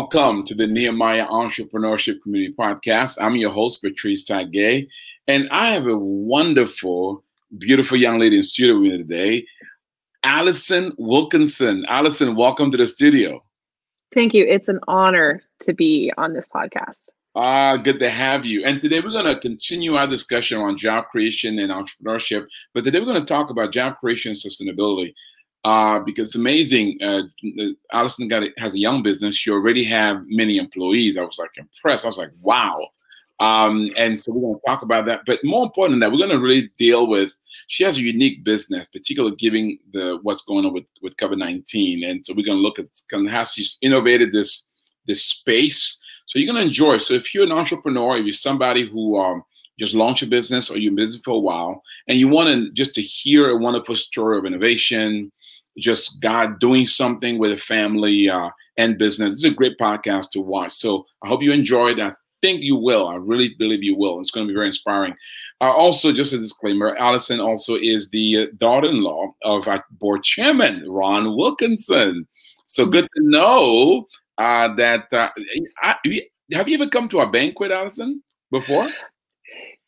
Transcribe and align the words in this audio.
Welcome 0.00 0.44
to 0.44 0.54
the 0.54 0.68
Nehemiah 0.68 1.26
Entrepreneurship 1.26 2.22
Community 2.22 2.54
Podcast. 2.56 3.20
I'm 3.20 3.34
your 3.34 3.50
host, 3.50 3.82
Patrice 3.82 4.30
Tsague, 4.30 4.86
and 5.26 5.48
I 5.50 5.70
have 5.70 5.88
a 5.88 5.98
wonderful, 5.98 7.24
beautiful 7.58 7.98
young 7.98 8.20
lady 8.20 8.36
in 8.36 8.44
studio 8.44 8.78
with 8.78 8.92
me 8.92 8.98
today, 8.98 9.44
Allison 10.22 10.92
Wilkinson. 10.98 11.84
Allison, 11.88 12.36
welcome 12.36 12.70
to 12.70 12.76
the 12.76 12.86
studio. 12.86 13.42
Thank 14.14 14.34
you. 14.34 14.46
It's 14.46 14.68
an 14.68 14.78
honor 14.86 15.42
to 15.62 15.74
be 15.74 16.12
on 16.16 16.32
this 16.32 16.46
podcast. 16.46 17.08
Ah, 17.34 17.76
good 17.76 17.98
to 17.98 18.08
have 18.08 18.46
you. 18.46 18.64
And 18.64 18.80
today 18.80 19.00
we're 19.00 19.10
going 19.10 19.34
to 19.34 19.40
continue 19.40 19.94
our 19.94 20.06
discussion 20.06 20.60
on 20.60 20.76
job 20.76 21.06
creation 21.10 21.58
and 21.58 21.72
entrepreneurship. 21.72 22.46
But 22.72 22.84
today 22.84 23.00
we're 23.00 23.06
going 23.06 23.20
to 23.20 23.26
talk 23.26 23.50
about 23.50 23.72
job 23.72 23.96
creation 23.98 24.30
and 24.30 24.38
sustainability 24.38 25.12
uh, 25.64 26.00
because 26.00 26.28
it's 26.28 26.36
amazing. 26.36 26.98
Uh, 27.02 27.22
Allison 27.92 28.28
got 28.28 28.42
a, 28.44 28.52
has 28.58 28.74
a 28.74 28.78
young 28.78 29.02
business. 29.02 29.36
She 29.36 29.50
already 29.50 29.84
have 29.84 30.22
many 30.26 30.56
employees. 30.56 31.16
I 31.16 31.22
was 31.22 31.38
like 31.38 31.56
impressed. 31.56 32.04
I 32.04 32.08
was 32.08 32.18
like, 32.18 32.32
wow. 32.40 32.78
Um, 33.40 33.90
and 33.96 34.18
so 34.18 34.32
we're 34.32 34.40
going 34.40 34.54
to 34.54 34.66
talk 34.66 34.82
about 34.82 35.04
that. 35.06 35.20
But 35.24 35.38
more 35.44 35.64
important 35.64 35.94
than 35.94 36.00
that, 36.00 36.12
we're 36.12 36.26
going 36.26 36.38
to 36.38 36.44
really 36.44 36.70
deal 36.76 37.08
with. 37.08 37.32
She 37.68 37.84
has 37.84 37.98
a 37.98 38.02
unique 38.02 38.42
business, 38.44 38.88
particularly 38.88 39.36
given 39.36 39.78
the 39.92 40.18
what's 40.22 40.42
going 40.42 40.64
on 40.64 40.72
with 40.72 40.86
with 41.02 41.16
COVID 41.16 41.38
nineteen. 41.38 42.02
And 42.02 42.24
so 42.24 42.34
we're 42.34 42.46
going 42.46 42.58
to 42.58 42.62
look 42.62 42.78
at 42.78 42.86
kind 43.10 43.26
of 43.26 43.32
how 43.32 43.44
she's 43.44 43.78
innovated 43.80 44.32
this 44.32 44.68
this 45.06 45.24
space 45.24 46.02
so 46.28 46.38
you're 46.38 46.52
going 46.52 46.62
to 46.62 46.66
enjoy. 46.66 46.98
So 46.98 47.14
if 47.14 47.34
you're 47.34 47.44
an 47.44 47.52
entrepreneur, 47.52 48.18
if 48.18 48.24
you're 48.24 48.32
somebody 48.34 48.86
who 48.86 49.18
um, 49.18 49.42
just 49.78 49.94
launched 49.94 50.22
a 50.22 50.26
business 50.26 50.70
or 50.70 50.76
you're 50.76 50.90
in 50.90 50.96
business 50.96 51.22
for 51.24 51.34
a 51.34 51.38
while, 51.38 51.82
and 52.06 52.18
you 52.18 52.28
want 52.28 52.50
to 52.50 52.70
just 52.72 52.94
to 52.94 53.02
hear 53.02 53.48
a 53.48 53.56
wonderful 53.56 53.94
story 53.94 54.36
of 54.36 54.44
innovation, 54.44 55.32
just 55.78 56.20
God 56.20 56.58
doing 56.60 56.86
something 56.86 57.38
with 57.38 57.52
a 57.52 57.56
family 57.56 58.28
uh, 58.28 58.50
and 58.76 58.98
business, 58.98 59.36
It's 59.36 59.44
a 59.44 59.50
great 59.50 59.78
podcast 59.78 60.30
to 60.32 60.40
watch. 60.40 60.72
So 60.72 61.06
I 61.24 61.28
hope 61.28 61.42
you 61.42 61.52
enjoyed. 61.52 62.00
I 62.00 62.12
think 62.42 62.62
you 62.62 62.76
will. 62.76 63.08
I 63.08 63.16
really 63.16 63.54
believe 63.58 63.82
you 63.82 63.96
will. 63.96 64.20
It's 64.20 64.30
going 64.30 64.46
to 64.46 64.50
be 64.50 64.56
very 64.56 64.66
inspiring. 64.66 65.14
Uh, 65.60 65.72
also, 65.72 66.12
just 66.12 66.32
a 66.32 66.38
disclaimer: 66.38 66.96
Allison 66.96 67.40
also 67.40 67.74
is 67.76 68.10
the 68.10 68.38
uh, 68.38 68.46
daughter-in-law 68.58 69.32
of 69.44 69.68
our 69.68 69.84
board 69.92 70.22
chairman, 70.22 70.84
Ron 70.88 71.36
Wilkinson. 71.36 72.26
So 72.66 72.86
good 72.86 73.08
to 73.16 73.22
know 73.22 74.06
uh, 74.36 74.74
that 74.74 75.12
uh, 75.12 75.30
I, 75.82 75.96
have 76.52 76.68
you 76.68 76.74
ever 76.74 76.88
come 76.88 77.08
to 77.08 77.20
a 77.20 77.30
banquet, 77.30 77.72
Allison, 77.72 78.22
before? 78.50 78.90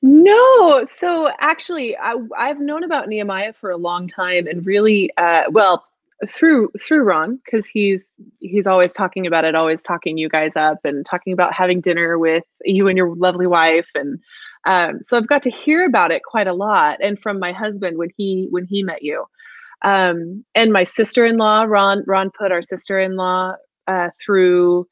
No. 0.03 0.85
So 0.87 1.31
actually, 1.41 1.97
I, 1.97 2.17
have 2.39 2.61
known 2.61 2.85
about 2.85 3.09
Nehemiah 3.09 3.53
for 3.53 3.71
a 3.71 3.77
long 3.77 4.09
time, 4.09 4.47
and 4.47 4.65
really, 4.65 5.11
uh, 5.17 5.45
well, 5.51 5.85
through 6.29 6.71
through 6.81 7.03
Ron, 7.03 7.39
because 7.45 7.67
he's 7.67 8.21
he's 8.41 8.67
always 8.67 8.93
talking 8.93 9.27
about 9.27 9.45
it, 9.45 9.55
always 9.55 9.83
talking 9.83 10.19
you 10.19 10.29
guys 10.29 10.57
up, 10.57 10.79
and 10.85 11.05
talking 11.05 11.33
about 11.33 11.53
having 11.55 11.81
dinner 11.81 12.19
with 12.19 12.45
you 12.65 12.89
and 12.89 12.97
your 12.97 13.15
lovely 13.17 13.47
wife, 13.47 13.89
and 13.95 14.19
um, 14.65 15.03
so 15.03 15.17
I've 15.17 15.29
got 15.29 15.43
to 15.43 15.51
hear 15.51 15.85
about 15.87 16.11
it 16.11 16.23
quite 16.25 16.47
a 16.47 16.53
lot, 16.53 16.99
and 17.03 17.19
from 17.19 17.39
my 17.39 17.53
husband 17.53 17.99
when 17.99 18.11
he 18.17 18.49
when 18.51 18.65
he 18.65 18.83
met 18.83 19.03
you. 19.03 19.25
Um, 19.83 20.45
and 20.55 20.75
my 20.75 20.85
sister-in-law, 20.85 21.63
Ron, 21.63 22.05
Ron 22.07 22.31
put 22.39 22.53
our 22.53 22.63
sister-in-law 22.63 23.55
uh, 23.87 24.11
through 24.23 24.87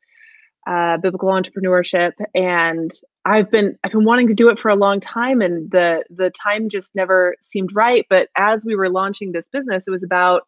uh, 0.67 0.97
biblical 0.97 1.29
entrepreneurship, 1.29 2.13
and 2.35 2.91
I've 3.29 3.51
been 3.51 3.79
I've 3.85 3.93
been 3.93 4.07
wanting 4.07 4.27
to 4.29 4.35
do 4.35 4.49
it 4.49 4.59
for 4.59 4.71
a 4.71 4.75
long 4.75 5.01
time, 5.01 5.43
and 5.43 5.71
the 5.71 6.03
the 6.09 6.31
time 6.31 6.71
just 6.71 6.95
never 6.95 7.37
seemed 7.43 7.71
right. 7.75 8.07
But 8.09 8.29
as 8.39 8.65
we 8.65 8.75
were 8.75 8.89
launching 8.89 9.33
this 9.33 9.49
business, 9.51 9.85
it 9.87 9.91
was 9.91 10.03
about 10.03 10.43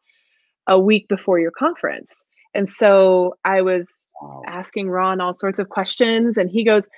a 0.66 0.80
week 0.80 1.06
before 1.06 1.38
your 1.38 1.50
conference, 1.50 2.24
and 2.54 2.70
so 2.70 3.34
I 3.44 3.60
was 3.60 3.92
wow. 4.22 4.42
asking 4.46 4.88
Ron 4.88 5.20
all 5.20 5.34
sorts 5.34 5.58
of 5.58 5.68
questions, 5.68 6.38
and 6.38 6.48
he 6.50 6.64
goes, 6.64 6.88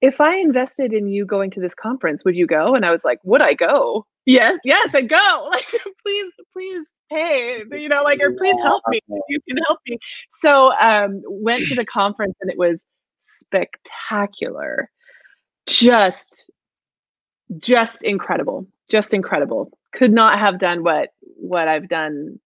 "If 0.00 0.20
I 0.20 0.36
invested 0.38 0.92
in 0.92 1.06
you 1.06 1.24
going 1.24 1.52
to 1.52 1.60
this 1.60 1.74
conference, 1.74 2.24
would 2.24 2.34
you 2.34 2.48
go?" 2.48 2.74
And 2.74 2.84
I 2.84 2.90
was 2.90 3.04
like, 3.04 3.20
"Would 3.22 3.42
I 3.42 3.54
go?" 3.54 4.06
Yes, 4.24 4.58
yes, 4.64 4.92
I'd 4.94 5.08
go. 5.08 5.50
Like, 5.52 5.68
please, 6.04 6.32
please 6.52 6.92
hey 7.08 7.62
you 7.70 7.88
know 7.88 8.02
like 8.02 8.20
or 8.20 8.32
please 8.32 8.56
help 8.64 8.82
me 8.88 8.98
you 9.28 9.40
can 9.48 9.56
help 9.68 9.78
me 9.86 9.96
so 10.28 10.72
um 10.80 11.22
went 11.28 11.62
to 11.62 11.76
the 11.76 11.84
conference 11.84 12.34
and 12.40 12.50
it 12.50 12.58
was 12.58 12.84
spectacular 13.20 14.90
just 15.66 16.46
just 17.58 18.02
incredible 18.02 18.66
just 18.88 19.12
incredible. 19.12 19.70
Could 19.92 20.12
not 20.12 20.38
have 20.38 20.58
done 20.58 20.82
what 20.82 21.10
what 21.38 21.68
i've 21.68 21.88
done 21.88 22.38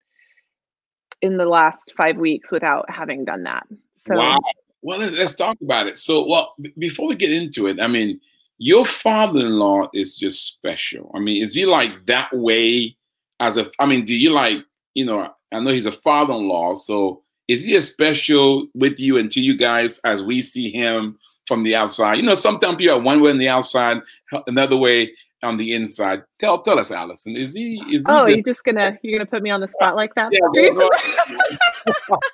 in 1.21 1.37
the 1.37 1.45
last 1.45 1.93
five 1.95 2.17
weeks 2.17 2.51
without 2.51 2.89
having 2.89 3.25
done 3.25 3.43
that. 3.43 3.65
So 3.95 4.15
wow. 4.15 4.39
Well 4.81 4.99
let's, 4.99 5.13
let's 5.13 5.35
talk 5.35 5.57
about 5.61 5.87
it. 5.87 5.97
So 5.97 6.25
well 6.27 6.55
b- 6.59 6.73
before 6.77 7.07
we 7.07 7.15
get 7.15 7.31
into 7.31 7.67
it 7.67 7.81
i 7.81 7.87
mean 7.87 8.19
your 8.57 8.85
father-in-law 8.85 9.89
is 9.93 10.15
just 10.15 10.47
special. 10.47 11.11
I 11.15 11.19
mean 11.19 11.41
is 11.41 11.55
he 11.55 11.65
like 11.65 12.05
that 12.07 12.29
way 12.33 12.95
as 13.39 13.57
a 13.57 13.65
I 13.79 13.85
mean, 13.85 14.05
do 14.05 14.15
you 14.15 14.31
like, 14.31 14.63
you 14.93 15.05
know, 15.05 15.33
I 15.51 15.59
know 15.59 15.71
he's 15.71 15.87
a 15.87 15.91
father-in-law, 15.91 16.75
so 16.75 17.23
is 17.47 17.65
he 17.65 17.75
as 17.75 17.91
special 17.91 18.67
with 18.75 18.99
you 18.99 19.17
and 19.17 19.31
to 19.31 19.41
you 19.41 19.57
guys 19.57 19.99
as 20.05 20.21
we 20.21 20.41
see 20.41 20.71
him 20.71 21.17
from 21.45 21.63
the 21.63 21.75
outside? 21.75 22.15
You 22.15 22.23
know, 22.23 22.35
sometimes 22.35 22.77
people 22.77 22.95
are 22.95 23.01
one 23.01 23.21
way 23.21 23.31
on 23.31 23.37
the 23.37 23.49
outside, 23.49 24.01
another 24.47 24.77
way 24.77 25.13
on 25.43 25.57
the 25.57 25.73
inside. 25.73 26.23
Tell 26.39 26.61
tell 26.61 26.79
us, 26.79 26.91
Allison. 26.91 27.35
Is 27.35 27.55
he 27.55 27.81
is 27.89 28.05
Oh, 28.07 28.25
he 28.25 28.35
you're 28.35 28.43
just 28.43 28.63
gonna 28.63 28.97
you're 29.01 29.17
gonna 29.17 29.29
put 29.29 29.41
me 29.41 29.49
on 29.49 29.61
the 29.61 29.67
spot 29.67 29.95
like 29.95 30.13
that? 30.15 30.31
Yeah, 30.31 30.49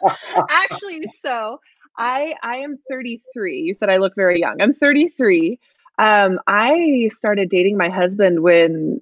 Actually, 0.49 1.05
so 1.19 1.59
I 1.97 2.35
I 2.43 2.57
am 2.57 2.77
33. 2.89 3.59
You 3.59 3.73
said 3.73 3.89
I 3.89 3.97
look 3.97 4.15
very 4.15 4.39
young. 4.39 4.61
I'm 4.61 4.73
33. 4.73 5.59
Um, 5.99 6.39
I 6.47 7.09
started 7.11 7.49
dating 7.49 7.77
my 7.77 7.89
husband 7.89 8.43
when 8.43 8.99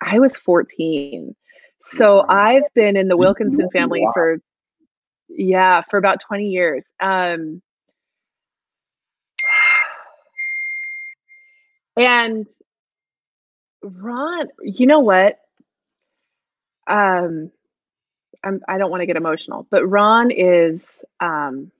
I 0.00 0.18
was 0.18 0.36
14. 0.36 1.34
So 1.80 2.24
I've 2.28 2.62
been 2.74 2.96
in 2.96 3.08
the 3.08 3.16
Wilkinson 3.16 3.68
family 3.70 4.00
wow. 4.02 4.12
for 4.14 4.38
yeah, 5.28 5.82
for 5.82 5.98
about 5.98 6.20
20 6.20 6.44
years. 6.44 6.92
Um 7.00 7.62
and 11.98 12.46
Ron, 13.82 14.48
you 14.62 14.86
know 14.86 15.00
what? 15.00 15.38
Um 16.86 17.50
I'm 18.44 18.60
I 18.68 18.78
don't 18.78 18.90
want 18.90 19.02
to 19.02 19.06
get 19.06 19.16
emotional, 19.16 19.66
but 19.70 19.86
Ron 19.86 20.30
is 20.30 21.04
um 21.20 21.70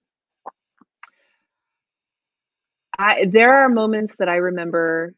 I 2.99 3.27
there 3.27 3.55
are 3.55 3.69
moments 3.69 4.17
that 4.17 4.29
I 4.29 4.37
remember 4.37 5.15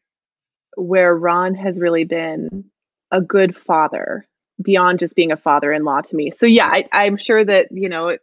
where 0.77 1.15
Ron 1.15 1.55
has 1.55 1.79
really 1.79 2.03
been 2.05 2.65
a 3.11 3.21
good 3.21 3.55
father 3.55 4.25
beyond 4.61 4.99
just 4.99 5.15
being 5.15 5.31
a 5.31 5.37
father-in-law 5.37 6.01
to 6.01 6.15
me. 6.15 6.31
So 6.31 6.45
yeah, 6.45 6.67
I, 6.67 6.85
I'm 6.91 7.17
sure 7.17 7.43
that 7.43 7.67
you 7.71 7.89
know 7.89 8.17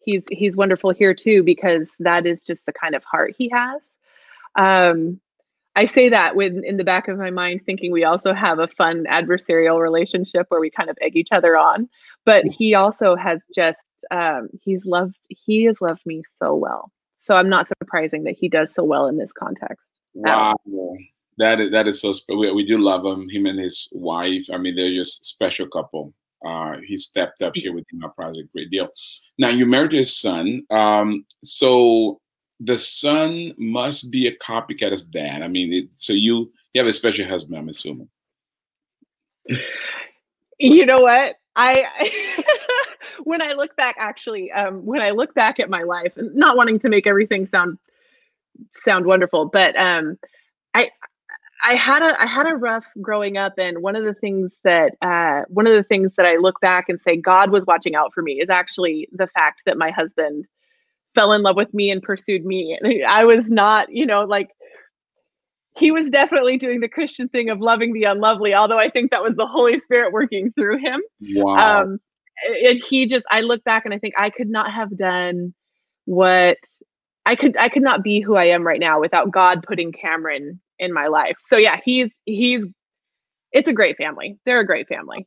he's 0.00 0.24
he's 0.30 0.56
wonderful 0.56 0.90
here 0.92 1.14
too 1.14 1.42
because 1.42 1.96
that 2.00 2.26
is 2.26 2.42
just 2.42 2.66
the 2.66 2.72
kind 2.72 2.94
of 2.94 3.04
heart 3.04 3.34
he 3.36 3.50
has. 3.50 3.96
Um, 4.56 5.20
I 5.76 5.86
say 5.86 6.08
that 6.08 6.34
when 6.34 6.64
in 6.64 6.78
the 6.78 6.84
back 6.84 7.06
of 7.06 7.18
my 7.18 7.30
mind, 7.30 7.60
thinking 7.66 7.92
we 7.92 8.02
also 8.02 8.32
have 8.32 8.58
a 8.58 8.66
fun 8.66 9.04
adversarial 9.08 9.80
relationship 9.80 10.46
where 10.48 10.60
we 10.60 10.70
kind 10.70 10.88
of 10.88 10.96
egg 11.02 11.16
each 11.16 11.28
other 11.30 11.56
on. 11.56 11.88
But 12.24 12.46
he 12.46 12.74
also 12.74 13.14
has 13.14 13.44
just 13.54 13.86
um, 14.10 14.48
he's 14.62 14.86
loved 14.86 15.16
he 15.28 15.64
has 15.64 15.80
loved 15.80 16.00
me 16.06 16.22
so 16.38 16.54
well. 16.54 16.90
So 17.18 17.36
I'm 17.36 17.48
not 17.48 17.68
surprising 17.68 18.24
that 18.24 18.36
he 18.38 18.48
does 18.48 18.74
so 18.74 18.84
well 18.84 19.06
in 19.06 19.18
this 19.18 19.32
context. 19.32 19.86
Wow. 20.14 20.56
That 21.38 21.60
is, 21.60 21.70
that 21.72 21.86
is 21.86 22.00
so. 22.00 22.12
We, 22.34 22.50
we 22.52 22.64
do 22.64 22.78
love 22.82 23.04
him. 23.04 23.28
Him 23.28 23.44
and 23.44 23.60
his 23.60 23.90
wife. 23.92 24.46
I 24.52 24.56
mean, 24.56 24.74
they're 24.74 24.94
just 24.94 25.26
special 25.26 25.66
couple. 25.68 26.14
Uh, 26.44 26.76
he 26.86 26.96
stepped 26.96 27.42
up 27.42 27.56
here 27.56 27.72
within 27.74 28.02
our 28.02 28.10
project, 28.10 28.52
great 28.52 28.70
deal. 28.70 28.88
Now 29.38 29.48
you 29.48 29.66
married 29.66 29.92
his 29.92 30.18
son. 30.18 30.62
Um, 30.70 31.26
so 31.42 32.20
the 32.60 32.78
son 32.78 33.52
must 33.58 34.10
be 34.10 34.26
a 34.26 34.36
copycat 34.36 34.92
as 34.92 35.04
dad. 35.04 35.42
I 35.42 35.48
mean, 35.48 35.72
it, 35.72 35.88
so 35.92 36.12
you 36.12 36.52
you 36.72 36.80
have 36.80 36.88
a 36.88 36.92
special 36.92 37.26
husband, 37.26 37.58
I'm 37.58 37.68
assuming. 37.68 38.08
You 40.58 40.86
know 40.86 41.00
what? 41.00 41.36
I 41.54 41.84
when 43.24 43.42
I 43.42 43.52
look 43.52 43.76
back, 43.76 43.96
actually, 43.98 44.50
um, 44.52 44.84
when 44.84 45.00
I 45.00 45.10
look 45.10 45.34
back 45.34 45.60
at 45.60 45.70
my 45.70 45.82
life, 45.82 46.12
not 46.16 46.56
wanting 46.56 46.78
to 46.80 46.88
make 46.88 47.06
everything 47.06 47.46
sound 47.46 47.78
sound 48.74 49.06
wonderful, 49.06 49.46
but 49.46 49.76
um, 49.76 50.18
I 50.74 50.90
I 51.64 51.74
had 51.74 52.02
a 52.02 52.20
I 52.20 52.26
had 52.26 52.46
a 52.46 52.54
rough 52.54 52.84
growing 53.00 53.36
up, 53.36 53.54
and 53.58 53.82
one 53.82 53.96
of 53.96 54.04
the 54.04 54.14
things 54.14 54.58
that 54.64 54.92
uh, 55.02 55.42
one 55.48 55.66
of 55.66 55.74
the 55.74 55.82
things 55.82 56.14
that 56.14 56.26
I 56.26 56.36
look 56.36 56.60
back 56.60 56.88
and 56.88 57.00
say 57.00 57.16
God 57.16 57.50
was 57.50 57.64
watching 57.66 57.94
out 57.94 58.12
for 58.14 58.22
me 58.22 58.40
is 58.40 58.50
actually 58.50 59.08
the 59.12 59.26
fact 59.28 59.62
that 59.66 59.78
my 59.78 59.90
husband 59.90 60.46
fell 61.16 61.32
in 61.32 61.42
love 61.42 61.56
with 61.56 61.74
me 61.74 61.90
and 61.90 62.00
pursued 62.00 62.44
me. 62.44 62.78
And 62.80 63.04
I 63.04 63.24
was 63.24 63.50
not, 63.50 63.88
you 63.90 64.06
know, 64.06 64.22
like 64.22 64.50
he 65.76 65.90
was 65.90 66.08
definitely 66.08 66.56
doing 66.58 66.80
the 66.80 66.88
Christian 66.88 67.28
thing 67.28 67.50
of 67.50 67.60
loving 67.60 67.92
the 67.92 68.04
unlovely. 68.04 68.54
Although 68.54 68.78
I 68.78 68.88
think 68.88 69.10
that 69.10 69.24
was 69.24 69.34
the 69.34 69.46
Holy 69.46 69.78
Spirit 69.78 70.12
working 70.12 70.52
through 70.52 70.78
him. 70.78 71.02
Wow. 71.34 71.82
Um, 71.82 71.98
and 72.64 72.80
he 72.88 73.06
just, 73.06 73.24
I 73.32 73.40
look 73.40 73.64
back 73.64 73.84
and 73.84 73.92
I 73.92 73.98
think 73.98 74.14
I 74.16 74.30
could 74.30 74.48
not 74.48 74.72
have 74.72 74.96
done 74.96 75.52
what 76.04 76.58
I 77.26 77.34
could 77.34 77.56
I 77.56 77.68
could 77.68 77.82
not 77.82 78.02
be 78.02 78.20
who 78.20 78.36
I 78.36 78.44
am 78.44 78.64
right 78.64 78.78
now 78.78 79.00
without 79.00 79.32
God 79.32 79.64
putting 79.66 79.92
Cameron 79.92 80.60
in 80.78 80.92
my 80.92 81.08
life. 81.08 81.36
So 81.40 81.56
yeah, 81.56 81.80
he's 81.84 82.16
he's 82.24 82.64
it's 83.52 83.68
a 83.68 83.72
great 83.72 83.96
family. 83.96 84.38
They're 84.46 84.60
a 84.60 84.66
great 84.66 84.86
family. 84.86 85.26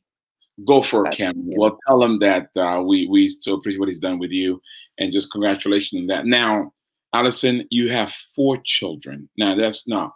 Go 0.65 0.81
for 0.81 1.07
it, 1.07 1.13
Cameron. 1.13 1.53
Well, 1.57 1.77
tell 1.87 2.01
him 2.03 2.19
that 2.19 2.49
uh, 2.57 2.81
we 2.85 3.07
we 3.07 3.29
so 3.29 3.53
appreciate 3.53 3.79
what 3.79 3.89
he's 3.89 3.99
done 3.99 4.19
with 4.19 4.31
you, 4.31 4.61
and 4.97 5.11
just 5.11 5.31
congratulations 5.31 6.01
on 6.01 6.07
that. 6.07 6.25
Now, 6.25 6.73
Allison, 7.13 7.67
you 7.69 7.89
have 7.89 8.11
four 8.11 8.57
children. 8.63 9.29
Now 9.37 9.55
that's 9.55 9.87
not. 9.87 10.11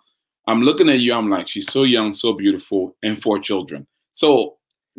I'm 0.47 0.61
looking 0.61 0.89
at 0.89 0.99
you. 0.99 1.13
I'm 1.13 1.29
like, 1.29 1.47
she's 1.47 1.71
so 1.71 1.83
young, 1.83 2.13
so 2.13 2.33
beautiful, 2.33 2.95
and 3.03 3.21
four 3.21 3.39
children. 3.39 3.87
So 4.11 4.57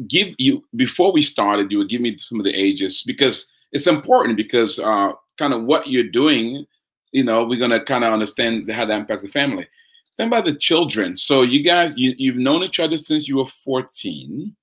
give 0.08 0.34
you 0.38 0.64
before 0.76 1.12
we 1.12 1.22
started, 1.22 1.70
you 1.70 1.78
would 1.78 1.88
give 1.88 2.00
me 2.00 2.16
some 2.18 2.40
of 2.40 2.44
the 2.44 2.54
ages 2.54 3.02
because 3.06 3.50
it's 3.72 3.86
important 3.86 4.36
because 4.36 4.78
uh, 4.78 5.12
kind 5.38 5.52
of 5.52 5.64
what 5.64 5.88
you're 5.88 6.10
doing, 6.10 6.64
you 7.12 7.24
know, 7.24 7.44
we're 7.44 7.60
gonna 7.60 7.82
kind 7.82 8.04
of 8.04 8.12
understand 8.12 8.70
how 8.70 8.84
that 8.84 8.98
impacts 8.98 9.22
the 9.22 9.28
family. 9.28 9.66
Think 10.16 10.28
about 10.28 10.44
the 10.44 10.54
children. 10.54 11.16
So 11.16 11.42
you 11.42 11.62
guys, 11.62 11.92
you, 11.96 12.14
you've 12.16 12.36
known 12.36 12.62
each 12.62 12.78
other 12.78 12.96
since 12.96 13.28
you 13.28 13.38
were 13.38 13.46
14. 13.46 14.54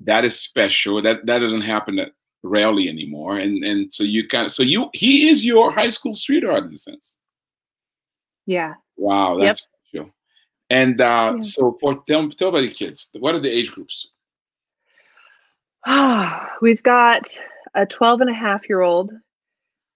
That 0.00 0.24
is 0.24 0.38
special. 0.38 1.02
That 1.02 1.26
that 1.26 1.38
doesn't 1.40 1.62
happen 1.62 2.00
rarely 2.42 2.88
anymore. 2.88 3.38
And 3.38 3.62
and 3.64 3.92
so 3.92 4.04
you 4.04 4.26
kind 4.26 4.46
of 4.46 4.52
so 4.52 4.62
you 4.62 4.90
he 4.94 5.28
is 5.28 5.44
your 5.44 5.70
high 5.70 5.88
school 5.88 6.14
sweetheart 6.14 6.64
in 6.64 6.72
a 6.72 6.76
sense. 6.76 7.20
Yeah. 8.46 8.74
Wow, 8.96 9.38
that's 9.38 9.68
yep. 9.92 10.02
special. 10.02 10.14
And 10.70 11.00
uh, 11.00 11.32
yeah. 11.34 11.40
so 11.40 11.76
for 11.80 12.02
tell, 12.06 12.28
tell 12.30 12.48
about 12.48 12.62
the 12.62 12.68
kids. 12.68 13.10
What 13.18 13.34
are 13.34 13.40
the 13.40 13.50
age 13.50 13.72
groups? 13.72 14.08
Ah, 15.86 16.52
we've 16.62 16.82
got 16.82 17.38
a 17.74 17.86
12 17.86 18.22
and 18.22 18.30
a 18.30 18.34
half 18.34 18.68
year 18.68 18.80
old. 18.80 19.12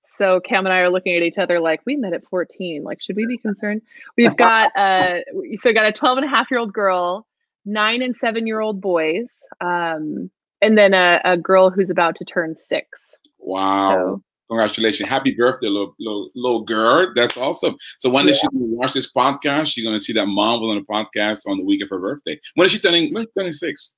So 0.05 0.39
Cam 0.41 0.65
and 0.65 0.73
I 0.73 0.79
are 0.79 0.91
looking 0.91 1.17
at 1.17 1.23
each 1.23 1.39
other 1.39 1.59
like 1.59 1.81
we 1.87 1.97
met 1.97 2.13
at 2.13 2.25
14. 2.27 2.85
Like, 2.85 3.03
should 3.03 3.17
we 3.17 3.27
be 3.27 3.39
concerned? 3.39 3.83
We've 4.17 4.37
got 4.49 4.77
uh 4.77 5.21
so 5.59 5.71
we 5.71 5.73
got 5.73 5.87
a 5.87 5.93
12 5.93 6.19
and 6.19 6.27
a 6.27 6.29
half 6.29 6.51
year 6.51 6.61
old 6.61 6.73
girl, 6.73 7.27
nine 7.65 8.03
and 8.03 8.15
seven 8.15 8.47
year 8.47 8.61
old 8.61 8.81
boys, 8.81 9.43
um, 9.61 10.31
and 10.61 10.77
then 10.79 10.95
a, 10.95 11.21
a 11.25 11.37
girl 11.37 11.71
who's 11.71 11.91
about 11.91 12.17
to 12.17 12.25
turn 12.25 12.55
six. 12.57 13.15
Wow. 13.39 13.91
So, 13.91 14.23
Congratulations. 14.51 15.09
Happy 15.09 15.35
birthday, 15.35 15.69
little, 15.69 15.95
little, 15.99 16.31
little 16.35 16.63
girl. 16.63 17.11
That's 17.15 17.37
awesome. 17.37 17.77
So 17.99 18.11
when 18.11 18.29
yeah. 18.29 18.35
she 18.35 18.47
watch 18.53 18.93
this 18.93 19.11
podcast, 19.11 19.69
she's 19.69 19.83
going 19.83 19.95
to 19.95 19.99
see 19.99 20.13
that 20.13 20.27
mom 20.27 20.61
was 20.61 20.71
on 20.71 20.77
the 20.77 20.85
podcast 20.85 21.49
on 21.49 21.57
the 21.57 21.65
week 21.65 21.83
of 21.83 21.89
her 21.89 21.99
birthday. 21.99 22.39
When 22.55 22.67
is 22.67 22.73
she 22.73 22.79
turning, 22.79 23.13
when 23.15 23.23
is 23.25 23.31
she 23.31 23.41
turning 23.41 23.53
six? 23.53 23.97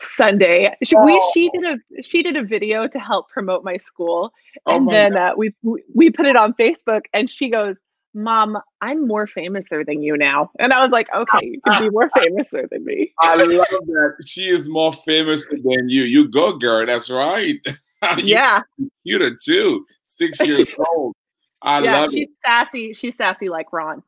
Sunday. 0.00 0.74
She, 0.84 0.96
oh. 0.96 1.04
we 1.04 1.22
she 1.32 1.50
did 1.50 1.64
a 1.64 2.02
she 2.02 2.22
did 2.22 2.36
a 2.36 2.42
video 2.42 2.86
to 2.88 2.98
help 2.98 3.28
promote 3.28 3.64
my 3.64 3.76
school, 3.76 4.32
oh 4.66 4.76
and 4.76 4.88
oh 4.88 4.90
then 4.90 5.16
uh, 5.16 5.32
we 5.36 5.54
we 5.94 6.10
put 6.10 6.26
it 6.26 6.36
on 6.36 6.54
Facebook, 6.54 7.02
and 7.12 7.30
she 7.30 7.48
goes, 7.48 7.76
"Mom, 8.14 8.58
I'm 8.80 9.06
more 9.06 9.26
famouser 9.26 9.84
than 9.84 10.02
you 10.02 10.16
now," 10.16 10.50
and 10.58 10.72
I 10.72 10.82
was 10.82 10.90
like, 10.90 11.08
"Okay, 11.14 11.46
you 11.46 11.60
can 11.66 11.80
be 11.80 11.90
more 11.90 12.08
famouser 12.10 12.68
than 12.70 12.84
me." 12.84 13.12
I 13.20 13.36
love 13.36 13.48
that 13.48 14.16
she 14.26 14.48
is 14.48 14.68
more 14.68 14.92
famous 14.92 15.46
than 15.46 15.88
you. 15.88 16.02
You 16.02 16.28
go, 16.28 16.56
girl. 16.56 16.86
That's 16.86 17.10
right. 17.10 17.56
yeah, 18.18 18.60
cuter 19.06 19.36
too. 19.42 19.84
Six 20.02 20.40
years 20.40 20.66
old. 20.94 21.14
I 21.62 21.80
yeah, 21.80 22.00
love 22.00 22.12
she's 22.12 22.28
it. 22.28 22.36
sassy. 22.44 22.94
She's 22.94 23.16
sassy 23.16 23.48
like 23.48 23.72
Ron. 23.72 24.02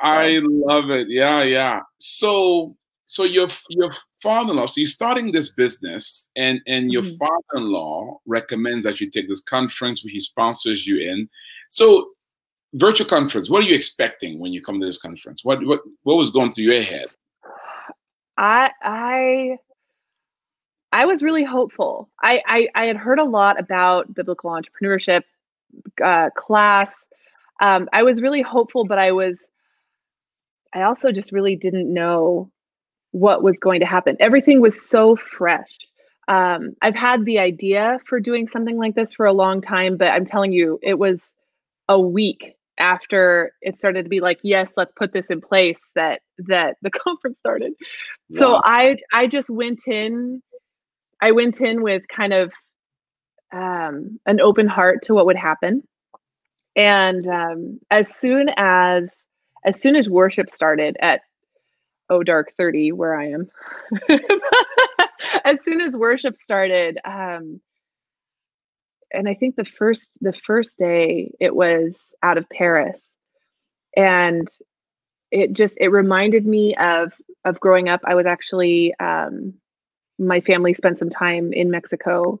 I 0.00 0.40
love 0.42 0.90
it. 0.90 1.08
Yeah, 1.08 1.42
yeah. 1.42 1.80
So 1.98 2.76
so 3.10 3.24
your 3.24 3.48
your 3.70 3.90
father-in-law 4.22 4.66
so 4.66 4.80
you're 4.80 4.86
starting 4.86 5.32
this 5.32 5.52
business 5.52 6.30
and 6.36 6.60
and 6.68 6.92
your 6.92 7.02
mm-hmm. 7.02 7.26
father-in-law 7.26 8.16
recommends 8.26 8.84
that 8.84 9.00
you 9.00 9.10
take 9.10 9.28
this 9.28 9.42
conference 9.42 10.04
which 10.04 10.12
he 10.12 10.20
sponsors 10.20 10.86
you 10.86 10.96
in 11.10 11.28
so 11.68 12.08
virtual 12.74 13.06
conference 13.06 13.50
what 13.50 13.64
are 13.64 13.66
you 13.66 13.74
expecting 13.74 14.38
when 14.38 14.52
you 14.52 14.62
come 14.62 14.78
to 14.80 14.86
this 14.86 14.98
conference 14.98 15.44
what 15.44 15.64
what 15.66 15.80
what 16.04 16.16
was 16.16 16.30
going 16.30 16.50
through 16.50 16.64
your 16.64 16.82
head 16.82 17.06
i 18.36 18.70
i 18.82 19.56
i 20.92 21.04
was 21.04 21.22
really 21.22 21.44
hopeful 21.44 22.08
i 22.22 22.40
i, 22.46 22.68
I 22.74 22.84
had 22.86 22.96
heard 22.96 23.18
a 23.18 23.24
lot 23.24 23.58
about 23.58 24.14
biblical 24.14 24.50
entrepreneurship 24.50 25.22
uh, 26.04 26.30
class 26.36 27.04
um, 27.60 27.88
i 27.92 28.02
was 28.02 28.20
really 28.20 28.42
hopeful 28.42 28.84
but 28.84 28.98
i 28.98 29.10
was 29.10 29.48
i 30.72 30.82
also 30.82 31.10
just 31.10 31.32
really 31.32 31.56
didn't 31.56 31.92
know 31.92 32.50
what 33.12 33.42
was 33.42 33.58
going 33.58 33.80
to 33.80 33.86
happen. 33.86 34.16
Everything 34.20 34.60
was 34.60 34.80
so 34.80 35.16
fresh. 35.16 35.78
Um, 36.28 36.74
I've 36.82 36.94
had 36.94 37.24
the 37.24 37.38
idea 37.38 37.98
for 38.06 38.20
doing 38.20 38.46
something 38.46 38.76
like 38.76 38.94
this 38.94 39.12
for 39.12 39.26
a 39.26 39.32
long 39.32 39.60
time, 39.60 39.96
but 39.96 40.08
I'm 40.08 40.24
telling 40.24 40.52
you, 40.52 40.78
it 40.82 40.98
was 40.98 41.34
a 41.88 41.98
week 42.00 42.54
after 42.80 43.52
it 43.62 43.78
started 43.78 44.04
to 44.04 44.08
be 44.08 44.20
like, 44.20 44.40
yes, 44.42 44.72
let's 44.76 44.92
put 44.96 45.12
this 45.12 45.30
in 45.30 45.40
place. 45.40 45.80
That 45.94 46.20
that 46.38 46.76
the 46.82 46.90
conference 47.06 47.38
started. 47.38 47.72
Wow. 47.78 48.38
So 48.38 48.60
I 48.64 48.96
I 49.12 49.26
just 49.26 49.50
went 49.50 49.86
in. 49.86 50.42
I 51.22 51.32
went 51.32 51.60
in 51.60 51.82
with 51.82 52.08
kind 52.08 52.32
of 52.32 52.52
um, 53.52 54.18
an 54.26 54.40
open 54.40 54.66
heart 54.66 55.02
to 55.04 55.14
what 55.14 55.26
would 55.26 55.36
happen, 55.36 55.82
and 56.76 57.26
um, 57.26 57.80
as 57.90 58.14
soon 58.14 58.50
as 58.56 59.24
as 59.64 59.80
soon 59.80 59.96
as 59.96 60.08
worship 60.08 60.50
started 60.50 60.96
at 61.00 61.20
oh 62.08 62.22
dark 62.22 62.52
30 62.56 62.92
where 62.92 63.14
i 63.14 63.28
am 63.28 63.48
as 65.44 65.62
soon 65.62 65.80
as 65.80 65.96
worship 65.96 66.36
started 66.36 66.98
um 67.04 67.60
and 69.12 69.28
i 69.28 69.34
think 69.34 69.56
the 69.56 69.64
first 69.64 70.18
the 70.20 70.32
first 70.32 70.78
day 70.78 71.30
it 71.40 71.54
was 71.54 72.14
out 72.22 72.38
of 72.38 72.48
paris. 72.50 73.14
And 73.96 74.48
it 75.30 75.52
just 75.52 75.74
it 75.78 75.88
reminded 75.88 76.46
me 76.46 76.74
of 76.76 77.12
of 77.44 77.58
growing 77.60 77.88
up. 77.88 78.00
I 78.04 78.14
was 78.14 78.26
actually 78.26 78.94
um 79.00 79.54
my 80.18 80.40
family 80.40 80.74
spent 80.74 80.98
some 80.98 81.10
time 81.10 81.52
in 81.52 81.70
mexico 81.70 82.38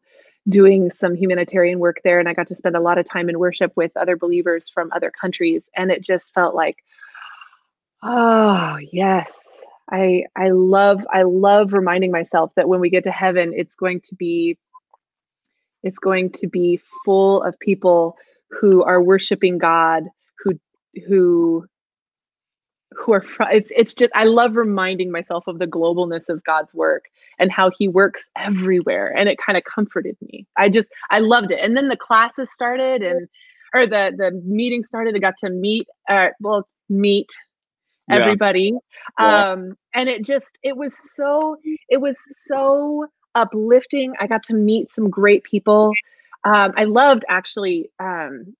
doing 0.48 0.90
some 0.90 1.14
humanitarian 1.14 1.78
work 1.78 1.98
there 2.02 2.18
and 2.18 2.28
i 2.28 2.34
got 2.34 2.48
to 2.48 2.54
spend 2.56 2.76
a 2.76 2.80
lot 2.80 2.98
of 2.98 3.08
time 3.08 3.28
in 3.28 3.38
worship 3.38 3.72
with 3.76 3.94
other 3.96 4.16
believers 4.16 4.68
from 4.72 4.90
other 4.92 5.10
countries. 5.20 5.68
And 5.76 5.90
it 5.90 6.02
just 6.02 6.32
felt 6.34 6.54
like 6.54 6.78
Oh, 8.02 8.78
yes. 8.92 9.60
I 9.90 10.24
I 10.36 10.50
love 10.50 11.04
I 11.12 11.22
love 11.22 11.72
reminding 11.72 12.12
myself 12.12 12.52
that 12.56 12.68
when 12.68 12.80
we 12.80 12.90
get 12.90 13.04
to 13.04 13.10
heaven 13.10 13.52
it's 13.54 13.74
going 13.74 14.00
to 14.02 14.14
be 14.14 14.56
it's 15.82 15.98
going 15.98 16.30
to 16.30 16.46
be 16.46 16.80
full 17.04 17.42
of 17.42 17.58
people 17.58 18.16
who 18.50 18.82
are 18.82 19.02
worshiping 19.02 19.58
God 19.58 20.04
who 20.42 20.58
who 21.06 21.66
who 22.92 23.12
are 23.12 23.20
fr- 23.20 23.44
it's 23.50 23.70
it's 23.76 23.94
just 23.94 24.10
I 24.14 24.24
love 24.24 24.56
reminding 24.56 25.10
myself 25.10 25.46
of 25.46 25.58
the 25.58 25.66
globalness 25.66 26.28
of 26.28 26.42
God's 26.44 26.74
work 26.74 27.04
and 27.38 27.50
how 27.50 27.70
he 27.78 27.88
works 27.88 28.28
everywhere 28.36 29.14
and 29.16 29.28
it 29.28 29.38
kind 29.38 29.56
of 29.56 29.64
comforted 29.64 30.16
me. 30.20 30.46
I 30.56 30.68
just 30.68 30.90
I 31.10 31.20
loved 31.20 31.52
it. 31.52 31.60
And 31.60 31.76
then 31.76 31.88
the 31.88 31.96
classes 31.96 32.52
started 32.52 33.02
and 33.02 33.28
or 33.74 33.86
the 33.86 34.12
the 34.16 34.32
meeting 34.44 34.82
started 34.82 35.14
I 35.14 35.18
got 35.18 35.36
to 35.38 35.50
meet 35.50 35.86
uh 36.08 36.28
well 36.40 36.68
meet 36.88 37.30
everybody 38.10 38.72
yeah. 39.20 39.52
um 39.52 39.76
and 39.94 40.08
it 40.08 40.24
just 40.24 40.58
it 40.64 40.76
was 40.76 40.96
so 41.14 41.56
it 41.88 42.00
was 42.00 42.18
so 42.46 43.06
uplifting. 43.34 44.14
I 44.20 44.26
got 44.26 44.42
to 44.44 44.54
meet 44.54 44.90
some 44.90 45.10
great 45.10 45.44
people. 45.44 45.92
Um 46.44 46.72
i 46.76 46.84
loved 46.84 47.24
actually 47.28 47.90
um 48.00 48.54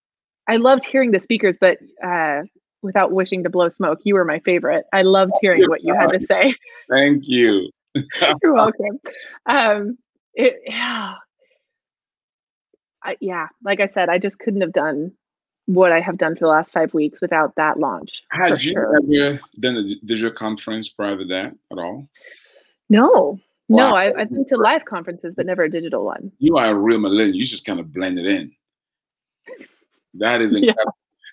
i 0.47 0.57
loved 0.57 0.85
hearing 0.85 1.13
the 1.13 1.19
speakers 1.19 1.57
but 1.59 1.79
uh 2.05 2.43
without 2.83 3.13
wishing 3.13 3.43
to 3.45 3.51
blow 3.51 3.69
smoke 3.69 4.01
you 4.05 4.15
were 4.15 4.25
my 4.25 4.39
favorite. 4.41 4.85
I 4.93 5.03
loved 5.03 5.33
hearing 5.41 5.65
what 5.67 5.83
you 5.83 5.95
had 5.95 6.09
to 6.09 6.21
say. 6.21 6.55
Thank 6.91 7.25
you. 7.27 7.71
You're 8.43 8.55
welcome. 8.55 9.01
Um 9.47 9.99
it 10.35 10.57
yeah. 10.67 11.15
I, 13.03 13.17
yeah 13.19 13.47
like 13.65 13.81
i 13.81 13.87
said 13.87 14.11
i 14.11 14.19
just 14.19 14.39
couldn't 14.39 14.61
have 14.61 14.75
done 14.75 15.13
what 15.75 15.93
I 15.93 16.01
have 16.01 16.19
done 16.19 16.35
for 16.35 16.41
the 16.41 16.49
last 16.49 16.73
five 16.73 16.93
weeks 16.95 17.21
without 17.21 17.55
that 17.57 17.79
launch. 17.79 18.23
Had 18.31 18.63
you 18.63 18.73
sure. 18.73 18.97
ever 18.97 19.41
done 19.59 19.77
a 19.77 19.85
digital 20.05 20.33
conference 20.33 20.89
prior 20.89 21.17
to 21.17 21.25
that 21.27 21.55
at 21.71 21.79
all? 21.79 22.09
No, 22.89 23.39
wow. 23.71 23.91
no. 23.91 23.97
I, 23.97 24.05
have 24.19 24.31
been 24.31 24.45
to 24.47 24.57
live 24.57 24.85
conferences, 24.85 25.35
but 25.35 25.47
never 25.47 25.63
a 25.63 25.71
digital 25.71 26.05
one. 26.05 26.31
You 26.39 26.57
are 26.57 26.67
a 26.67 26.75
real 26.75 26.99
millennial. 26.99 27.37
You 27.37 27.45
just 27.45 27.65
kind 27.65 27.81
of 27.81 27.93
blend 27.93 28.19
it 28.19 28.27
in. 28.27 28.53
That 30.15 30.41
is 30.41 30.55
incredible. 30.55 30.83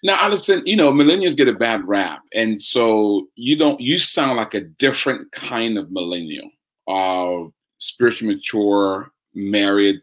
Yeah. 0.03 0.13
Now, 0.15 0.24
Allison, 0.24 0.62
you 0.65 0.75
know, 0.75 0.94
millennials 0.94 1.36
get 1.36 1.48
a 1.48 1.53
bad 1.53 1.88
rap, 1.88 2.22
and 2.34 2.62
so 2.62 3.27
you 3.36 3.58
don't. 3.58 3.82
You 3.82 3.98
sound 3.98 4.38
like 4.38 4.53
a 4.53 4.62
different 4.62 5.32
kind 5.32 5.77
of 5.77 5.91
millennial, 5.91 6.50
of 6.88 7.48
uh, 7.48 7.50
spiritually 7.79 8.36
mature, 8.36 9.12
married, 9.34 10.00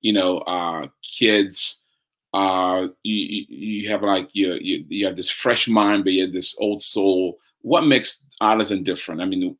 you 0.00 0.14
know, 0.14 0.38
uh, 0.38 0.86
kids 1.02 1.84
uh, 2.36 2.88
you, 3.02 3.46
you 3.48 3.88
have 3.88 4.02
like 4.02 4.28
you, 4.34 4.58
you, 4.60 4.84
you 4.88 5.06
have 5.06 5.16
this 5.16 5.30
fresh 5.30 5.68
mind, 5.68 6.04
but 6.04 6.12
you 6.12 6.22
have 6.22 6.34
this 6.34 6.54
old 6.60 6.82
soul. 6.82 7.38
What 7.62 7.86
makes 7.86 8.26
Allison 8.42 8.82
different? 8.82 9.22
I 9.22 9.24
mean, 9.24 9.56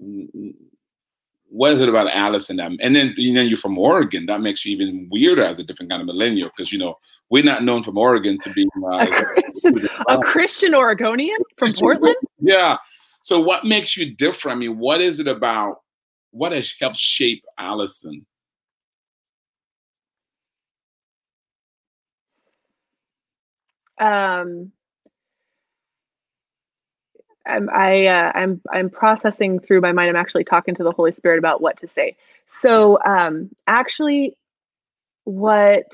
what 1.48 1.72
is 1.72 1.80
it 1.80 1.88
about 1.88 2.08
Allison? 2.12 2.56
That, 2.56 2.72
and 2.80 2.94
then 2.94 3.14
you 3.16 3.32
know 3.32 3.42
you're 3.42 3.58
from 3.58 3.78
Oregon. 3.78 4.26
That 4.26 4.40
makes 4.40 4.64
you 4.64 4.72
even 4.74 5.08
weirder 5.10 5.42
as 5.42 5.58
a 5.58 5.64
different 5.64 5.90
kind 5.90 6.00
of 6.00 6.06
millennial 6.06 6.50
because 6.54 6.72
you 6.72 6.78
know 6.78 6.98
we're 7.30 7.44
not 7.44 7.62
known 7.62 7.82
from 7.82 7.98
Oregon 7.98 8.38
to 8.38 8.50
be 8.52 8.66
uh, 8.84 8.98
a, 8.98 9.06
Christian, 9.12 9.88
a 10.08 10.18
Christian 10.18 10.74
Oregonian 10.74 11.38
from 11.56 11.72
Portland. 11.72 12.16
Yeah. 12.40 12.76
So 13.20 13.40
what 13.40 13.64
makes 13.64 13.96
you 13.96 14.14
different? 14.14 14.56
I 14.56 14.58
mean, 14.60 14.78
what 14.78 15.00
is 15.00 15.20
it 15.20 15.28
about? 15.28 15.78
What 16.30 16.52
has 16.52 16.74
helped 16.78 16.96
shape 16.96 17.44
Allison? 17.58 18.26
Um, 23.98 24.72
I'm 27.46 27.68
I 27.70 28.06
uh, 28.06 28.32
I'm 28.34 28.60
I'm 28.72 28.90
processing 28.90 29.60
through 29.60 29.80
my 29.80 29.92
mind. 29.92 30.10
I'm 30.10 30.16
actually 30.16 30.44
talking 30.44 30.74
to 30.76 30.82
the 30.82 30.92
Holy 30.92 31.12
Spirit 31.12 31.38
about 31.38 31.60
what 31.60 31.78
to 31.80 31.86
say. 31.86 32.16
So 32.46 32.98
um, 33.04 33.50
actually, 33.66 34.36
what 35.24 35.86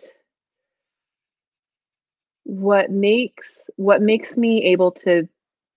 what 2.45 2.91
makes 2.91 3.71
what 3.77 4.03
makes 4.03 4.37
me 4.37 4.65
able 4.65 4.93
to 4.93 5.29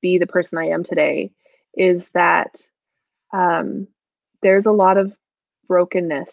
be 0.01 0.17
the 0.17 0.27
person 0.27 0.58
I 0.58 0.65
am 0.67 0.84
today 0.84 1.32
is 1.75 2.08
that 2.13 2.55
um, 3.34 3.88
there's 4.41 4.65
a 4.65 4.72
lot 4.72 4.98
of 4.98 5.13
brokenness 5.67 6.29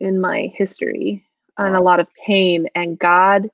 in 0.00 0.20
my 0.20 0.52
history 0.54 1.24
and 1.56 1.76
a 1.76 1.80
lot 1.80 2.00
of 2.00 2.08
pain, 2.14 2.68
and 2.74 2.98
God 2.98 3.48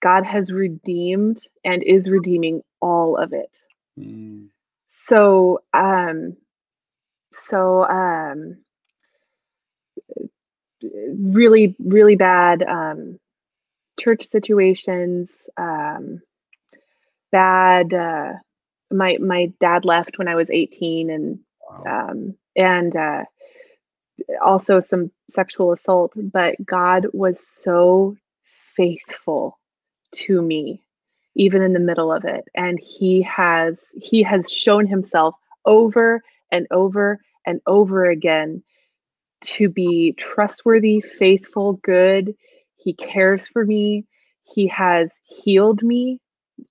God 0.00 0.24
has 0.24 0.52
redeemed 0.52 1.42
and 1.64 1.82
is 1.82 2.08
redeeming 2.08 2.62
all 2.80 3.16
of 3.16 3.32
it. 3.32 3.50
Mm. 3.98 4.48
So, 4.90 5.62
um, 5.72 6.36
so, 7.32 7.84
um, 7.84 8.58
really, 10.82 11.74
really 11.78 12.16
bad 12.16 12.62
um, 12.62 13.18
church 13.98 14.26
situations, 14.26 15.48
um, 15.56 16.20
bad. 17.32 17.92
Uh, 17.92 18.34
my 18.90 19.18
my 19.18 19.52
dad 19.60 19.84
left 19.84 20.18
when 20.18 20.28
I 20.28 20.34
was 20.34 20.50
18, 20.50 21.10
and 21.10 21.38
wow. 21.68 22.08
um, 22.10 22.34
and 22.56 22.94
uh, 22.96 23.24
also 24.44 24.80
some 24.80 25.10
sexual 25.28 25.72
assault. 25.72 26.12
But 26.16 26.54
God 26.64 27.06
was 27.12 27.46
so 27.46 28.16
faithful 28.76 29.58
to 30.14 30.40
me 30.40 30.82
even 31.38 31.62
in 31.62 31.72
the 31.72 31.80
middle 31.80 32.12
of 32.12 32.24
it. 32.24 32.44
And 32.54 32.78
he 32.78 33.22
has 33.22 33.92
he 33.96 34.22
has 34.24 34.52
shown 34.52 34.86
himself 34.86 35.34
over 35.64 36.22
and 36.52 36.66
over 36.70 37.20
and 37.46 37.60
over 37.66 38.04
again 38.04 38.62
to 39.40 39.68
be 39.68 40.12
trustworthy 40.18 41.00
faithful 41.00 41.74
good. 41.84 42.34
He 42.76 42.92
cares 42.92 43.46
for 43.46 43.64
me. 43.64 44.04
He 44.42 44.66
has 44.68 45.14
healed 45.24 45.82
me 45.82 46.20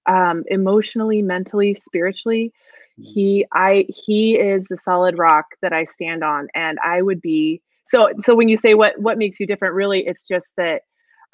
um, 0.06 0.44
emotionally 0.48 1.22
mentally 1.22 1.74
spiritually. 1.74 2.52
He 3.00 3.46
i 3.54 3.86
he 3.90 4.36
is 4.38 4.66
the 4.70 4.78
solid 4.78 5.20
rock 5.20 5.46
that 5.62 5.72
i 5.72 5.86
stand 5.86 6.24
on 6.24 6.48
and 6.56 6.80
i 6.84 7.00
would 7.00 7.22
be 7.22 7.62
so 7.86 8.10
so 8.20 8.34
when 8.34 8.50
you 8.50 8.58
say 8.58 8.74
what 8.74 9.00
what 9.00 9.20
makes 9.20 9.40
you 9.40 9.46
different 9.46 9.76
really 9.76 10.06
it's 10.08 10.24
just 10.24 10.50
that 10.58 10.82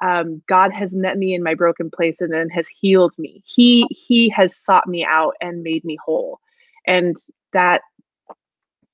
um, 0.04 0.44
God 0.50 0.74
has 0.74 0.94
met 0.94 1.18
me 1.18 1.34
in 1.34 1.42
my 1.42 1.56
broken 1.56 1.90
place 1.90 2.20
and 2.20 2.32
then 2.32 2.50
has 2.50 2.68
healed 2.68 3.14
me. 3.18 3.42
He 3.46 3.88
He 3.90 4.28
has 4.30 4.56
sought 4.56 4.86
me 4.86 5.06
out 5.06 5.34
and 5.40 5.64
made 5.64 5.86
me 5.86 5.98
whole, 6.04 6.40
and 6.86 7.16
that 7.54 7.82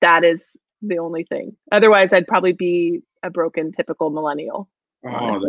that 0.02 0.24
is 0.24 0.56
the 0.84 1.00
only 1.00 1.24
thing. 1.24 1.58
Otherwise, 1.72 2.14
I'd 2.14 2.28
probably 2.28 2.54
be 2.54 3.02
a 3.24 3.32
broken, 3.32 3.72
typical 3.72 4.12
millennial. 4.12 4.70
Oh, 5.04 5.42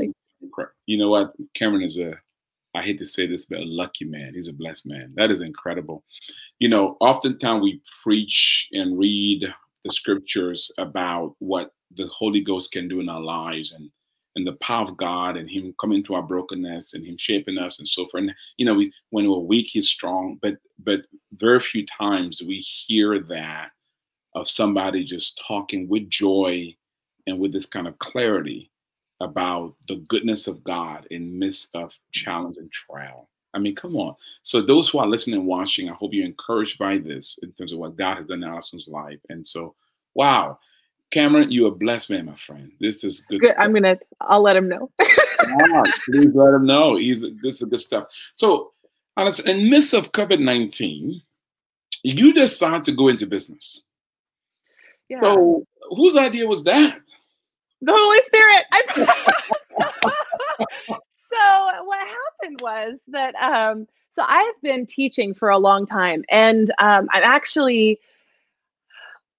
you 0.86 0.96
know 0.96 1.10
what? 1.10 1.34
Cameron 1.54 1.82
is 1.82 1.98
a 1.98 2.14
I 2.74 2.82
hate 2.82 2.98
to 2.98 3.06
say 3.06 3.26
this, 3.26 3.46
but 3.46 3.58
a 3.58 3.64
lucky 3.64 4.06
man. 4.06 4.32
He's 4.32 4.48
a 4.48 4.54
blessed 4.54 4.86
man. 4.86 5.12
That 5.16 5.30
is 5.30 5.42
incredible. 5.42 6.04
You 6.58 6.68
know, 6.68 6.96
oftentimes 7.00 7.60
we 7.60 7.82
preach 8.02 8.68
and 8.72 8.98
read 8.98 9.52
the 9.84 9.90
scriptures 9.90 10.70
about 10.78 11.34
what 11.38 11.72
the 11.96 12.06
Holy 12.06 12.40
Ghost 12.40 12.72
can 12.72 12.88
do 12.88 13.00
in 13.00 13.08
our 13.08 13.20
lives 13.20 13.72
and 13.72 13.90
and 14.37 14.46
the 14.46 14.54
power 14.54 14.82
of 14.82 14.96
God 14.96 15.37
and 15.37 15.50
Him 15.50 15.75
coming 15.80 16.02
to 16.04 16.14
our 16.14 16.22
brokenness 16.22 16.94
and 16.94 17.04
Him 17.04 17.16
shaping 17.16 17.58
us 17.58 17.78
and 17.78 17.88
so 17.88 18.06
forth. 18.06 18.22
And 18.22 18.34
you 18.56 18.66
know, 18.66 18.75
we, 18.75 18.92
when 19.10 19.28
we're 19.28 19.38
weak, 19.38 19.68
He's 19.70 19.88
strong. 19.88 20.38
But 20.42 20.56
but 20.78 21.02
very 21.34 21.60
few 21.60 21.84
times 21.87 22.42
we 22.42 22.58
hear 22.58 23.18
that 23.20 23.70
of 24.34 24.49
somebody 24.49 25.04
just 25.04 25.42
talking 25.46 25.88
with 25.88 26.08
joy 26.08 26.75
and 27.26 27.38
with 27.38 27.52
this 27.52 27.66
kind 27.66 27.88
of 27.88 27.99
clarity 27.99 28.70
about 29.20 29.75
the 29.87 29.96
goodness 30.08 30.46
of 30.46 30.64
God 30.64 31.06
in 31.10 31.38
midst 31.38 31.75
of 31.75 31.92
challenge 32.12 32.56
and 32.56 32.70
trial. 32.72 33.28
I 33.52 33.58
mean, 33.58 33.75
come 33.75 33.96
on. 33.96 34.14
So 34.42 34.62
those 34.62 34.88
who 34.88 34.99
are 34.99 35.06
listening 35.06 35.40
and 35.40 35.49
watching, 35.49 35.90
I 35.90 35.94
hope 35.94 36.14
you're 36.14 36.25
encouraged 36.25 36.78
by 36.78 36.99
this 36.99 37.38
in 37.42 37.52
terms 37.52 37.72
of 37.72 37.80
what 37.80 37.96
God 37.96 38.16
has 38.16 38.26
done 38.26 38.42
in 38.42 38.49
Allison's 38.49 38.88
life. 38.88 39.18
And 39.28 39.44
so, 39.44 39.75
wow, 40.14 40.58
Cameron, 41.10 41.50
you're 41.50 41.68
a 41.68 41.74
blessed 41.74 42.10
man, 42.10 42.26
my 42.26 42.34
friend. 42.34 42.70
This 42.80 43.02
is 43.02 43.22
good. 43.22 43.40
good. 43.40 43.54
I'm 43.58 43.72
gonna. 43.72 43.98
I'll 44.20 44.42
let 44.42 44.56
him 44.56 44.68
know. 44.68 44.90
yeah, 45.00 45.82
please 46.06 46.30
let 46.34 46.54
him 46.54 46.66
know. 46.66 46.96
He's 46.96 47.22
this 47.42 47.62
is 47.62 47.68
good 47.68 47.80
stuff. 47.80 48.06
So, 48.32 48.72
in 49.46 49.70
midst 49.70 49.92
of 49.92 50.12
COVID 50.12 50.38
nineteen, 50.40 51.20
you 52.04 52.32
decide 52.32 52.84
to 52.84 52.92
go 52.92 53.08
into 53.08 53.26
business. 53.26 53.86
Yeah. 55.08 55.20
So, 55.20 55.64
whose 55.90 56.16
idea 56.16 56.46
was 56.46 56.62
that? 56.64 57.00
The 57.82 57.92
Holy 57.92 58.20
Spirit. 58.26 58.64
so, 61.10 61.84
what 61.84 62.00
happened 62.00 62.60
was 62.60 63.00
that. 63.08 63.34
Um, 63.36 63.88
so 64.12 64.24
I've 64.26 64.60
been 64.60 64.86
teaching 64.86 65.34
for 65.34 65.50
a 65.50 65.58
long 65.58 65.86
time, 65.86 66.24
and 66.30 66.70
um, 66.80 67.08
I'm 67.12 67.22
actually 67.22 68.00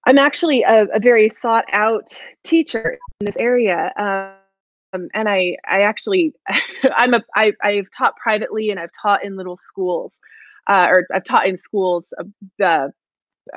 I'm 0.06 0.18
actually 0.18 0.62
a, 0.62 0.86
a, 0.86 0.98
very 1.00 1.28
sought 1.28 1.64
out 1.72 2.12
teacher 2.42 2.98
in 3.20 3.26
this 3.26 3.36
area. 3.36 3.92
Um, 3.96 5.08
and 5.14 5.28
I, 5.28 5.56
I 5.68 5.82
actually, 5.82 6.34
I'm 6.96 7.14
a, 7.14 7.22
I, 7.36 7.52
I've 7.62 7.90
taught 7.96 8.16
privately 8.16 8.70
and 8.70 8.80
I've 8.80 8.90
taught 9.00 9.24
in 9.24 9.36
little 9.36 9.56
schools, 9.56 10.18
uh, 10.66 10.86
or 10.88 11.06
I've 11.14 11.24
taught 11.24 11.46
in 11.46 11.56
schools, 11.56 12.12
uh, 12.18 12.24
the 12.58 12.92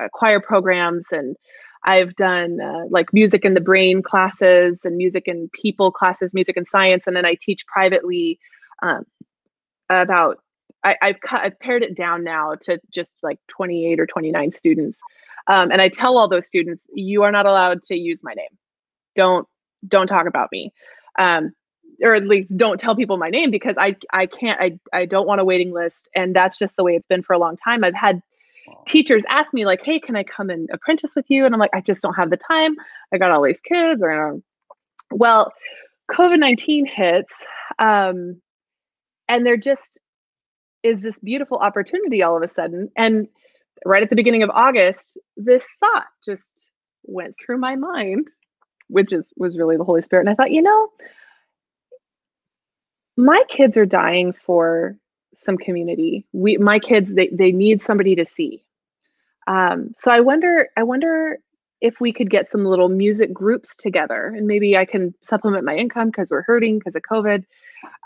uh, 0.00 0.08
choir 0.12 0.40
programs, 0.40 1.12
and 1.12 1.36
I've 1.84 2.14
done 2.16 2.60
uh, 2.60 2.84
like 2.90 3.12
music 3.12 3.44
in 3.44 3.54
the 3.54 3.60
brain 3.60 4.02
classes 4.02 4.84
and 4.84 4.96
music 4.96 5.28
and 5.28 5.50
people 5.52 5.92
classes, 5.92 6.34
music 6.34 6.56
and 6.56 6.66
science, 6.66 7.06
and 7.06 7.16
then 7.16 7.24
I 7.24 7.36
teach 7.40 7.66
privately 7.66 8.38
um, 8.82 9.04
about. 9.90 10.38
I, 10.84 10.96
I've 11.02 11.20
cut, 11.20 11.40
I've 11.40 11.58
pared 11.58 11.82
it 11.82 11.96
down 11.96 12.22
now 12.22 12.54
to 12.62 12.78
just 12.94 13.12
like 13.22 13.40
28 13.48 13.98
or 13.98 14.06
29 14.06 14.52
students. 14.52 15.00
Um, 15.48 15.70
and 15.70 15.80
I 15.80 15.88
tell 15.88 16.18
all 16.18 16.28
those 16.28 16.46
students, 16.46 16.88
you 16.94 17.22
are 17.22 17.32
not 17.32 17.46
allowed 17.46 17.82
to 17.84 17.96
use 17.96 18.22
my 18.24 18.34
name. 18.34 18.48
Don't 19.14 19.46
don't 19.88 20.06
talk 20.06 20.26
about 20.26 20.48
me. 20.50 20.72
Um, 21.18 21.52
or 22.02 22.14
at 22.14 22.26
least 22.26 22.56
don't 22.56 22.78
tell 22.78 22.94
people 22.94 23.16
my 23.16 23.30
name 23.30 23.50
because 23.50 23.76
I 23.78 23.96
I 24.12 24.26
can't 24.26 24.60
I 24.60 24.78
I 24.92 25.06
don't 25.06 25.26
want 25.26 25.40
a 25.40 25.44
waiting 25.44 25.72
list 25.72 26.08
and 26.14 26.34
that's 26.34 26.58
just 26.58 26.76
the 26.76 26.84
way 26.84 26.94
it's 26.94 27.06
been 27.06 27.22
for 27.22 27.32
a 27.32 27.38
long 27.38 27.56
time. 27.56 27.84
I've 27.84 27.94
had 27.94 28.20
teachers 28.86 29.22
ask 29.28 29.54
me 29.54 29.64
like, 29.64 29.82
"Hey, 29.82 29.98
can 29.98 30.16
I 30.16 30.24
come 30.24 30.50
and 30.50 30.68
apprentice 30.72 31.14
with 31.14 31.26
you?" 31.28 31.44
And 31.46 31.54
I'm 31.54 31.60
like, 31.60 31.74
"I 31.74 31.80
just 31.80 32.02
don't 32.02 32.14
have 32.14 32.30
the 32.30 32.36
time. 32.36 32.76
I 33.12 33.18
got 33.18 33.30
all 33.30 33.42
these 33.42 33.60
kids." 33.60 34.02
Or 34.02 34.40
well, 35.10 35.52
COVID 36.10 36.38
nineteen 36.38 36.84
hits, 36.86 37.46
um, 37.78 38.40
and 39.28 39.46
there 39.46 39.56
just 39.56 39.98
is 40.82 41.00
this 41.00 41.18
beautiful 41.20 41.58
opportunity 41.58 42.22
all 42.22 42.36
of 42.36 42.42
a 42.42 42.48
sudden. 42.48 42.90
And 42.96 43.28
right 43.84 44.02
at 44.02 44.10
the 44.10 44.16
beginning 44.16 44.42
of 44.42 44.50
August, 44.50 45.18
this 45.36 45.76
thought 45.80 46.06
just 46.24 46.68
went 47.04 47.34
through 47.38 47.58
my 47.58 47.76
mind, 47.76 48.30
which 48.88 49.12
is 49.12 49.32
was 49.36 49.56
really 49.56 49.76
the 49.76 49.84
Holy 49.84 50.02
Spirit. 50.02 50.22
And 50.22 50.30
I 50.30 50.34
thought, 50.34 50.50
you 50.50 50.62
know, 50.62 50.88
my 53.16 53.42
kids 53.48 53.76
are 53.76 53.86
dying 53.86 54.32
for 54.32 54.96
some 55.34 55.58
community. 55.58 56.26
We 56.32 56.56
my 56.58 56.78
kids 56.78 57.14
they 57.14 57.28
they 57.28 57.52
need 57.52 57.82
somebody 57.82 58.14
to 58.16 58.24
see. 58.24 58.64
Um, 59.46 59.92
so 59.94 60.10
I 60.10 60.20
wonder 60.20 60.68
I 60.76 60.82
wonder 60.82 61.38
if 61.80 62.00
we 62.00 62.12
could 62.12 62.30
get 62.30 62.46
some 62.46 62.64
little 62.64 62.88
music 62.88 63.32
groups 63.32 63.76
together 63.76 64.32
and 64.34 64.46
maybe 64.46 64.76
I 64.76 64.86
can 64.86 65.14
supplement 65.22 65.64
my 65.64 65.76
income 65.76 66.08
because 66.08 66.30
we're 66.30 66.42
hurting 66.42 66.78
because 66.78 66.94
of 66.96 67.02
COVID. 67.02 67.44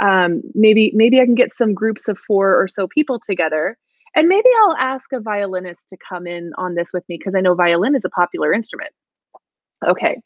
Um, 0.02 0.42
maybe 0.54 0.90
maybe 0.94 1.20
I 1.20 1.24
can 1.24 1.36
get 1.36 1.54
some 1.54 1.72
groups 1.72 2.08
of 2.08 2.18
four 2.18 2.60
or 2.60 2.66
so 2.66 2.88
people 2.88 3.20
together 3.20 3.78
and 4.14 4.28
maybe 4.28 4.48
I'll 4.62 4.76
ask 4.76 5.12
a 5.12 5.20
violinist 5.20 5.88
to 5.90 5.96
come 5.96 6.26
in 6.26 6.52
on 6.58 6.74
this 6.74 6.90
with 6.92 7.08
me 7.08 7.16
because 7.18 7.34
I 7.34 7.40
know 7.40 7.54
violin 7.54 7.94
is 7.94 8.04
a 8.04 8.10
popular 8.10 8.52
instrument. 8.52 8.90
Okay. 9.86 10.20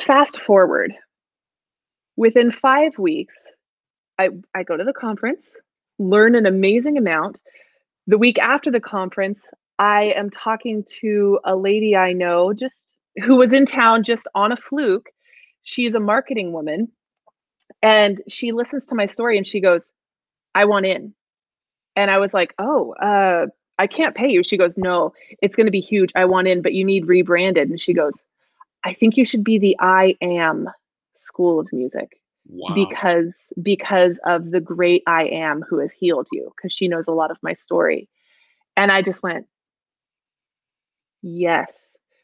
Fast 0.00 0.40
forward. 0.40 0.94
Within 2.16 2.50
five 2.50 2.98
weeks, 2.98 3.34
I, 4.18 4.30
I 4.54 4.62
go 4.62 4.76
to 4.76 4.84
the 4.84 4.92
conference, 4.92 5.54
learn 5.98 6.34
an 6.34 6.46
amazing 6.46 6.96
amount. 6.96 7.40
The 8.06 8.18
week 8.18 8.38
after 8.38 8.70
the 8.70 8.80
conference, 8.80 9.46
I 9.78 10.12
am 10.16 10.30
talking 10.30 10.84
to 11.00 11.40
a 11.44 11.56
lady 11.56 11.96
I 11.96 12.12
know 12.12 12.52
just 12.52 12.84
who 13.24 13.36
was 13.36 13.52
in 13.52 13.66
town 13.66 14.02
just 14.02 14.26
on 14.34 14.52
a 14.52 14.56
fluke. 14.56 15.08
She's 15.62 15.94
a 15.94 16.00
marketing 16.00 16.52
woman 16.52 16.88
and 17.82 18.20
she 18.28 18.52
listens 18.52 18.86
to 18.86 18.94
my 18.94 19.06
story 19.06 19.36
and 19.36 19.46
she 19.46 19.60
goes, 19.60 19.92
I 20.54 20.64
want 20.64 20.86
in. 20.86 21.14
And 22.00 22.10
I 22.10 22.16
was 22.16 22.32
like, 22.32 22.54
oh, 22.58 22.94
uh, 22.94 23.48
I 23.78 23.86
can't 23.86 24.14
pay 24.14 24.30
you. 24.30 24.42
She 24.42 24.56
goes, 24.56 24.78
no, 24.78 25.12
it's 25.42 25.54
going 25.54 25.66
to 25.66 25.70
be 25.70 25.82
huge. 25.82 26.10
I 26.16 26.24
want 26.24 26.48
in, 26.48 26.62
but 26.62 26.72
you 26.72 26.82
need 26.82 27.06
rebranded. 27.06 27.68
And 27.68 27.78
she 27.78 27.92
goes, 27.92 28.22
I 28.84 28.94
think 28.94 29.18
you 29.18 29.26
should 29.26 29.44
be 29.44 29.58
the 29.58 29.76
I 29.80 30.16
am 30.22 30.70
school 31.16 31.60
of 31.60 31.68
music. 31.72 32.16
Wow. 32.52 32.74
because 32.74 33.52
because 33.62 34.18
of 34.24 34.50
the 34.50 34.60
great 34.60 35.02
I 35.06 35.24
am 35.26 35.62
who 35.68 35.78
has 35.78 35.92
healed 35.92 36.26
you 36.32 36.50
because 36.56 36.72
she 36.72 36.88
knows 36.88 37.06
a 37.06 37.12
lot 37.12 37.30
of 37.30 37.36
my 37.42 37.52
story. 37.52 38.08
And 38.78 38.90
I 38.90 39.02
just 39.02 39.22
went, 39.22 39.46
yes. 41.22 41.78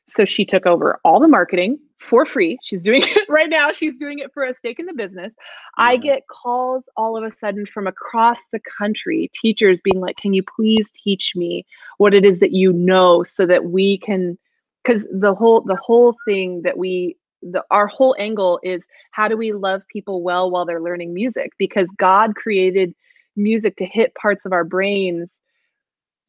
So 0.09 0.25
she 0.25 0.47
took 0.47 0.65
over 0.67 0.99
all 1.05 1.21
the 1.21 1.29
marketing 1.29 1.79
for 1.99 2.27
free. 2.27 2.59
She's 2.63 2.83
doing 2.83 3.03
it 3.05 3.29
right 3.29 3.49
now. 3.49 3.73
She's 3.73 3.97
doing 3.97 4.19
it 4.19 4.33
for 4.33 4.45
a 4.45 4.53
stake 4.53 4.79
in 4.79 4.87
the 4.87 4.93
business. 4.93 5.33
I 5.79 5.97
get 5.97 6.23
calls 6.29 6.89
all 6.97 7.17
of 7.17 7.25
a 7.25 7.31
sudden 7.31 7.67
from 7.67 7.87
across 7.87 8.39
the 8.53 8.61
country, 8.79 9.31
teachers 9.35 9.81
being 9.83 10.01
like, 10.01 10.17
"Can 10.17 10.33
you 10.33 10.43
please 10.43 10.91
teach 10.93 11.33
me 11.35 11.67
what 11.99 12.15
it 12.15 12.25
is 12.25 12.41
that 12.41 12.53
you 12.53 12.73
know 12.73 13.23
so 13.23 13.47
that 13.47 13.67
we 13.67 13.99
can 13.99 14.39
cuz 14.85 15.07
the 15.13 15.35
whole 15.35 15.63
the 15.63 15.77
whole 15.77 16.15
thing 16.25 16.63
that 16.63 16.79
we 16.79 17.17
the 17.43 17.63
our 17.71 17.87
whole 17.87 18.17
angle 18.19 18.59
is 18.63 18.87
how 19.13 19.29
do 19.29 19.37
we 19.37 19.53
love 19.53 19.83
people 19.93 20.23
well 20.23 20.51
while 20.51 20.65
they're 20.65 20.81
learning 20.81 21.13
music 21.13 21.53
because 21.59 21.89
God 21.99 22.35
created 22.35 22.95
music 23.37 23.77
to 23.77 23.85
hit 23.85 24.15
parts 24.15 24.47
of 24.47 24.53
our 24.53 24.65
brains 24.65 25.41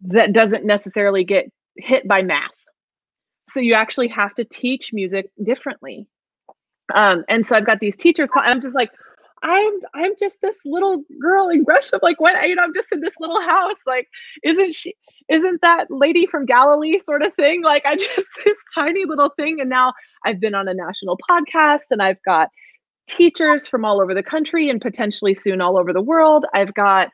that 0.01 0.33
doesn't 0.33 0.65
necessarily 0.65 1.23
get 1.23 1.49
hit 1.77 2.07
by 2.07 2.21
math 2.21 2.56
so 3.49 3.59
you 3.59 3.73
actually 3.73 4.07
have 4.07 4.33
to 4.35 4.43
teach 4.43 4.91
music 4.93 5.29
differently. 5.43 6.07
Um, 6.93 7.25
and 7.27 7.45
so 7.45 7.57
i've 7.57 7.65
got 7.65 7.81
these 7.81 7.97
teachers 7.97 8.31
call, 8.31 8.43
i'm 8.45 8.61
just 8.61 8.73
like 8.73 8.89
i'm 9.43 9.73
i'm 9.93 10.13
just 10.17 10.39
this 10.41 10.61
little 10.65 11.03
girl 11.19 11.49
in 11.49 11.65
gresham 11.65 11.99
like 12.01 12.21
what 12.21 12.47
you 12.47 12.55
know 12.55 12.63
i'm 12.63 12.73
just 12.73 12.93
in 12.93 13.01
this 13.01 13.15
little 13.19 13.41
house 13.41 13.81
like 13.85 14.07
isn't 14.43 14.73
she 14.73 14.95
isn't 15.29 15.59
that 15.61 15.87
lady 15.89 16.25
from 16.25 16.45
galilee 16.45 16.97
sort 16.97 17.23
of 17.23 17.33
thing? 17.33 17.61
Like 17.61 17.85
i 17.85 17.95
just 17.97 18.29
this 18.45 18.57
tiny 18.73 19.05
little 19.05 19.29
thing. 19.35 19.59
And 19.59 19.69
now 19.69 19.93
i've 20.25 20.39
been 20.39 20.55
on 20.55 20.67
a 20.67 20.73
national 20.73 21.17
podcast 21.29 21.91
and 21.91 22.01
i've 22.01 22.21
got 22.23 22.49
teachers 23.07 23.67
from 23.67 23.85
all 23.85 24.01
over 24.01 24.13
the 24.13 24.23
country 24.23 24.69
and 24.69 24.81
potentially 24.81 25.33
soon 25.33 25.61
all 25.61 25.77
over 25.77 25.93
the 25.93 26.01
world. 26.01 26.45
I've 26.53 26.73
got 26.73 27.09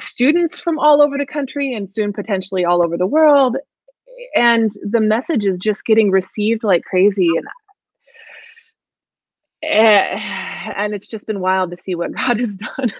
students 0.00 0.60
from 0.60 0.78
all 0.78 1.02
over 1.02 1.18
the 1.18 1.26
country 1.26 1.74
and 1.74 1.92
soon 1.92 2.12
potentially 2.12 2.64
all 2.64 2.84
over 2.84 2.96
the 2.96 3.06
world 3.06 3.56
and 4.34 4.72
the 4.82 5.00
message 5.00 5.44
is 5.44 5.58
just 5.58 5.84
getting 5.84 6.10
received 6.10 6.64
like 6.64 6.84
crazy 6.84 7.28
and 7.36 7.46
eh, 9.62 10.18
and 10.76 10.94
it's 10.94 11.06
just 11.06 11.26
been 11.26 11.40
wild 11.40 11.70
to 11.70 11.76
see 11.76 11.94
what 11.94 12.12
God 12.16 12.38
has 12.38 12.56
done. 12.56 12.92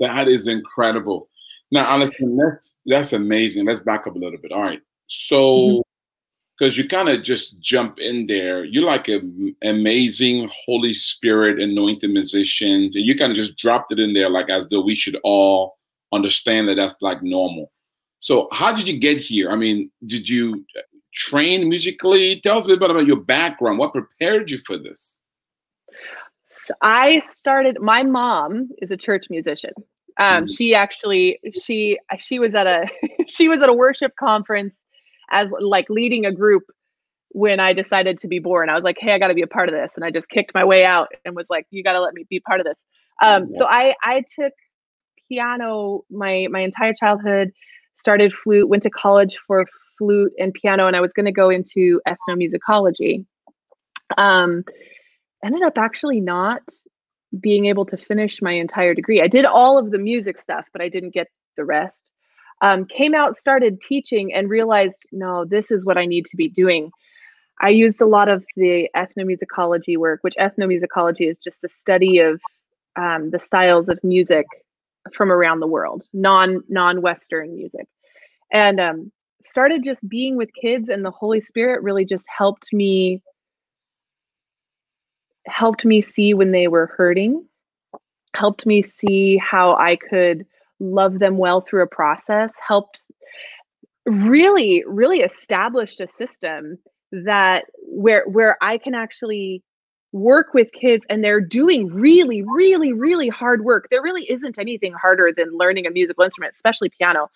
That 0.00 0.28
is 0.28 0.46
incredible. 0.46 1.28
Now, 1.70 1.90
Allison, 1.90 2.36
that's 2.36 2.78
that's 2.86 3.12
amazing. 3.12 3.66
Let's 3.66 3.80
back 3.80 4.06
up 4.06 4.14
a 4.14 4.18
little 4.18 4.38
bit. 4.40 4.52
All 4.52 4.62
right, 4.62 4.80
so 5.06 5.82
because 6.58 6.74
mm-hmm. 6.74 6.82
you 6.82 6.88
kind 6.88 7.08
of 7.08 7.22
just 7.22 7.60
jump 7.60 7.98
in 7.98 8.26
there, 8.26 8.64
you're 8.64 8.86
like 8.86 9.08
an 9.08 9.56
amazing 9.64 10.50
Holy 10.66 10.92
Spirit 10.92 11.60
anointed 11.60 12.10
musicians, 12.10 12.94
and 12.94 13.04
you 13.04 13.14
kind 13.14 13.30
of 13.30 13.36
just 13.36 13.56
dropped 13.58 13.92
it 13.92 13.98
in 13.98 14.12
there, 14.14 14.30
like 14.30 14.50
as 14.50 14.68
though 14.68 14.82
we 14.82 14.94
should 14.94 15.18
all 15.24 15.76
understand 16.12 16.68
that 16.68 16.76
that's 16.76 17.00
like 17.02 17.22
normal. 17.22 17.70
So 18.24 18.48
how 18.52 18.72
did 18.72 18.88
you 18.88 18.98
get 18.98 19.20
here? 19.20 19.52
I 19.52 19.56
mean, 19.56 19.90
did 20.06 20.30
you 20.30 20.64
train 21.12 21.68
musically? 21.68 22.40
Tell 22.40 22.56
us 22.56 22.64
a 22.66 22.74
bit 22.74 22.90
about 22.90 23.04
your 23.04 23.20
background. 23.20 23.76
What 23.76 23.92
prepared 23.92 24.50
you 24.50 24.56
for 24.56 24.78
this? 24.78 25.20
So 26.46 26.72
I 26.80 27.18
started. 27.18 27.78
My 27.82 28.02
mom 28.02 28.70
is 28.78 28.90
a 28.90 28.96
church 28.96 29.26
musician. 29.28 29.72
Um, 30.16 30.44
mm-hmm. 30.44 30.52
She 30.54 30.74
actually 30.74 31.38
she 31.62 31.98
she 32.18 32.38
was 32.38 32.54
at 32.54 32.66
a 32.66 32.86
she 33.26 33.46
was 33.46 33.60
at 33.60 33.68
a 33.68 33.74
worship 33.74 34.16
conference 34.18 34.84
as 35.30 35.52
like 35.60 35.90
leading 35.90 36.24
a 36.24 36.32
group 36.32 36.62
when 37.28 37.60
I 37.60 37.74
decided 37.74 38.16
to 38.20 38.26
be 38.26 38.38
born. 38.38 38.70
I 38.70 38.74
was 38.74 38.84
like, 38.84 38.96
hey, 38.98 39.12
I 39.12 39.18
got 39.18 39.28
to 39.28 39.34
be 39.34 39.42
a 39.42 39.46
part 39.46 39.68
of 39.68 39.74
this, 39.74 39.96
and 39.96 40.04
I 40.04 40.10
just 40.10 40.30
kicked 40.30 40.54
my 40.54 40.64
way 40.64 40.86
out 40.86 41.08
and 41.26 41.36
was 41.36 41.50
like, 41.50 41.66
you 41.68 41.84
got 41.84 41.92
to 41.92 42.00
let 42.00 42.14
me 42.14 42.24
be 42.30 42.40
part 42.40 42.58
of 42.58 42.64
this. 42.64 42.78
Um, 43.20 43.50
So 43.50 43.66
I 43.66 43.94
I 44.02 44.24
took 44.34 44.54
piano 45.28 46.04
my 46.10 46.46
my 46.50 46.60
entire 46.60 46.94
childhood 46.94 47.52
started 47.94 48.32
flute, 48.32 48.68
went 48.68 48.82
to 48.82 48.90
college 48.90 49.38
for 49.46 49.66
flute 49.96 50.32
and 50.38 50.52
piano, 50.52 50.86
and 50.86 50.96
I 50.96 51.00
was 51.00 51.12
going 51.12 51.26
to 51.26 51.32
go 51.32 51.50
into 51.50 52.00
ethnomusicology. 52.06 53.24
Um, 54.18 54.64
ended 55.44 55.62
up 55.62 55.78
actually 55.78 56.20
not 56.20 56.62
being 57.40 57.66
able 57.66 57.84
to 57.86 57.96
finish 57.96 58.40
my 58.40 58.52
entire 58.52 58.94
degree. 58.94 59.20
I 59.20 59.28
did 59.28 59.44
all 59.44 59.78
of 59.78 59.90
the 59.90 59.98
music 59.98 60.38
stuff, 60.38 60.66
but 60.72 60.82
I 60.82 60.88
didn't 60.88 61.14
get 61.14 61.28
the 61.56 61.64
rest. 61.64 62.08
Um, 62.60 62.86
came 62.86 63.14
out, 63.14 63.34
started 63.34 63.80
teaching, 63.80 64.32
and 64.32 64.48
realized, 64.48 65.02
no, 65.12 65.44
this 65.44 65.70
is 65.70 65.84
what 65.84 65.98
I 65.98 66.06
need 66.06 66.26
to 66.26 66.36
be 66.36 66.48
doing. 66.48 66.90
I 67.60 67.68
used 67.68 68.00
a 68.00 68.06
lot 68.06 68.28
of 68.28 68.44
the 68.56 68.88
ethnomusicology 68.96 69.96
work, 69.96 70.20
which 70.22 70.34
ethnomusicology 70.40 71.28
is 71.28 71.38
just 71.38 71.62
the 71.62 71.68
study 71.68 72.18
of 72.18 72.40
um, 72.96 73.30
the 73.30 73.38
styles 73.38 73.88
of 73.88 74.02
music 74.02 74.46
from 75.12 75.30
around 75.30 75.60
the 75.60 75.66
world, 75.66 76.02
non 76.12 76.62
non 76.68 77.02
Western 77.02 77.54
music, 77.54 77.86
and 78.52 78.80
um, 78.80 79.12
started 79.44 79.84
just 79.84 80.08
being 80.08 80.36
with 80.36 80.50
kids, 80.60 80.88
and 80.88 81.04
the 81.04 81.10
Holy 81.10 81.40
Spirit 81.40 81.82
really 81.82 82.04
just 82.04 82.26
helped 82.36 82.72
me 82.72 83.22
helped 85.46 85.84
me 85.84 86.00
see 86.00 86.32
when 86.32 86.52
they 86.52 86.68
were 86.68 86.86
hurting, 86.86 87.44
helped 88.34 88.64
me 88.64 88.80
see 88.80 89.36
how 89.36 89.76
I 89.76 89.96
could 89.96 90.46
love 90.80 91.18
them 91.18 91.36
well 91.36 91.60
through 91.60 91.82
a 91.82 91.86
process, 91.86 92.54
helped 92.66 93.02
really 94.06 94.84
really 94.86 95.20
established 95.20 96.00
a 96.00 96.06
system 96.06 96.78
that 97.10 97.64
where 97.82 98.24
where 98.28 98.58
I 98.60 98.76
can 98.76 98.94
actually 98.94 99.62
work 100.14 100.54
with 100.54 100.70
kids 100.72 101.04
and 101.10 101.24
they're 101.24 101.40
doing 101.40 101.88
really, 101.88 102.40
really, 102.42 102.92
really 102.92 103.28
hard 103.28 103.64
work. 103.64 103.88
There 103.90 104.00
really 104.00 104.30
isn't 104.30 104.60
anything 104.60 104.92
harder 104.92 105.32
than 105.36 105.58
learning 105.58 105.86
a 105.86 105.90
musical 105.90 106.22
instrument, 106.22 106.54
especially 106.54 106.88
piano. 106.88 107.28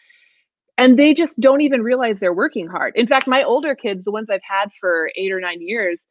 And 0.79 0.97
they 0.97 1.13
just 1.13 1.39
don't 1.41 1.61
even 1.61 1.83
realize 1.83 2.21
they're 2.21 2.33
working 2.33 2.69
hard. 2.69 2.93
In 2.95 3.09
fact, 3.09 3.27
my 3.27 3.43
older 3.43 3.75
kids, 3.75 4.05
the 4.05 4.13
ones 4.13 4.31
I've 4.31 4.41
had 4.49 4.71
for 4.81 5.11
eight 5.17 5.33
or 5.33 5.41
nine 5.41 5.61
years, 5.61 6.07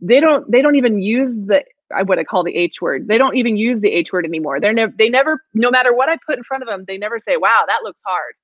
they 0.00 0.20
don't 0.20 0.48
they 0.50 0.62
don't 0.62 0.76
even 0.76 1.00
use 1.00 1.34
the 1.34 1.64
what 2.04 2.20
I 2.20 2.24
call 2.24 2.44
the 2.44 2.54
H 2.54 2.80
word. 2.80 3.08
They 3.08 3.18
don't 3.18 3.36
even 3.36 3.56
use 3.56 3.80
the 3.80 3.90
H 3.90 4.12
word 4.12 4.24
anymore. 4.24 4.60
They're 4.60 4.72
never 4.72 4.92
they 4.96 5.08
never 5.08 5.42
no 5.52 5.68
matter 5.68 5.92
what 5.92 6.08
I 6.08 6.16
put 6.24 6.38
in 6.38 6.44
front 6.44 6.62
of 6.62 6.68
them, 6.68 6.84
they 6.86 6.96
never 6.96 7.18
say, 7.18 7.36
"Wow, 7.36 7.64
that 7.66 7.80
looks 7.82 8.02
hard." 8.06 8.34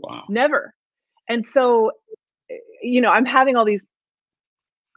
Wow. 0.00 0.24
Never. 0.28 0.74
And 1.30 1.46
so 1.46 1.92
eh, 2.50 2.56
you 2.82 3.00
know, 3.00 3.10
I'm 3.10 3.24
having 3.24 3.56
all 3.56 3.64
these 3.64 3.86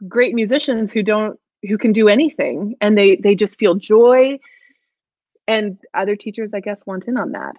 great 0.06 0.34
musicians 0.34 0.92
who 0.92 1.02
don't 1.02 1.38
who 1.66 1.78
can 1.78 1.92
do 1.92 2.08
anything 2.08 2.76
and 2.80 2.96
they 2.96 3.16
they 3.16 3.34
just 3.34 3.58
feel 3.58 3.74
joy. 3.74 4.38
And 5.46 5.78
other 5.94 6.14
teachers 6.14 6.52
i 6.54 6.60
guess 6.60 6.84
want 6.86 7.08
in 7.08 7.16
on 7.16 7.32
that. 7.32 7.56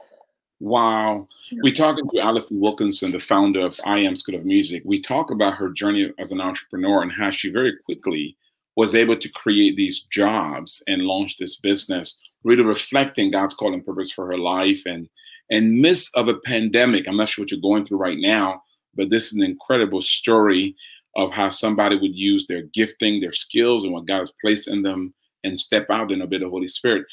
Wow. 0.61 1.27
We're 1.63 1.73
talking 1.73 2.07
to 2.09 2.19
allison 2.19 2.59
wilkinson 2.59 3.11
the 3.11 3.19
founder 3.19 3.61
of 3.61 3.79
i 3.85 3.99
am 3.99 4.15
school 4.15 4.35
of 4.35 4.45
music. 4.45 4.83
We 4.85 5.01
talk 5.01 5.31
about 5.31 5.55
her 5.55 5.69
journey 5.69 6.11
as 6.19 6.31
an 6.31 6.41
entrepreneur 6.41 7.01
and 7.01 7.11
how 7.11 7.31
she 7.31 7.49
very 7.49 7.73
quickly 7.85 8.35
was 8.75 8.95
able 8.95 9.17
to 9.17 9.29
create 9.29 9.75
these 9.75 10.01
jobs 10.11 10.83
and 10.87 11.03
launch 11.03 11.37
this 11.37 11.57
business 11.57 12.19
really 12.43 12.63
reflecting 12.63 13.31
god's 13.31 13.55
call 13.55 13.73
and 13.73 13.85
purpose 13.85 14.11
for 14.11 14.27
her 14.27 14.37
life. 14.37 14.83
And 14.85 15.09
and 15.51 15.81
midst 15.81 16.15
of 16.15 16.27
a 16.27 16.35
pandemic 16.35 17.07
i'm 17.07 17.17
not 17.17 17.29
sure 17.29 17.43
what 17.43 17.51
you're 17.51 17.59
going 17.59 17.85
through 17.85 17.97
right 17.97 18.19
now 18.19 18.61
but 18.95 19.09
this 19.09 19.27
is 19.27 19.37
an 19.37 19.43
incredible 19.43 20.01
story 20.01 20.75
of 21.19 21.31
how 21.33 21.49
somebody 21.49 21.97
would 21.97 22.15
use 22.15 22.47
their 22.47 22.63
gifting, 22.73 23.19
their 23.19 23.33
skills, 23.33 23.83
and 23.83 23.93
what 23.93 24.05
God 24.05 24.19
has 24.19 24.33
placed 24.41 24.67
in 24.67 24.81
them 24.81 25.13
and 25.43 25.57
step 25.57 25.89
out 25.89 26.11
in 26.11 26.21
a 26.21 26.27
bit 26.27 26.41
of 26.41 26.49
Holy 26.49 26.67
Spirit. 26.67 27.05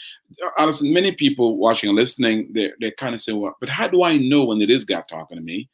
Honestly, 0.58 0.92
many 0.92 1.12
people 1.12 1.58
watching 1.58 1.88
and 1.88 1.96
listening, 1.96 2.50
they're, 2.52 2.74
they're 2.80 2.90
kind 2.92 3.14
of 3.14 3.20
saying, 3.20 3.40
well, 3.40 3.56
but 3.60 3.68
how 3.68 3.86
do 3.86 4.02
I 4.02 4.16
know 4.16 4.44
when 4.44 4.60
it 4.60 4.70
is 4.70 4.84
God 4.84 5.04
talking 5.08 5.38
to 5.38 5.44
me? 5.44 5.68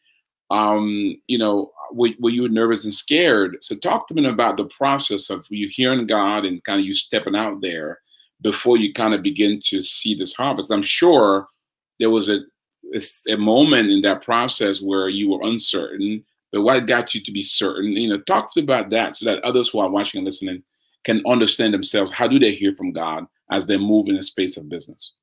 Um, 0.50 1.16
you 1.28 1.38
know, 1.38 1.72
were, 1.92 2.10
were, 2.20 2.30
you 2.30 2.46
nervous 2.48 2.84
and 2.84 2.92
scared? 2.92 3.56
So 3.62 3.76
talk 3.76 4.06
to 4.08 4.14
me 4.14 4.26
about 4.26 4.58
the 4.58 4.66
process 4.66 5.30
of 5.30 5.46
you 5.48 5.68
hearing 5.70 6.06
God 6.06 6.44
and 6.44 6.62
kind 6.64 6.78
of 6.78 6.84
you 6.84 6.92
stepping 6.92 7.36
out 7.36 7.62
there 7.62 7.98
before 8.42 8.76
you 8.76 8.92
kind 8.92 9.14
of 9.14 9.22
begin 9.22 9.58
to 9.66 9.80
see 9.80 10.14
this 10.14 10.34
harvest. 10.34 10.70
I'm 10.70 10.82
sure 10.82 11.48
there 11.98 12.10
was 12.10 12.28
a, 12.28 12.40
a 13.30 13.36
moment 13.38 13.90
in 13.90 14.02
that 14.02 14.22
process 14.22 14.82
where 14.82 15.08
you 15.08 15.30
were 15.30 15.48
uncertain 15.48 16.22
but 16.52 16.62
what 16.62 16.86
got 16.86 17.14
you 17.14 17.20
to 17.22 17.32
be 17.32 17.40
certain? 17.40 17.92
You 17.92 18.10
know, 18.10 18.18
talk 18.18 18.52
to 18.52 18.60
me 18.60 18.64
about 18.64 18.90
that 18.90 19.16
so 19.16 19.24
that 19.26 19.42
others 19.42 19.70
who 19.70 19.78
are 19.80 19.90
watching 19.90 20.18
and 20.18 20.26
listening 20.26 20.62
can 21.04 21.22
understand 21.26 21.74
themselves. 21.74 22.10
How 22.10 22.28
do 22.28 22.38
they 22.38 22.52
hear 22.52 22.72
from 22.72 22.92
God 22.92 23.26
as 23.50 23.66
they 23.66 23.78
move 23.78 24.08
in 24.08 24.16
the 24.16 24.22
space 24.22 24.56
of 24.56 24.68
business? 24.68 25.16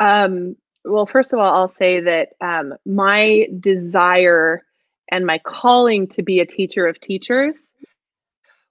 Um, 0.00 0.56
well, 0.84 1.06
first 1.06 1.32
of 1.32 1.38
all, 1.38 1.54
I'll 1.54 1.68
say 1.68 2.00
that 2.00 2.30
um, 2.40 2.74
my 2.86 3.46
desire 3.60 4.64
and 5.10 5.26
my 5.26 5.38
calling 5.38 6.08
to 6.08 6.22
be 6.22 6.40
a 6.40 6.46
teacher 6.46 6.86
of 6.86 6.98
teachers 7.00 7.70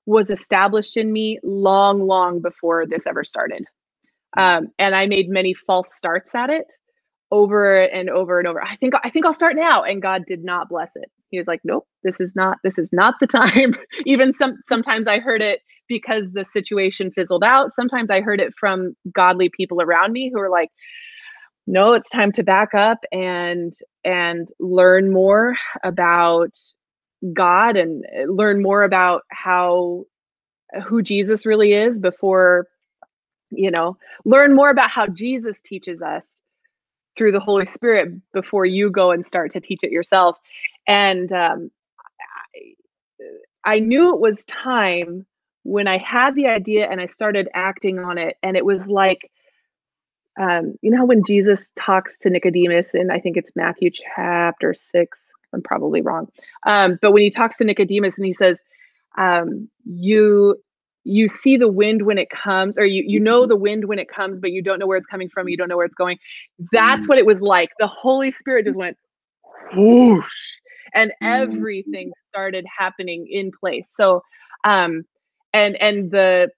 was 0.07 0.29
established 0.29 0.97
in 0.97 1.13
me 1.13 1.39
long, 1.43 2.05
long 2.05 2.41
before 2.41 2.85
this 2.87 3.05
ever 3.05 3.23
started. 3.23 3.65
Um, 4.35 4.69
and 4.79 4.95
I 4.95 5.05
made 5.05 5.29
many 5.29 5.53
false 5.53 5.93
starts 5.93 6.33
at 6.33 6.49
it 6.49 6.73
over 7.31 7.83
and 7.83 8.09
over 8.09 8.39
and 8.39 8.47
over. 8.47 8.61
I 8.63 8.75
think 8.75 8.93
I 9.03 9.09
think 9.09 9.25
I'll 9.25 9.33
start 9.33 9.55
now, 9.55 9.83
and 9.83 10.01
God 10.01 10.23
did 10.27 10.43
not 10.43 10.69
bless 10.69 10.95
it. 10.95 11.09
He 11.29 11.37
was 11.37 11.47
like, 11.47 11.61
"Nope, 11.63 11.87
this 12.03 12.19
is 12.19 12.35
not 12.35 12.57
this 12.63 12.77
is 12.77 12.89
not 12.91 13.15
the 13.19 13.27
time." 13.27 13.75
Even 14.05 14.33
some 14.33 14.57
sometimes 14.67 15.07
I 15.07 15.19
heard 15.19 15.41
it 15.41 15.61
because 15.87 16.31
the 16.31 16.45
situation 16.45 17.11
fizzled 17.11 17.43
out. 17.43 17.71
Sometimes 17.71 18.11
I 18.11 18.21
heard 18.21 18.39
it 18.41 18.53
from 18.59 18.95
godly 19.13 19.49
people 19.49 19.81
around 19.81 20.11
me 20.13 20.29
who 20.33 20.39
were 20.39 20.49
like, 20.49 20.69
"No, 21.67 21.93
it's 21.93 22.09
time 22.09 22.31
to 22.33 22.43
back 22.43 22.73
up 22.73 22.99
and 23.11 23.73
and 24.03 24.49
learn 24.59 25.11
more 25.11 25.55
about 25.83 26.51
God 27.33 27.77
and 27.77 28.05
uh, 28.17 28.31
learn 28.31 28.61
more 28.61 28.83
about 28.83 29.23
how 29.31 30.05
who 30.85 31.01
Jesus 31.01 31.45
really 31.45 31.73
is 31.73 31.99
before 31.99 32.67
you 33.51 33.69
know, 33.69 33.97
learn 34.23 34.55
more 34.55 34.69
about 34.69 34.89
how 34.89 35.07
Jesus 35.07 35.61
teaches 35.61 36.01
us 36.01 36.41
through 37.17 37.31
the 37.31 37.39
Holy 37.39 37.65
Spirit 37.65 38.13
before 38.33 38.65
you 38.65 38.89
go 38.89 39.11
and 39.11 39.25
start 39.25 39.51
to 39.51 39.59
teach 39.59 39.81
it 39.83 39.91
yourself." 39.91 40.37
And 40.87 41.31
um, 41.31 41.71
I, 43.63 43.75
I 43.75 43.79
knew 43.79 44.13
it 44.13 44.19
was 44.19 44.45
time 44.45 45.25
when 45.63 45.87
I 45.87 45.97
had 45.97 46.35
the 46.35 46.47
idea 46.47 46.89
and 46.89 46.99
I 46.99 47.05
started 47.07 47.47
acting 47.53 47.99
on 47.99 48.17
it, 48.17 48.37
and 48.41 48.57
it 48.57 48.65
was 48.65 48.85
like, 48.87 49.31
um, 50.39 50.75
you 50.81 50.89
know, 50.91 51.05
when 51.05 51.23
Jesus 51.23 51.69
talks 51.75 52.17
to 52.19 52.29
Nicodemus, 52.29 52.93
and 52.93 53.11
I 53.11 53.19
think 53.19 53.37
it's 53.37 53.51
Matthew 53.55 53.91
chapter 53.91 54.73
six. 54.73 55.19
I'm 55.53 55.61
probably 55.61 56.01
wrong, 56.01 56.29
um, 56.65 56.97
but 57.01 57.11
when 57.11 57.23
he 57.23 57.29
talks 57.29 57.57
to 57.57 57.65
Nicodemus 57.65 58.17
and 58.17 58.25
he 58.25 58.33
says, 58.33 58.61
um, 59.17 59.69
"You 59.85 60.55
you 61.03 61.27
see 61.27 61.57
the 61.57 61.67
wind 61.67 62.03
when 62.03 62.17
it 62.17 62.29
comes, 62.29 62.77
or 62.77 62.85
you 62.85 63.03
you 63.05 63.19
know 63.19 63.45
the 63.45 63.55
wind 63.55 63.85
when 63.85 63.99
it 63.99 64.09
comes, 64.09 64.39
but 64.39 64.51
you 64.51 64.61
don't 64.61 64.79
know 64.79 64.87
where 64.87 64.97
it's 64.97 65.07
coming 65.07 65.29
from. 65.29 65.49
You 65.49 65.57
don't 65.57 65.69
know 65.69 65.77
where 65.77 65.85
it's 65.85 65.95
going." 65.95 66.17
That's 66.71 67.05
mm. 67.05 67.09
what 67.09 67.17
it 67.17 67.25
was 67.25 67.41
like. 67.41 67.69
The 67.79 67.87
Holy 67.87 68.31
Spirit 68.31 68.65
just 68.65 68.77
went 68.77 68.97
whoosh, 69.75 70.29
and 70.93 71.11
mm. 71.11 71.13
everything 71.27 72.11
started 72.27 72.65
happening 72.77 73.27
in 73.29 73.51
place. 73.51 73.89
So, 73.91 74.21
um, 74.63 75.03
and 75.53 75.75
and 75.77 76.11
the 76.11 76.49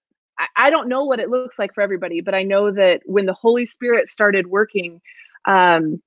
I 0.58 0.70
don't 0.70 0.90
know 0.90 1.04
what 1.04 1.20
it 1.20 1.30
looks 1.30 1.60
like 1.60 1.74
for 1.74 1.82
everybody, 1.82 2.22
but 2.22 2.36
I 2.36 2.44
know 2.44 2.72
that 2.72 3.02
when 3.06 3.26
the 3.26 3.34
Holy 3.34 3.66
Spirit 3.66 4.08
started 4.08 4.48
working, 4.48 5.00
um, 5.46 6.02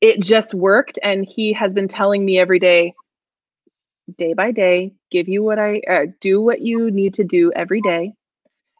it 0.00 0.20
just 0.20 0.54
worked. 0.54 0.98
And 1.02 1.26
He 1.28 1.52
has 1.52 1.74
been 1.74 1.88
telling 1.88 2.24
me 2.24 2.38
every 2.38 2.58
day, 2.58 2.94
day 4.16 4.32
by 4.32 4.52
day, 4.52 4.92
give 5.10 5.28
you 5.28 5.42
what 5.42 5.58
I 5.58 5.80
uh, 5.90 6.06
do, 6.20 6.40
what 6.40 6.60
you 6.60 6.90
need 6.90 7.14
to 7.14 7.24
do 7.24 7.52
every 7.54 7.80
day, 7.80 8.12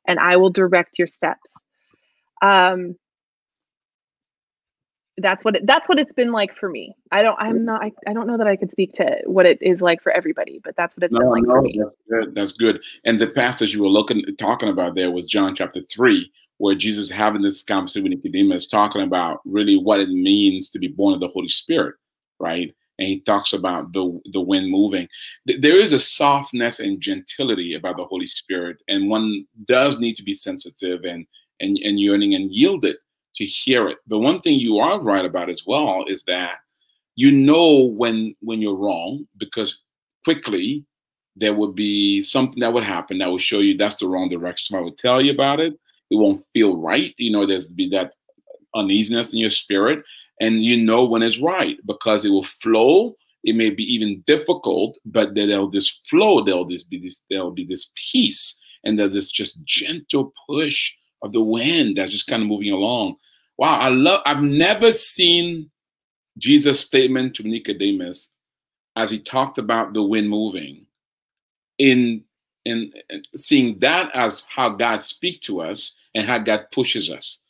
and 0.07 0.19
I 0.19 0.37
will 0.37 0.51
direct 0.51 0.99
your 0.99 1.09
steps. 1.09 1.55
Um, 2.43 2.97
that's 5.21 5.45
what 5.45 5.57
it, 5.57 5.67
that's 5.67 5.89
what 5.89 5.99
it's 5.99 6.13
been 6.13 6.33
like 6.33 6.55
for 6.55 6.69
me. 6.69 6.95
I 7.11 7.23
don't 7.23 7.37
I'm 7.39 7.65
not 7.65 7.83
I, 7.83 7.93
I 8.07 8.13
don't 8.13 8.27
know 8.27 8.39
that 8.39 8.47
I 8.47 8.57
could 8.57 8.71
speak 8.71 8.93
to 8.95 9.21
what 9.27 9.47
it 9.47 9.59
is 9.61 9.83
like 9.83 10.03
for 10.03 10.13
everybody, 10.13 10.61
but 10.63 10.77
that's 10.77 10.97
what 10.97 11.05
it's 11.05 11.13
no, 11.13 11.21
been 11.21 11.29
like 11.29 11.43
no, 11.43 11.55
for 11.55 11.63
me. 11.63 11.79
That's 11.79 11.97
good. 12.09 12.35
That's 12.35 12.53
good. 12.53 12.83
And 13.05 13.19
the 13.19 13.29
passage 13.29 13.75
you 13.75 13.83
were 13.83 13.89
looking 13.89 14.25
talking 14.39 14.69
about 14.69 14.95
there 14.95 15.11
was 15.11 15.27
John 15.27 15.55
chapter 15.55 15.81
three, 15.91 16.31
where 16.59 16.75
Jesus 16.75 17.11
having 17.11 17.43
this 17.43 17.63
conversation 17.63 18.05
with 18.05 18.13
Nicodemus, 18.13 18.67
talking 18.67 19.03
about 19.03 19.41
really 19.45 19.77
what 19.77 20.01
it 20.01 20.09
means 20.09 20.71
to 20.71 20.79
be 20.79 20.89
born 20.89 21.15
of 21.15 21.21
the 21.21 21.29
Holy 21.29 21.49
Spirit, 21.49 21.97
right? 22.39 22.75
And 22.99 23.09
he 23.09 23.21
talks 23.21 23.53
about 23.53 23.93
the 23.93 24.21
the 24.33 24.41
wind 24.41 24.71
moving. 24.71 25.09
There 25.47 25.77
is 25.77 25.93
a 25.93 25.99
softness 25.99 26.81
and 26.81 27.01
gentility 27.01 27.75
about 27.75 27.97
the 27.97 28.05
Holy 28.05 28.27
Spirit, 28.27 28.79
and 28.89 29.09
one 29.09 29.47
does 29.67 29.99
need 29.99 30.17
to 30.17 30.25
be 30.25 30.33
sensitive 30.33 31.05
and 31.05 31.27
and, 31.61 31.79
and 31.85 32.01
yearning 32.01 32.35
and 32.35 32.51
yielded 32.53 32.97
to 33.37 33.45
hear 33.45 33.89
it. 33.89 33.99
But 34.07 34.19
one 34.19 34.41
thing 34.41 34.59
you 34.59 34.79
are 34.79 35.01
right 35.01 35.25
about 35.25 35.51
as 35.51 35.65
well 35.67 36.05
is 36.09 36.25
that 36.25 36.57
you 37.15 37.31
know 37.33 37.85
when 37.85 38.35
when 38.41 38.61
you're 38.61 38.77
wrong 38.77 39.27
because 39.39 39.83
quickly 40.25 40.85
there 41.37 41.55
would 41.55 41.75
be 41.75 42.21
something 42.23 42.61
that 42.61 42.73
would 42.73 42.83
happen 42.83 43.19
that 43.19 43.31
would 43.31 43.41
show 43.41 43.61
you 43.61 43.77
that's 43.77 43.97
the 43.97 44.09
wrong 44.09 44.29
direction. 44.29 44.77
I 44.77 44.81
would 44.81 44.99
tell 44.99 45.21
you 45.21 45.33
about 45.33 45.61
it. 45.61 45.75
It 46.11 46.17
won't 46.17 46.41
feel 46.53 46.81
right. 46.81 47.15
You 47.19 47.31
know, 47.31 47.47
there's 47.47 47.73
be 47.73 47.89
that 47.91 48.15
uneasiness 48.75 49.33
in 49.33 49.41
your 49.41 49.51
spirit, 49.51 50.05
and 50.41 50.61
you 50.61 50.77
know 50.77 51.05
when 51.05 51.23
it's 51.23 51.41
right 51.41 51.77
because 51.87 52.25
it 52.25 52.31
will 52.31 52.45
flow. 52.45 53.15
It 53.45 53.55
may 53.55 53.71
be 53.71 53.85
even 53.85 54.23
difficult, 54.27 54.99
but 55.05 55.35
there'll 55.35 55.71
this 55.71 56.01
flow. 56.09 56.43
There'll 56.43 56.67
this 56.67 56.85
be 56.85 56.99
this. 56.99 57.25
There'll 57.31 57.53
be 57.53 57.65
this 57.65 57.93
peace, 57.95 58.61
and 58.85 58.99
there's 58.99 59.15
this 59.15 59.31
just 59.31 59.65
gentle 59.65 60.33
push 60.49 60.95
of 61.23 61.33
the 61.33 61.41
wind 61.41 61.97
that's 61.97 62.13
just 62.13 62.27
kind 62.27 62.43
of 62.43 62.49
moving 62.49 62.73
along. 62.73 63.17
Wow, 63.57 63.79
I 63.79 63.89
love 63.89 64.23
I've 64.27 64.43
never 64.43 64.93
seen 64.93 65.71
Jesus' 66.39 66.81
statement 66.81 67.35
to 67.37 67.43
Nicodemus 67.43 68.33
as 68.97 69.11
he 69.11 69.19
talked 69.19 69.59
about 69.59 69.95
the 69.95 70.03
wind 70.03 70.29
moving 70.29 70.87
in 71.79 72.25
in, 72.65 72.93
in 73.09 73.23
seeing 73.37 73.79
that 73.79 74.15
as 74.15 74.45
how 74.49 74.69
God 74.69 75.03
speaks 75.03 75.47
to 75.47 75.61
us 75.63 75.97
and 76.15 76.27
how 76.27 76.39
God 76.39 76.67
pushes 76.73 77.11
us. 77.11 77.43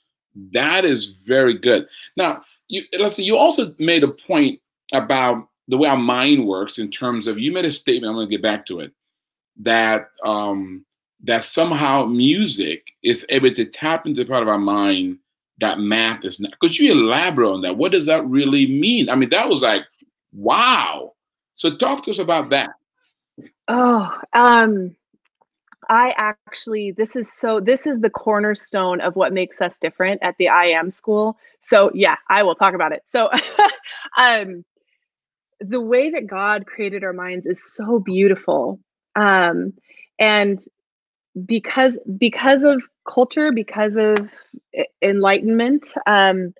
That 0.52 0.84
is 0.84 1.06
very 1.06 1.54
good. 1.54 1.88
Now, 2.16 2.42
you 2.68 2.82
listen, 2.98 3.24
you 3.24 3.36
also 3.36 3.74
made 3.78 4.04
a 4.04 4.08
point 4.08 4.60
about 4.92 5.48
the 5.68 5.76
way 5.76 5.88
our 5.88 5.96
mind 5.96 6.46
works 6.46 6.78
in 6.78 6.90
terms 6.90 7.26
of 7.26 7.38
you 7.38 7.52
made 7.52 7.64
a 7.64 7.70
statement, 7.70 8.10
I'm 8.10 8.16
gonna 8.16 8.28
get 8.28 8.42
back 8.42 8.66
to 8.66 8.80
it, 8.80 8.92
that 9.60 10.10
um 10.24 10.84
that 11.24 11.42
somehow 11.42 12.04
music 12.04 12.92
is 13.02 13.26
able 13.28 13.50
to 13.50 13.64
tap 13.64 14.06
into 14.06 14.24
part 14.24 14.42
of 14.42 14.48
our 14.48 14.58
mind 14.58 15.18
that 15.60 15.80
math 15.80 16.24
is 16.24 16.38
not. 16.38 16.58
Could 16.60 16.78
you 16.78 16.92
elaborate 16.92 17.52
on 17.52 17.60
that? 17.62 17.76
What 17.76 17.92
does 17.92 18.06
that 18.06 18.24
really 18.26 18.66
mean? 18.68 19.10
I 19.10 19.16
mean, 19.16 19.30
that 19.30 19.48
was 19.48 19.62
like, 19.62 19.84
wow. 20.32 21.14
So 21.54 21.76
talk 21.76 22.02
to 22.02 22.10
us 22.10 22.20
about 22.20 22.50
that. 22.50 22.70
Oh, 23.66 24.20
um, 24.32 24.94
I 25.88 26.14
actually, 26.16 26.92
this 26.92 27.16
is 27.16 27.32
so, 27.32 27.60
this 27.60 27.86
is 27.86 28.00
the 28.00 28.10
cornerstone 28.10 29.00
of 29.00 29.16
what 29.16 29.32
makes 29.32 29.60
us 29.60 29.78
different 29.78 30.22
at 30.22 30.36
the 30.38 30.48
I 30.48 30.66
am 30.66 30.90
school. 30.90 31.38
So 31.60 31.90
yeah, 31.94 32.16
I 32.28 32.42
will 32.42 32.54
talk 32.54 32.74
about 32.74 32.92
it. 32.92 33.02
So, 33.06 33.30
um, 34.18 34.64
the 35.60 35.80
way 35.80 36.10
that 36.10 36.26
God 36.26 36.66
created 36.66 37.02
our 37.04 37.12
minds 37.12 37.46
is 37.46 37.74
so 37.74 37.98
beautiful. 37.98 38.80
Um, 39.16 39.72
and 40.18 40.60
because 41.46 41.98
because 42.18 42.64
of 42.64 42.82
culture, 43.06 43.52
because 43.52 43.96
of 43.96 44.30
enlightenment, 45.02 45.92
um, 46.06 46.54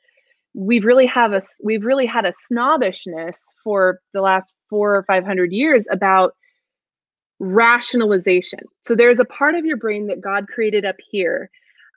we've 0.55 0.85
really 0.85 1.07
have 1.07 1.33
a 1.33 1.41
we've 1.63 1.85
really 1.85 2.07
had 2.07 2.25
a 2.25 2.33
snobbishness 2.33 3.39
for 3.63 4.01
the 4.13 4.21
last 4.21 4.53
four 4.69 4.97
or 4.97 5.05
five 5.05 5.25
hundred 5.25 5.53
years 5.53 5.87
about 5.91 6.35
rationalization. 7.41 8.61
So 8.87 8.95
there's 8.95 9.21
a 9.21 9.25
part 9.25 9.55
of 9.55 9.65
your 9.65 9.77
brain 9.77 10.07
that 10.09 10.21
God 10.21 10.49
created 10.49 10.85
up 10.85 10.97
here, 11.11 11.51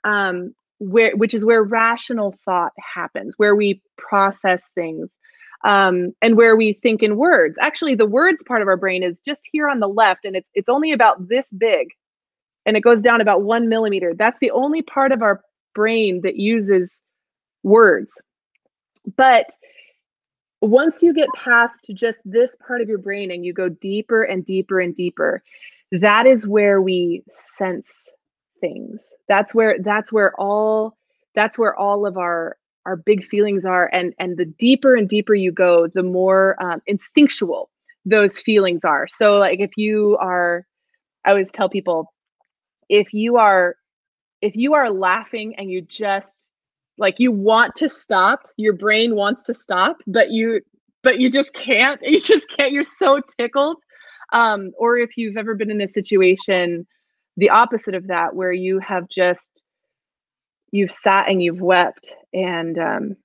um, 0.04 0.54
where 0.78 1.14
which 1.16 1.34
is 1.34 1.44
where 1.44 1.62
rational 1.62 2.34
thought 2.44 2.72
happens, 2.94 3.34
where 3.36 3.54
we 3.54 3.82
process 3.98 4.70
things. 4.74 5.16
Um, 5.64 6.12
and 6.20 6.36
where 6.36 6.56
we 6.56 6.72
think 6.72 7.04
in 7.04 7.16
words. 7.16 7.56
Actually, 7.60 7.94
the 7.94 8.04
words 8.04 8.42
part 8.42 8.62
of 8.62 8.66
our 8.66 8.76
brain 8.76 9.04
is 9.04 9.20
just 9.20 9.42
here 9.52 9.68
on 9.68 9.78
the 9.78 9.88
left, 9.88 10.24
and 10.24 10.34
it's 10.34 10.50
it's 10.54 10.68
only 10.68 10.90
about 10.90 11.28
this 11.28 11.52
big 11.52 11.86
and 12.66 12.76
it 12.76 12.82
goes 12.82 13.00
down 13.00 13.20
about 13.20 13.42
one 13.42 13.68
millimeter. 13.68 14.14
That's 14.14 14.38
the 14.40 14.50
only 14.50 14.82
part 14.82 15.12
of 15.12 15.22
our 15.22 15.42
brain 15.74 16.20
that 16.22 16.36
uses 16.36 17.00
words. 17.62 18.12
But 19.16 19.46
once 20.62 21.02
you 21.02 21.12
get 21.12 21.28
past 21.34 21.84
just 21.92 22.20
this 22.24 22.56
part 22.56 22.80
of 22.80 22.88
your 22.88 22.98
brain 22.98 23.30
and 23.30 23.44
you 23.44 23.52
go 23.52 23.68
deeper 23.68 24.22
and 24.22 24.46
deeper 24.46 24.80
and 24.80 24.94
deeper, 24.94 25.42
that 25.90 26.26
is 26.26 26.46
where 26.46 26.80
we 26.80 27.22
sense 27.28 28.08
things. 28.60 29.02
That's 29.28 29.54
where 29.54 29.76
that's 29.80 30.12
where 30.12 30.32
all 30.40 30.96
that's 31.34 31.58
where 31.58 31.76
all 31.76 32.06
of 32.06 32.16
our 32.16 32.56
our 32.86 32.96
big 32.96 33.24
feelings 33.24 33.64
are 33.64 33.90
and 33.92 34.14
and 34.18 34.36
the 34.36 34.44
deeper 34.44 34.94
and 34.94 35.08
deeper 35.08 35.34
you 35.34 35.52
go 35.52 35.88
the 35.88 36.02
more 36.02 36.56
um, 36.62 36.80
instinctual 36.86 37.70
those 38.04 38.36
feelings 38.38 38.84
are 38.84 39.06
so 39.08 39.38
like 39.38 39.60
if 39.60 39.70
you 39.76 40.16
are 40.20 40.66
i 41.24 41.30
always 41.30 41.52
tell 41.52 41.68
people 41.68 42.12
if 42.88 43.14
you 43.14 43.36
are 43.36 43.76
if 44.40 44.56
you 44.56 44.74
are 44.74 44.90
laughing 44.90 45.54
and 45.56 45.70
you 45.70 45.80
just 45.80 46.41
like 46.98 47.16
you 47.18 47.32
want 47.32 47.74
to 47.76 47.88
stop 47.88 48.46
your 48.56 48.72
brain 48.72 49.14
wants 49.14 49.42
to 49.42 49.54
stop 49.54 49.96
but 50.06 50.30
you 50.30 50.60
but 51.02 51.18
you 51.18 51.30
just 51.30 51.52
can't 51.54 52.00
you 52.02 52.20
just 52.20 52.48
can't 52.48 52.72
you're 52.72 52.84
so 52.84 53.20
tickled. 53.38 53.76
Um 54.32 54.72
or 54.78 54.96
if 54.96 55.16
you've 55.16 55.36
ever 55.36 55.54
been 55.54 55.70
in 55.70 55.80
a 55.80 55.88
situation 55.88 56.86
the 57.36 57.50
opposite 57.50 57.94
of 57.94 58.08
that 58.08 58.34
where 58.34 58.52
you 58.52 58.78
have 58.78 59.08
just 59.08 59.64
you've 60.70 60.92
sat 60.92 61.28
and 61.28 61.42
you've 61.42 61.60
wept 61.60 62.10
and 62.32 62.78
um 62.78 63.16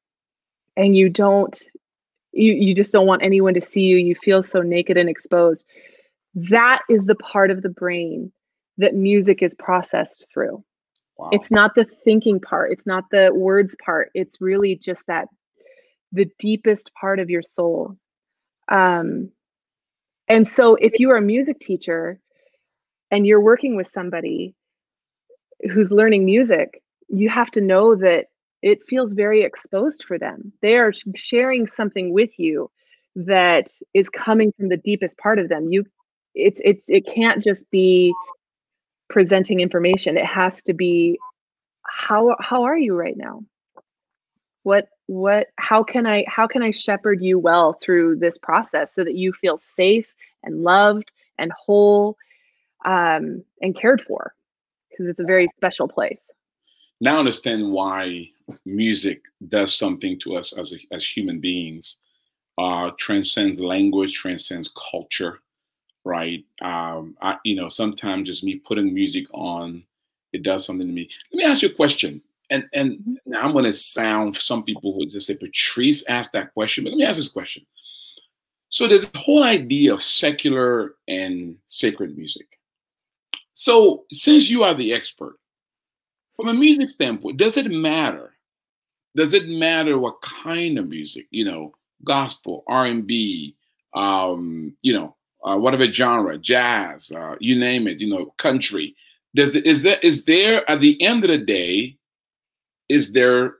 and 0.75 0.95
you 0.95 1.09
don't 1.09 1.61
you 2.33 2.53
you 2.53 2.75
just 2.75 2.91
don't 2.91 3.07
want 3.07 3.23
anyone 3.23 3.53
to 3.53 3.61
see 3.61 3.81
you 3.81 3.97
you 3.97 4.15
feel 4.15 4.43
so 4.43 4.61
naked 4.61 4.97
and 4.97 5.09
exposed. 5.09 5.63
That 6.35 6.81
is 6.89 7.05
the 7.05 7.15
part 7.15 7.51
of 7.51 7.63
the 7.63 7.69
brain 7.69 8.31
that 8.77 8.93
music 8.93 9.41
is 9.41 9.55
processed 9.55 10.25
through 10.31 10.63
wow. 11.17 11.29
it's 11.31 11.51
not 11.51 11.75
the 11.75 11.85
thinking 12.03 12.39
part 12.39 12.71
it's 12.71 12.85
not 12.85 13.05
the 13.11 13.31
words 13.33 13.75
part 13.83 14.09
it's 14.13 14.41
really 14.41 14.75
just 14.75 15.05
that 15.07 15.27
the 16.11 16.29
deepest 16.39 16.91
part 16.99 17.19
of 17.19 17.29
your 17.29 17.41
soul 17.41 17.97
um 18.69 19.29
and 20.27 20.47
so 20.47 20.75
if 20.75 20.99
you 20.99 21.09
are 21.09 21.17
a 21.17 21.21
music 21.21 21.59
teacher 21.59 22.19
and 23.11 23.25
you're 23.25 23.41
working 23.41 23.75
with 23.75 23.87
somebody 23.87 24.53
who's 25.71 25.91
learning 25.91 26.25
music 26.25 26.81
you 27.09 27.29
have 27.29 27.49
to 27.51 27.61
know 27.61 27.95
that 27.95 28.27
it 28.61 28.83
feels 28.87 29.13
very 29.13 29.43
exposed 29.43 30.03
for 30.07 30.17
them. 30.17 30.51
They 30.61 30.77
are 30.77 30.91
sharing 31.15 31.67
something 31.67 32.11
with 32.11 32.37
you 32.39 32.71
that 33.15 33.69
is 33.93 34.09
coming 34.09 34.51
from 34.57 34.69
the 34.69 34.77
deepest 34.77 35.17
part 35.17 35.39
of 35.39 35.49
them. 35.49 35.71
You 35.71 35.85
it's 36.35 36.61
it's 36.63 36.83
it 36.87 37.05
can't 37.05 37.43
just 37.43 37.69
be 37.71 38.13
presenting 39.09 39.59
information. 39.59 40.17
It 40.17 40.25
has 40.25 40.63
to 40.63 40.73
be 40.73 41.19
how 41.83 42.35
how 42.39 42.63
are 42.63 42.77
you 42.77 42.95
right 42.95 43.17
now? 43.17 43.43
What 44.63 44.89
what 45.07 45.47
how 45.57 45.83
can 45.83 46.05
I 46.05 46.25
how 46.27 46.47
can 46.47 46.61
I 46.61 46.71
shepherd 46.71 47.21
you 47.21 47.39
well 47.39 47.73
through 47.73 48.17
this 48.17 48.37
process 48.37 48.93
so 48.93 49.03
that 49.03 49.15
you 49.15 49.33
feel 49.33 49.57
safe 49.57 50.13
and 50.43 50.63
loved 50.63 51.11
and 51.37 51.51
whole 51.51 52.17
um, 52.85 53.43
and 53.61 53.79
cared 53.79 54.01
for 54.01 54.33
because 54.89 55.07
it's 55.07 55.19
a 55.19 55.25
very 55.25 55.47
special 55.47 55.87
place. 55.87 56.21
Now 56.99 57.15
I 57.15 57.19
understand 57.19 57.71
why 57.71 58.29
music 58.65 59.21
does 59.49 59.77
something 59.77 60.17
to 60.19 60.35
us 60.35 60.57
as 60.57 60.73
a, 60.73 60.77
as 60.91 61.05
human 61.05 61.39
beings. 61.39 62.03
Uh, 62.57 62.89
transcends 62.97 63.59
language, 63.59 64.13
transcends 64.13 64.73
culture, 64.91 65.41
right? 66.07 66.43
Um, 66.61 67.15
I, 67.21 67.37
you 67.43 67.55
know, 67.55 67.67
sometimes 67.67 68.27
just 68.27 68.43
me 68.43 68.55
putting 68.55 68.93
music 68.93 69.25
on, 69.33 69.83
it 70.33 70.43
does 70.43 70.65
something 70.65 70.87
to 70.87 70.93
me. 70.93 71.09
Let 71.31 71.37
me 71.37 71.43
ask 71.43 71.61
you 71.61 71.69
a 71.69 71.73
question. 71.73 72.21
And 72.49 72.65
and 72.73 72.91
mm-hmm. 72.91 73.13
now 73.25 73.41
I'm 73.41 73.51
going 73.51 73.65
to 73.65 73.73
sound 73.73 74.35
some 74.35 74.63
people 74.63 74.93
who 74.93 75.05
just 75.05 75.27
say 75.27 75.35
Patrice 75.35 76.07
asked 76.07 76.31
that 76.33 76.53
question, 76.53 76.83
but 76.83 76.91
let 76.91 76.97
me 76.97 77.05
ask 77.05 77.17
this 77.17 77.31
question. 77.31 77.65
So 78.69 78.87
there's 78.87 79.11
a 79.13 79.17
whole 79.17 79.43
idea 79.43 79.93
of 79.93 80.01
secular 80.01 80.95
and 81.07 81.57
sacred 81.67 82.17
music. 82.17 82.47
So 83.53 84.05
since 84.11 84.49
you 84.49 84.63
are 84.63 84.73
the 84.73 84.93
expert, 84.93 85.37
from 86.35 86.49
a 86.49 86.53
music 86.53 86.89
standpoint, 86.89 87.37
does 87.37 87.57
it 87.57 87.71
matter 87.71 88.33
does 89.15 89.33
it 89.33 89.49
matter 89.49 89.97
what 89.97 90.21
kind 90.21 90.77
of 90.77 90.87
music 90.87 91.25
you 91.31 91.43
know 91.43 91.73
gospel 92.03 92.63
r&b 92.67 93.55
um, 93.95 94.73
you 94.83 94.93
know 94.93 95.15
uh, 95.43 95.57
whatever 95.57 95.85
genre 95.91 96.37
jazz 96.37 97.11
uh, 97.11 97.35
you 97.39 97.57
name 97.59 97.87
it 97.87 97.99
you 97.99 98.09
know 98.09 98.33
country. 98.37 98.95
Does 99.35 99.55
it, 99.55 99.65
is 99.65 99.83
there 99.83 99.99
is 100.01 100.25
there 100.25 100.69
at 100.69 100.79
the 100.79 101.01
end 101.01 101.23
of 101.23 101.29
the 101.29 101.37
day 101.37 101.97
is 102.89 103.11
there 103.11 103.55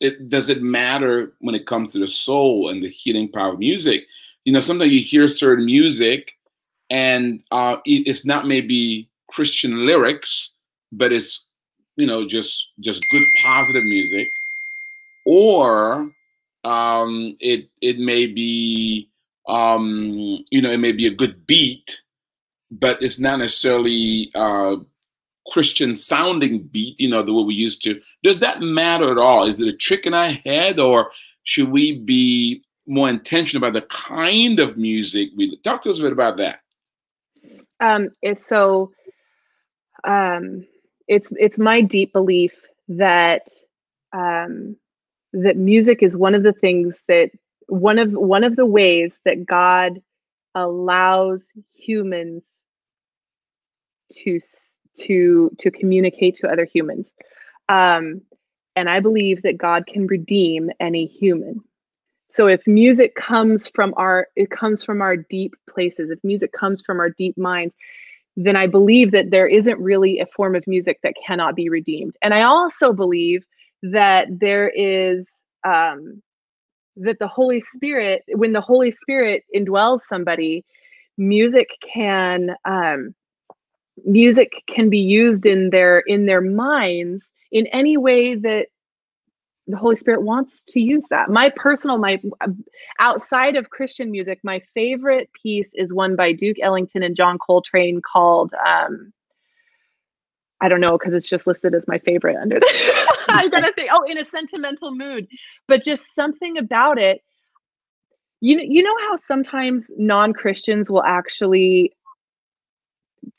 it 0.00 0.28
does 0.28 0.50
it 0.50 0.62
matter 0.62 1.32
when 1.40 1.54
it 1.54 1.66
comes 1.66 1.92
to 1.92 1.98
the 1.98 2.08
soul 2.08 2.68
and 2.68 2.82
the 2.82 2.88
healing 2.88 3.30
power 3.30 3.52
of 3.52 3.58
music? 3.58 4.06
You 4.44 4.52
know 4.52 4.60
sometimes 4.60 4.92
you 4.92 5.00
hear 5.00 5.28
certain 5.28 5.64
music 5.64 6.32
and 6.90 7.42
uh, 7.50 7.76
it's 7.84 8.24
not 8.24 8.46
maybe 8.46 9.08
christian 9.30 9.84
lyrics 9.84 10.56
but 10.92 11.12
it's 11.12 11.48
you 11.96 12.06
know 12.06 12.26
just 12.26 12.70
just 12.80 13.04
good 13.10 13.22
positive 13.42 13.84
music. 13.84 14.30
Or 15.24 16.10
um, 16.64 17.36
it 17.40 17.68
it 17.82 17.98
may 17.98 18.26
be 18.26 19.10
um, 19.48 20.44
you 20.50 20.62
know 20.62 20.70
it 20.70 20.80
may 20.80 20.92
be 20.92 21.06
a 21.06 21.14
good 21.14 21.46
beat, 21.46 22.02
but 22.70 23.02
it's 23.02 23.18
not 23.18 23.38
necessarily 23.38 24.30
uh, 24.34 24.76
Christian 25.50 25.94
sounding 25.94 26.62
beat. 26.64 26.98
You 26.98 27.08
know 27.08 27.22
the 27.22 27.34
way 27.34 27.44
we 27.44 27.54
used 27.54 27.82
to. 27.84 28.00
Does 28.22 28.40
that 28.40 28.60
matter 28.60 29.10
at 29.10 29.18
all? 29.18 29.44
Is 29.44 29.60
it 29.60 29.68
a 29.68 29.76
trick 29.76 30.06
in 30.06 30.14
our 30.14 30.28
head, 30.28 30.78
or 30.78 31.10
should 31.44 31.70
we 31.70 31.98
be 31.98 32.62
more 32.86 33.08
intentional 33.08 33.66
about 33.66 33.74
the 33.74 33.86
kind 33.86 34.60
of 34.60 34.76
music 34.76 35.30
we 35.36 35.56
talk 35.58 35.82
to 35.82 35.90
us 35.90 35.98
a 35.98 36.02
bit 36.02 36.12
about 36.12 36.38
that? 36.38 36.60
Um, 37.80 38.10
it's 38.22 38.46
so 38.46 38.92
um, 40.04 40.66
it's 41.06 41.32
it's 41.38 41.58
my 41.58 41.80
deep 41.80 42.12
belief 42.12 42.52
that 42.88 43.48
um, 44.12 44.76
that 45.32 45.56
music 45.56 46.02
is 46.02 46.16
one 46.16 46.34
of 46.34 46.42
the 46.42 46.52
things 46.52 47.00
that 47.08 47.30
one 47.68 47.98
of 47.98 48.12
one 48.12 48.44
of 48.44 48.56
the 48.56 48.66
ways 48.66 49.20
that 49.24 49.46
God 49.46 50.02
allows 50.54 51.52
humans 51.74 52.50
to 54.10 54.40
to 55.00 55.50
to 55.58 55.70
communicate 55.70 56.36
to 56.36 56.48
other 56.48 56.64
humans. 56.64 57.10
Um, 57.68 58.22
and 58.74 58.88
I 58.88 59.00
believe 59.00 59.42
that 59.42 59.58
God 59.58 59.86
can 59.86 60.06
redeem 60.06 60.70
any 60.80 61.06
human. 61.06 61.62
So 62.30 62.46
if 62.46 62.66
music 62.66 63.14
comes 63.14 63.66
from 63.66 63.94
our 63.96 64.28
it 64.34 64.50
comes 64.50 64.82
from 64.82 65.02
our 65.02 65.16
deep 65.16 65.54
places, 65.68 66.10
if 66.10 66.18
music 66.24 66.52
comes 66.52 66.80
from 66.80 67.00
our 67.00 67.10
deep 67.10 67.36
minds, 67.36 67.74
then 68.36 68.56
I 68.56 68.66
believe 68.66 69.10
that 69.12 69.30
there 69.30 69.46
isn't 69.46 69.78
really 69.78 70.20
a 70.20 70.26
form 70.26 70.54
of 70.54 70.66
music 70.66 71.00
that 71.02 71.14
cannot 71.26 71.54
be 71.54 71.68
redeemed. 71.68 72.16
And 72.22 72.32
I 72.32 72.42
also 72.42 72.92
believe 72.92 73.44
that 73.82 74.26
there 74.30 74.68
is 74.68 75.42
um, 75.64 76.22
that 77.00 77.18
the 77.18 77.28
Holy 77.28 77.60
Spirit, 77.60 78.22
when 78.28 78.52
the 78.52 78.60
Holy 78.60 78.90
Spirit 78.90 79.44
indwells 79.54 80.00
somebody, 80.00 80.64
music 81.16 81.70
can 81.82 82.54
um, 82.64 83.14
music 84.04 84.62
can 84.68 84.88
be 84.88 84.98
used 84.98 85.44
in 85.44 85.70
their 85.70 86.00
in 86.00 86.26
their 86.26 86.40
minds 86.40 87.30
in 87.50 87.66
any 87.68 87.96
way 87.96 88.34
that 88.34 88.68
the 89.66 89.76
Holy 89.76 89.96
Spirit 89.96 90.22
wants 90.22 90.62
to 90.68 90.80
use 90.80 91.04
that. 91.10 91.28
My 91.28 91.50
personal, 91.54 91.98
my 91.98 92.20
outside 93.00 93.54
of 93.54 93.68
Christian 93.68 94.10
music, 94.10 94.40
my 94.42 94.62
favorite 94.74 95.28
piece 95.42 95.72
is 95.74 95.92
one 95.92 96.16
by 96.16 96.32
Duke 96.32 96.56
Ellington 96.62 97.02
and 97.02 97.14
John 97.14 97.38
Coltrane 97.38 98.00
called 98.00 98.52
um, 98.66 99.12
I 100.60 100.68
don't 100.68 100.80
know 100.80 100.98
because 100.98 101.14
it's 101.14 101.28
just 101.28 101.46
listed 101.46 101.74
as 101.74 101.86
my 101.86 101.98
favorite 101.98 102.36
under 102.36 102.58
the. 102.58 102.66
I 103.28 103.48
gotta 103.48 103.72
think. 103.72 103.90
Oh, 103.92 104.04
in 104.04 104.18
a 104.18 104.24
sentimental 104.24 104.94
mood, 104.94 105.28
but 105.66 105.84
just 105.84 106.14
something 106.14 106.58
about 106.58 106.98
it. 106.98 107.22
You 108.40 108.56
know, 108.56 108.62
you 108.62 108.82
know 108.82 108.96
how 109.08 109.16
sometimes 109.16 109.90
non 109.96 110.32
Christians 110.32 110.90
will 110.90 111.04
actually 111.04 111.92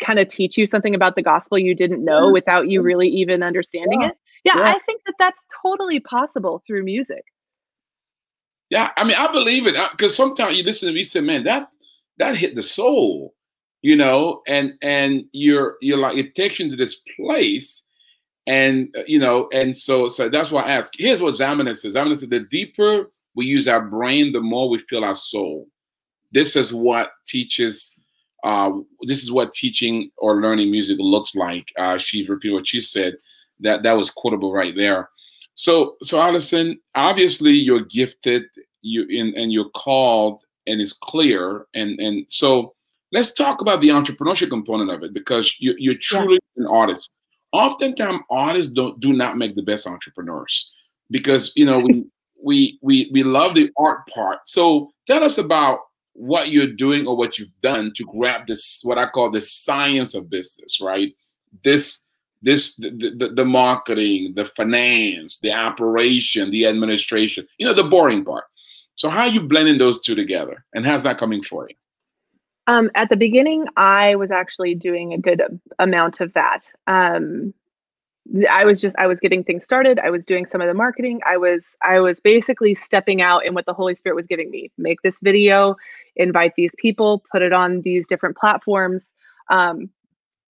kind 0.03 0.19
of 0.19 0.27
teach 0.27 0.57
you 0.57 0.65
something 0.65 0.93
about 0.93 1.15
the 1.15 1.21
gospel 1.21 1.57
you 1.57 1.73
didn't 1.73 2.03
know 2.03 2.23
mm-hmm. 2.23 2.33
without 2.33 2.69
you 2.69 2.81
really 2.81 3.07
even 3.07 3.43
understanding 3.43 4.01
yeah. 4.01 4.09
it. 4.09 4.17
Yeah, 4.45 4.57
yeah, 4.57 4.63
I 4.63 4.79
think 4.85 5.01
that 5.05 5.15
that's 5.19 5.45
totally 5.61 5.99
possible 5.99 6.63
through 6.65 6.83
music. 6.83 7.25
Yeah, 8.69 8.91
I 8.95 9.03
mean, 9.03 9.17
I 9.17 9.31
believe 9.31 9.67
it 9.67 9.75
because 9.91 10.15
sometimes 10.15 10.55
you 10.55 10.63
listen 10.63 10.87
to 10.87 10.95
me 10.95 11.03
say, 11.03 11.21
"Man, 11.21 11.43
that 11.43 11.69
that 12.17 12.37
hit 12.37 12.55
the 12.55 12.61
soul." 12.61 13.33
You 13.81 13.95
know, 13.95 14.41
and 14.47 14.73
and 14.81 15.23
you're 15.31 15.75
you're 15.81 15.97
like 15.99 16.17
it 16.17 16.35
takes 16.35 16.59
you 16.59 16.69
to 16.69 16.75
this 16.75 17.01
place, 17.15 17.87
and 18.47 18.93
uh, 18.97 19.03
you 19.07 19.19
know, 19.19 19.47
and 19.53 19.75
so 19.75 20.07
so 20.07 20.29
that's 20.29 20.51
why 20.51 20.63
I 20.63 20.71
ask. 20.71 20.93
Here's 20.97 21.21
what 21.21 21.33
Zamenhof 21.33 21.75
says. 21.77 21.95
Zamenhof 21.95 22.17
says 22.17 22.29
the 22.29 22.41
deeper 22.41 23.09
we 23.35 23.45
use 23.45 23.67
our 23.67 23.81
brain, 23.81 24.33
the 24.33 24.41
more 24.41 24.69
we 24.69 24.79
feel 24.79 25.03
our 25.03 25.15
soul. 25.15 25.67
This 26.31 26.55
is 26.55 26.73
what 26.73 27.11
teaches. 27.25 27.95
Uh, 28.43 28.71
this 29.01 29.21
is 29.21 29.31
what 29.31 29.51
teaching 29.53 30.11
or 30.17 30.41
learning 30.41 30.71
music 30.71 30.97
looks 30.99 31.35
like. 31.35 31.73
Uh, 31.77 31.97
she's 31.97 32.29
repeating 32.29 32.55
what 32.55 32.67
she 32.67 32.79
said. 32.79 33.15
That 33.61 33.83
that 33.83 33.97
was 33.97 34.11
quotable 34.11 34.53
right 34.53 34.75
there. 34.75 35.09
So 35.53 35.95
so 36.01 36.21
Allison, 36.21 36.79
obviously 36.95 37.51
you're 37.51 37.85
gifted. 37.85 38.43
You 38.81 39.05
in 39.09 39.33
and 39.35 39.51
you're 39.51 39.69
called, 39.69 40.41
and 40.67 40.81
it's 40.81 40.93
clear. 40.93 41.65
And 41.73 41.99
and 41.99 42.25
so 42.29 42.73
let's 43.11 43.33
talk 43.33 43.61
about 43.61 43.81
the 43.81 43.89
entrepreneurship 43.89 44.49
component 44.49 44.89
of 44.91 45.03
it 45.03 45.13
because 45.13 45.55
you, 45.59 45.75
you're 45.77 45.95
truly 45.95 46.39
yeah. 46.55 46.63
an 46.63 46.67
artist. 46.67 47.09
Oftentimes, 47.51 48.21
artists 48.29 48.71
don't 48.71 48.99
do 48.99 49.13
not 49.13 49.37
make 49.37 49.55
the 49.55 49.63
best 49.63 49.87
entrepreneurs 49.87 50.71
because 51.09 51.51
you 51.55 51.65
know 51.65 51.79
we 51.79 52.05
we 52.43 52.79
we 52.81 53.09
we 53.11 53.23
love 53.23 53.55
the 53.55 53.71
art 53.77 54.07
part. 54.07 54.47
So 54.47 54.91
tell 55.07 55.23
us 55.23 55.37
about 55.37 55.79
what 56.13 56.49
you're 56.49 56.67
doing 56.67 57.07
or 57.07 57.15
what 57.15 57.39
you've 57.39 57.61
done 57.61 57.91
to 57.95 58.05
grab 58.05 58.45
this 58.47 58.81
what 58.83 58.97
I 58.97 59.07
call 59.07 59.29
the 59.29 59.41
science 59.41 60.15
of 60.15 60.29
business, 60.29 60.79
right? 60.81 61.13
This 61.63 62.05
this 62.41 62.75
the, 62.77 62.89
the, 63.17 63.29
the 63.29 63.45
marketing, 63.45 64.33
the 64.33 64.45
finance, 64.45 65.39
the 65.39 65.53
operation, 65.53 66.51
the 66.51 66.67
administration, 66.67 67.45
you 67.57 67.65
know, 67.65 67.73
the 67.73 67.83
boring 67.83 68.23
part. 68.23 68.45
So 68.95 69.09
how 69.09 69.21
are 69.21 69.29
you 69.29 69.41
blending 69.41 69.77
those 69.77 70.01
two 70.01 70.15
together 70.15 70.65
and 70.73 70.85
how's 70.85 71.03
that 71.03 71.17
coming 71.17 71.41
for 71.41 71.67
you? 71.69 71.75
Um, 72.69 72.91
at 72.93 73.09
the 73.09 73.15
beginning, 73.17 73.65
I 73.77 74.15
was 74.15 74.29
actually 74.29 74.75
doing 74.75 75.11
a 75.11 75.17
good 75.17 75.41
amount 75.79 76.19
of 76.19 76.31
that. 76.33 76.59
Um, 76.85 77.51
I 78.47 78.63
was 78.63 78.79
just 78.79 78.95
I 78.99 79.07
was 79.07 79.19
getting 79.19 79.43
things 79.43 79.65
started. 79.65 79.97
I 79.97 80.11
was 80.11 80.23
doing 80.23 80.45
some 80.45 80.61
of 80.61 80.67
the 80.67 80.75
marketing. 80.75 81.19
I 81.25 81.37
was 81.37 81.75
I 81.81 81.99
was 81.99 82.19
basically 82.19 82.75
stepping 82.75 83.23
out 83.23 83.43
in 83.43 83.55
what 83.55 83.65
the 83.65 83.73
Holy 83.73 83.95
Spirit 83.95 84.15
was 84.15 84.27
giving 84.27 84.51
me. 84.51 84.71
Make 84.77 85.01
this 85.01 85.17
video, 85.23 85.77
invite 86.15 86.53
these 86.55 86.73
people, 86.77 87.23
put 87.31 87.41
it 87.41 87.53
on 87.53 87.81
these 87.81 88.07
different 88.07 88.37
platforms. 88.37 89.13
Um, 89.49 89.89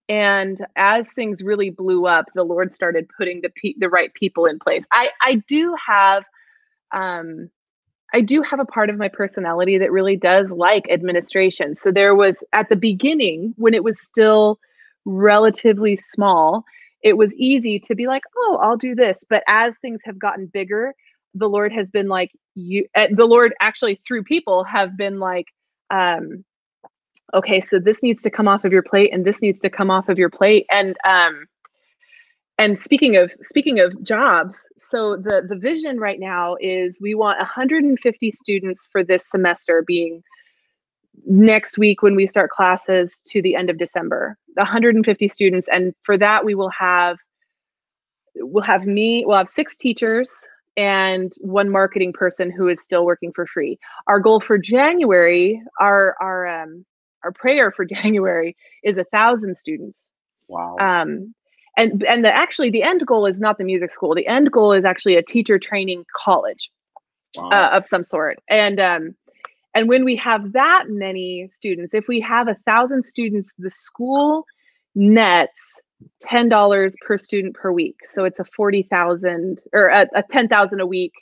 and 0.10 0.65
as 0.75 1.13
things 1.13 1.41
really 1.41 1.69
blew 1.69 2.05
up, 2.05 2.25
the 2.36 2.43
Lord 2.43 2.73
started 2.73 3.08
putting 3.17 3.39
the 3.39 3.49
pe- 3.49 3.75
the 3.77 3.88
right 3.88 4.13
people 4.13 4.45
in 4.45 4.60
place. 4.60 4.86
I 4.91 5.12
I 5.21 5.36
do 5.47 5.73
have 5.88 6.25
um, 6.91 7.49
I 8.13 8.21
do 8.21 8.41
have 8.41 8.59
a 8.59 8.65
part 8.65 8.89
of 8.89 8.97
my 8.97 9.07
personality 9.07 9.77
that 9.77 9.91
really 9.91 10.15
does 10.15 10.51
like 10.51 10.89
administration. 10.89 11.75
So 11.75 11.91
there 11.91 12.15
was 12.15 12.43
at 12.53 12.69
the 12.69 12.75
beginning 12.75 13.53
when 13.57 13.73
it 13.73 13.83
was 13.83 13.99
still 14.01 14.59
relatively 15.05 15.95
small 15.95 16.65
it 17.01 17.17
was 17.17 17.35
easy 17.37 17.79
to 17.79 17.95
be 17.95 18.07
like, 18.07 18.23
oh, 18.35 18.59
I'll 18.61 18.77
do 18.77 18.95
this. 18.95 19.23
But 19.29 19.43
as 19.47 19.77
things 19.79 20.01
have 20.05 20.19
gotten 20.19 20.47
bigger, 20.47 20.93
the 21.33 21.47
Lord 21.47 21.71
has 21.71 21.89
been 21.89 22.07
like, 22.07 22.31
you, 22.55 22.85
uh, 22.95 23.07
the 23.11 23.25
Lord 23.25 23.53
actually 23.61 23.99
through 24.07 24.23
people 24.23 24.63
have 24.63 24.97
been 24.97 25.19
like, 25.19 25.45
um, 25.91 26.43
okay, 27.33 27.61
so 27.61 27.79
this 27.79 28.03
needs 28.03 28.21
to 28.23 28.29
come 28.29 28.47
off 28.47 28.65
of 28.65 28.71
your 28.73 28.83
plate 28.83 29.13
and 29.13 29.23
this 29.23 29.41
needs 29.41 29.61
to 29.61 29.69
come 29.69 29.91
off 29.91 30.09
of 30.09 30.17
your 30.17 30.29
plate. 30.29 30.65
And, 30.69 30.97
um, 31.05 31.45
and 32.59 32.79
speaking 32.79 33.15
of 33.15 33.33
speaking 33.41 33.79
of 33.79 34.03
jobs 34.03 34.67
so 34.77 35.15
the 35.15 35.41
the 35.47 35.55
vision 35.55 35.97
right 35.99 36.19
now 36.19 36.55
is 36.61 36.99
we 37.01 37.15
want 37.15 37.39
150 37.39 38.31
students 38.31 38.87
for 38.91 39.03
this 39.03 39.27
semester 39.27 39.83
being 39.87 40.21
next 41.25 41.77
week 41.77 42.01
when 42.01 42.15
we 42.15 42.27
start 42.27 42.49
classes 42.49 43.21
to 43.27 43.41
the 43.41 43.55
end 43.55 43.69
of 43.69 43.77
December. 43.77 44.37
150 44.55 45.27
students 45.27 45.67
and 45.71 45.93
for 46.03 46.17
that 46.17 46.43
we 46.43 46.53
will 46.53 46.71
have 46.77 47.17
we'll 48.35 48.63
have 48.63 48.85
me 48.85 49.23
we'll 49.25 49.37
have 49.37 49.47
six 49.47 49.75
teachers 49.75 50.45
and 50.75 51.33
one 51.39 51.69
marketing 51.69 52.11
person 52.11 52.51
who 52.51 52.67
is 52.67 52.81
still 52.81 53.05
working 53.05 53.31
for 53.33 53.45
free. 53.45 53.77
Our 54.07 54.19
goal 54.19 54.39
for 54.39 54.57
January, 54.57 55.61
our 55.79 56.15
our 56.19 56.47
um 56.47 56.85
our 57.23 57.31
prayer 57.31 57.71
for 57.71 57.85
January 58.03 58.55
is 58.83 58.97
a 58.97 59.05
thousand 59.05 59.55
students. 59.55 60.09
Wow. 60.47 60.75
Um 60.79 61.33
and 61.79 62.03
and 62.03 62.25
the 62.25 62.35
actually 62.35 62.69
the 62.69 62.83
end 62.83 63.05
goal 63.05 63.25
is 63.25 63.39
not 63.39 63.57
the 63.57 63.63
music 63.63 63.91
school. 63.91 64.13
The 64.13 64.27
end 64.27 64.51
goal 64.51 64.73
is 64.73 64.85
actually 64.85 65.15
a 65.15 65.23
teacher 65.23 65.57
training 65.57 66.05
college 66.15 66.69
wow. 67.35 67.49
uh, 67.49 67.69
of 67.75 67.85
some 67.85 68.03
sort. 68.03 68.39
And 68.49 68.79
um 68.79 69.15
and 69.73 69.87
when 69.87 70.03
we 70.03 70.15
have 70.17 70.53
that 70.53 70.85
many 70.87 71.47
students, 71.51 71.93
if 71.93 72.07
we 72.07 72.19
have 72.21 72.47
a 72.47 72.55
thousand 72.55 73.03
students, 73.03 73.53
the 73.57 73.69
school 73.69 74.45
nets 74.95 75.81
ten 76.21 76.49
dollars 76.49 76.95
per 77.05 77.17
student 77.17 77.55
per 77.55 77.71
week. 77.71 77.97
So 78.05 78.25
it's 78.25 78.39
a 78.39 78.45
forty 78.45 78.83
thousand 78.83 79.59
or 79.73 79.87
a, 79.87 80.07
a 80.13 80.23
ten 80.29 80.47
thousand 80.47 80.81
a 80.81 80.87
week 80.87 81.13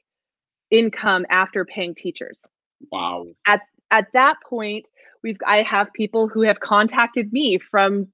income 0.71 1.25
after 1.29 1.65
paying 1.65 1.93
teachers. 1.93 2.45
Wow. 2.91 3.27
At 3.45 3.61
at 3.91 4.07
that 4.13 4.37
point, 4.49 4.87
we've 5.23 5.37
I 5.45 5.61
have 5.61 5.93
people 5.93 6.27
who 6.27 6.41
have 6.41 6.59
contacted 6.59 7.31
me 7.31 7.59
from 7.59 8.07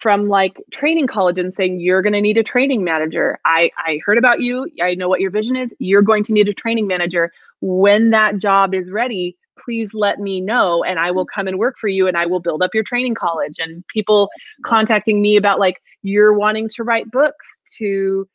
from 0.00 0.28
like 0.28 0.62
training 0.72 1.06
college 1.06 1.38
and 1.38 1.52
saying 1.52 1.80
you're 1.80 2.02
going 2.02 2.12
to 2.12 2.20
need 2.20 2.38
a 2.38 2.42
training 2.42 2.84
manager. 2.84 3.38
I 3.44 3.70
I 3.78 4.00
heard 4.04 4.18
about 4.18 4.40
you. 4.40 4.68
I 4.82 4.94
know 4.94 5.08
what 5.08 5.20
your 5.20 5.30
vision 5.30 5.56
is. 5.56 5.74
You're 5.78 6.02
going 6.02 6.24
to 6.24 6.32
need 6.32 6.48
a 6.48 6.54
training 6.54 6.86
manager. 6.86 7.32
When 7.60 8.10
that 8.10 8.38
job 8.38 8.74
is 8.74 8.90
ready, 8.90 9.36
please 9.62 9.94
let 9.94 10.20
me 10.20 10.40
know 10.40 10.84
and 10.84 10.98
I 10.98 11.10
will 11.10 11.26
come 11.26 11.48
and 11.48 11.58
work 11.58 11.76
for 11.80 11.88
you 11.88 12.06
and 12.06 12.16
I 12.16 12.26
will 12.26 12.40
build 12.40 12.62
up 12.62 12.74
your 12.74 12.84
training 12.84 13.14
college. 13.14 13.56
And 13.58 13.84
people 13.88 14.28
contacting 14.64 15.22
me 15.22 15.36
about 15.36 15.58
like, 15.58 15.82
you're 16.02 16.32
wanting 16.32 16.68
to 16.70 16.84
write 16.84 17.10
books 17.10 17.60
to 17.78 18.28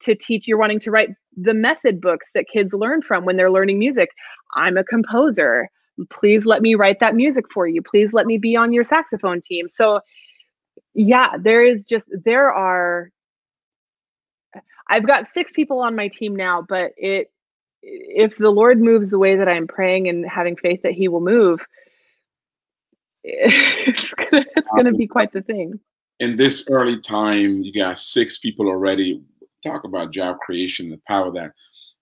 to 0.00 0.14
teach 0.14 0.48
you're 0.48 0.58
wanting 0.58 0.80
to 0.80 0.90
write 0.90 1.10
the 1.36 1.54
method 1.54 2.00
books 2.00 2.28
that 2.34 2.46
kids 2.52 2.74
learn 2.74 3.00
from 3.02 3.24
when 3.24 3.36
they're 3.36 3.50
learning 3.50 3.78
music 3.78 4.08
i'm 4.56 4.76
a 4.76 4.82
composer 4.82 5.68
please 6.10 6.46
let 6.46 6.62
me 6.62 6.74
write 6.74 6.98
that 6.98 7.14
music 7.14 7.44
for 7.52 7.68
you 7.68 7.80
please 7.80 8.12
let 8.12 8.26
me 8.26 8.36
be 8.36 8.56
on 8.56 8.72
your 8.72 8.82
saxophone 8.82 9.40
team 9.40 9.68
so 9.68 10.00
yeah 10.94 11.36
there 11.38 11.64
is 11.64 11.84
just 11.84 12.08
there 12.24 12.52
are 12.52 13.10
i've 14.88 15.06
got 15.06 15.26
six 15.26 15.52
people 15.52 15.80
on 15.80 15.96
my 15.96 16.08
team 16.08 16.34
now 16.34 16.62
but 16.62 16.92
it 16.96 17.30
if 17.86 18.36
the 18.38 18.50
Lord 18.50 18.80
moves 18.80 19.10
the 19.10 19.18
way 19.18 19.36
that 19.36 19.48
I'm 19.48 19.66
praying 19.66 20.08
and 20.08 20.28
having 20.28 20.56
faith 20.56 20.82
that 20.82 20.92
He 20.92 21.08
will 21.08 21.20
move, 21.20 21.60
it's 23.24 24.12
gonna 24.14 24.44
it's 24.56 24.68
gonna 24.76 24.92
be 24.92 25.06
quite 25.06 25.32
the 25.32 25.42
thing. 25.42 25.78
In 26.20 26.36
this 26.36 26.66
early 26.70 27.00
time, 27.00 27.62
you 27.62 27.72
got 27.72 27.98
six 27.98 28.38
people 28.38 28.68
already. 28.68 29.22
Talk 29.62 29.84
about 29.84 30.12
job 30.12 30.38
creation, 30.40 30.90
the 30.90 31.00
power 31.08 31.28
of 31.28 31.34
that. 31.34 31.52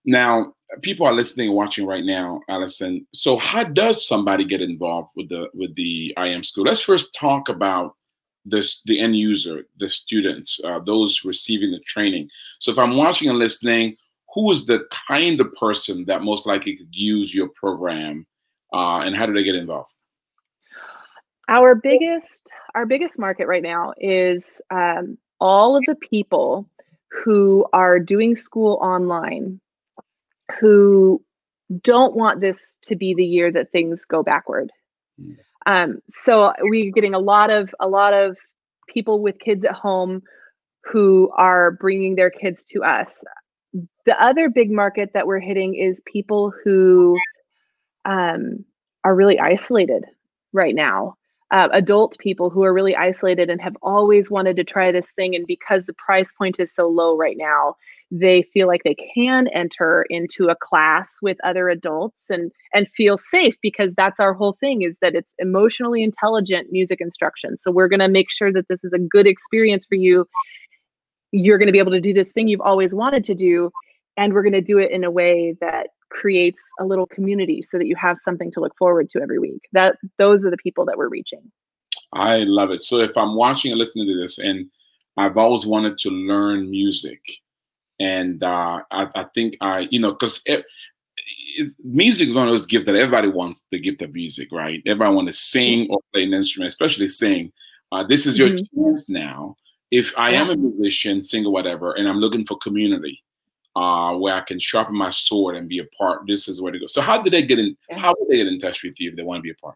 Now, 0.05 0.53
people 0.81 1.05
are 1.07 1.13
listening 1.13 1.47
and 1.47 1.55
watching 1.55 1.85
right 1.85 2.03
now, 2.03 2.41
Allison. 2.49 3.07
So, 3.13 3.37
how 3.37 3.63
does 3.63 4.05
somebody 4.05 4.43
get 4.43 4.61
involved 4.61 5.11
with 5.15 5.29
the 5.29 5.49
with 5.53 5.73
the 5.75 6.13
IM 6.17 6.43
school? 6.43 6.65
Let's 6.65 6.81
first 6.81 7.15
talk 7.17 7.47
about 7.49 7.95
this 8.45 8.81
the 8.83 8.99
end 8.99 9.15
user, 9.15 9.65
the 9.77 9.89
students, 9.89 10.59
uh, 10.63 10.79
those 10.79 11.23
receiving 11.23 11.71
the 11.71 11.79
training. 11.79 12.29
So, 12.59 12.71
if 12.71 12.79
I'm 12.79 12.97
watching 12.97 13.29
and 13.29 13.39
listening, 13.39 13.97
who 14.33 14.51
is 14.51 14.65
the 14.65 14.85
kind 15.07 15.39
of 15.39 15.53
person 15.53 16.05
that 16.05 16.23
most 16.23 16.45
likely 16.45 16.75
could 16.75 16.89
use 16.91 17.33
your 17.33 17.49
program 17.49 18.25
uh, 18.73 18.99
and 18.99 19.15
how 19.15 19.25
do 19.25 19.33
they 19.33 19.43
get 19.43 19.55
involved 19.55 19.93
our 21.49 21.75
biggest 21.75 22.49
our 22.75 22.85
biggest 22.85 23.19
market 23.19 23.47
right 23.47 23.63
now 23.63 23.93
is 23.97 24.61
um, 24.71 25.17
all 25.39 25.75
of 25.75 25.83
the 25.87 25.95
people 25.95 26.67
who 27.09 27.65
are 27.73 27.99
doing 27.99 28.35
school 28.35 28.79
online 28.81 29.59
who 30.59 31.23
don't 31.81 32.15
want 32.15 32.41
this 32.41 32.77
to 32.83 32.95
be 32.95 33.13
the 33.13 33.25
year 33.25 33.51
that 33.51 33.71
things 33.71 34.05
go 34.05 34.23
backward 34.23 34.71
mm. 35.19 35.35
Um, 35.65 35.99
so 36.09 36.53
we're 36.61 36.91
getting 36.91 37.13
a 37.13 37.19
lot 37.19 37.49
of 37.49 37.73
a 37.79 37.87
lot 37.87 38.13
of 38.13 38.37
people 38.87 39.21
with 39.21 39.39
kids 39.39 39.63
at 39.65 39.73
home 39.73 40.21
who 40.83 41.31
are 41.37 41.71
bringing 41.71 42.15
their 42.15 42.29
kids 42.29 42.65
to 42.65 42.83
us 42.83 43.23
the 44.05 44.21
other 44.23 44.49
big 44.49 44.71
market 44.71 45.11
that 45.13 45.27
we're 45.27 45.39
hitting 45.39 45.75
is 45.75 46.01
people 46.05 46.53
who 46.63 47.17
um, 48.05 48.63
are 49.03 49.15
really 49.15 49.39
isolated 49.39 50.05
right 50.51 50.75
now. 50.75 51.15
Uh, 51.53 51.69
adult 51.71 52.17
people 52.17 52.49
who 52.49 52.63
are 52.63 52.73
really 52.73 52.95
isolated 52.95 53.47
and 53.47 53.61
have 53.61 53.77
always 53.83 54.31
wanted 54.31 54.55
to 54.55 54.63
try 54.63 54.91
this 54.91 55.11
thing. 55.11 55.35
And 55.35 55.45
because 55.45 55.85
the 55.85 55.93
price 55.93 56.31
point 56.35 56.59
is 56.59 56.73
so 56.73 56.87
low 56.87 57.15
right 57.15 57.37
now, 57.37 57.75
they 58.09 58.41
feel 58.53 58.67
like 58.67 58.81
they 58.83 58.95
can 59.13 59.47
enter 59.49 60.05
into 60.09 60.49
a 60.49 60.55
class 60.55 61.17
with 61.21 61.37
other 61.43 61.69
adults 61.69 62.31
and 62.31 62.51
and 62.73 62.87
feel 62.89 63.17
safe 63.17 63.55
because 63.61 63.93
that's 63.93 64.19
our 64.19 64.33
whole 64.33 64.57
thing 64.59 64.81
is 64.81 64.97
that 65.01 65.15
it's 65.15 65.35
emotionally 65.37 66.03
intelligent 66.03 66.67
music 66.71 66.99
instruction. 66.99 67.57
So 67.57 67.71
we're 67.71 67.87
going 67.87 67.99
to 67.99 68.07
make 68.07 68.31
sure 68.31 68.51
that 68.51 68.67
this 68.67 68.83
is 68.83 68.93
a 68.93 68.99
good 68.99 69.27
experience 69.27 69.85
for 69.85 69.95
you. 69.95 70.25
You're 71.31 71.59
going 71.59 71.67
to 71.67 71.71
be 71.71 71.79
able 71.79 71.91
to 71.91 72.01
do 72.01 72.13
this 72.13 72.31
thing 72.31 72.47
you've 72.47 72.61
always 72.61 72.95
wanted 72.95 73.25
to 73.25 73.35
do 73.35 73.71
and 74.17 74.33
we're 74.33 74.43
going 74.43 74.53
to 74.53 74.61
do 74.61 74.77
it 74.77 74.91
in 74.91 75.03
a 75.03 75.11
way 75.11 75.55
that 75.61 75.87
creates 76.09 76.61
a 76.79 76.85
little 76.85 77.07
community 77.07 77.61
so 77.61 77.77
that 77.77 77.87
you 77.87 77.95
have 77.95 78.17
something 78.17 78.51
to 78.51 78.59
look 78.59 78.77
forward 78.77 79.09
to 79.09 79.21
every 79.21 79.39
week. 79.39 79.61
That 79.73 79.97
those 80.17 80.45
are 80.45 80.51
the 80.51 80.57
people 80.57 80.85
that 80.85 80.97
we're 80.97 81.09
reaching. 81.09 81.51
I 82.13 82.43
love 82.43 82.71
it. 82.71 82.81
So 82.81 82.99
if 82.99 83.17
i'm 83.17 83.35
watching 83.35 83.71
and 83.71 83.79
listening 83.79 84.07
to 84.07 84.19
this 84.19 84.39
and 84.39 84.69
i've 85.17 85.37
always 85.37 85.65
wanted 85.65 85.97
to 85.99 86.09
learn 86.09 86.69
music 86.69 87.21
and 87.99 88.43
uh, 88.43 88.81
I, 88.91 89.07
I, 89.15 89.25
think 89.33 89.55
i 89.61 89.87
you 89.91 89.99
know 89.99 90.11
because 90.11 90.43
music 91.83 92.27
is 92.27 92.35
one 92.35 92.47
of 92.47 92.51
those 92.51 92.65
gifts 92.65 92.85
that 92.85 92.95
everybody 92.95 93.27
wants 93.27 93.65
the 93.71 93.79
gift 93.79 94.01
of 94.01 94.13
music 94.13 94.49
right? 94.51 94.81
Everybody 94.85 95.15
wants 95.15 95.37
to 95.37 95.43
sing 95.43 95.87
or 95.89 95.99
play 96.13 96.23
an 96.23 96.33
instrument 96.33 96.69
especially 96.69 97.07
sing. 97.07 97.51
Uh, 97.91 98.03
this 98.03 98.25
is 98.25 98.37
your 98.39 98.49
mm-hmm. 98.49 98.83
chance 98.83 99.09
now. 99.09 99.55
If 99.91 100.13
i 100.17 100.31
am 100.31 100.49
a 100.49 100.55
musician 100.55 101.21
singer 101.21 101.49
whatever 101.49 101.93
and 101.93 102.07
i'm 102.07 102.19
looking 102.19 102.45
for 102.45 102.57
community 102.57 103.23
uh, 103.75 104.15
where 104.15 104.35
I 104.35 104.41
can 104.41 104.59
sharpen 104.59 104.95
my 104.95 105.09
sword 105.09 105.55
and 105.55 105.69
be 105.69 105.79
a 105.79 105.85
part. 105.97 106.27
This 106.27 106.47
is 106.47 106.61
where 106.61 106.71
to 106.71 106.79
go. 106.79 106.87
So 106.87 107.01
how 107.01 107.21
did 107.21 107.33
they 107.33 107.43
get 107.43 107.59
in? 107.59 107.75
How 107.91 108.13
would 108.17 108.29
they 108.29 108.37
get 108.37 108.47
in 108.47 108.59
touch 108.59 108.83
with 108.83 108.99
you 108.99 109.09
if 109.09 109.15
they 109.15 109.23
want 109.23 109.39
to 109.39 109.41
be 109.41 109.51
a 109.51 109.55
part? 109.55 109.75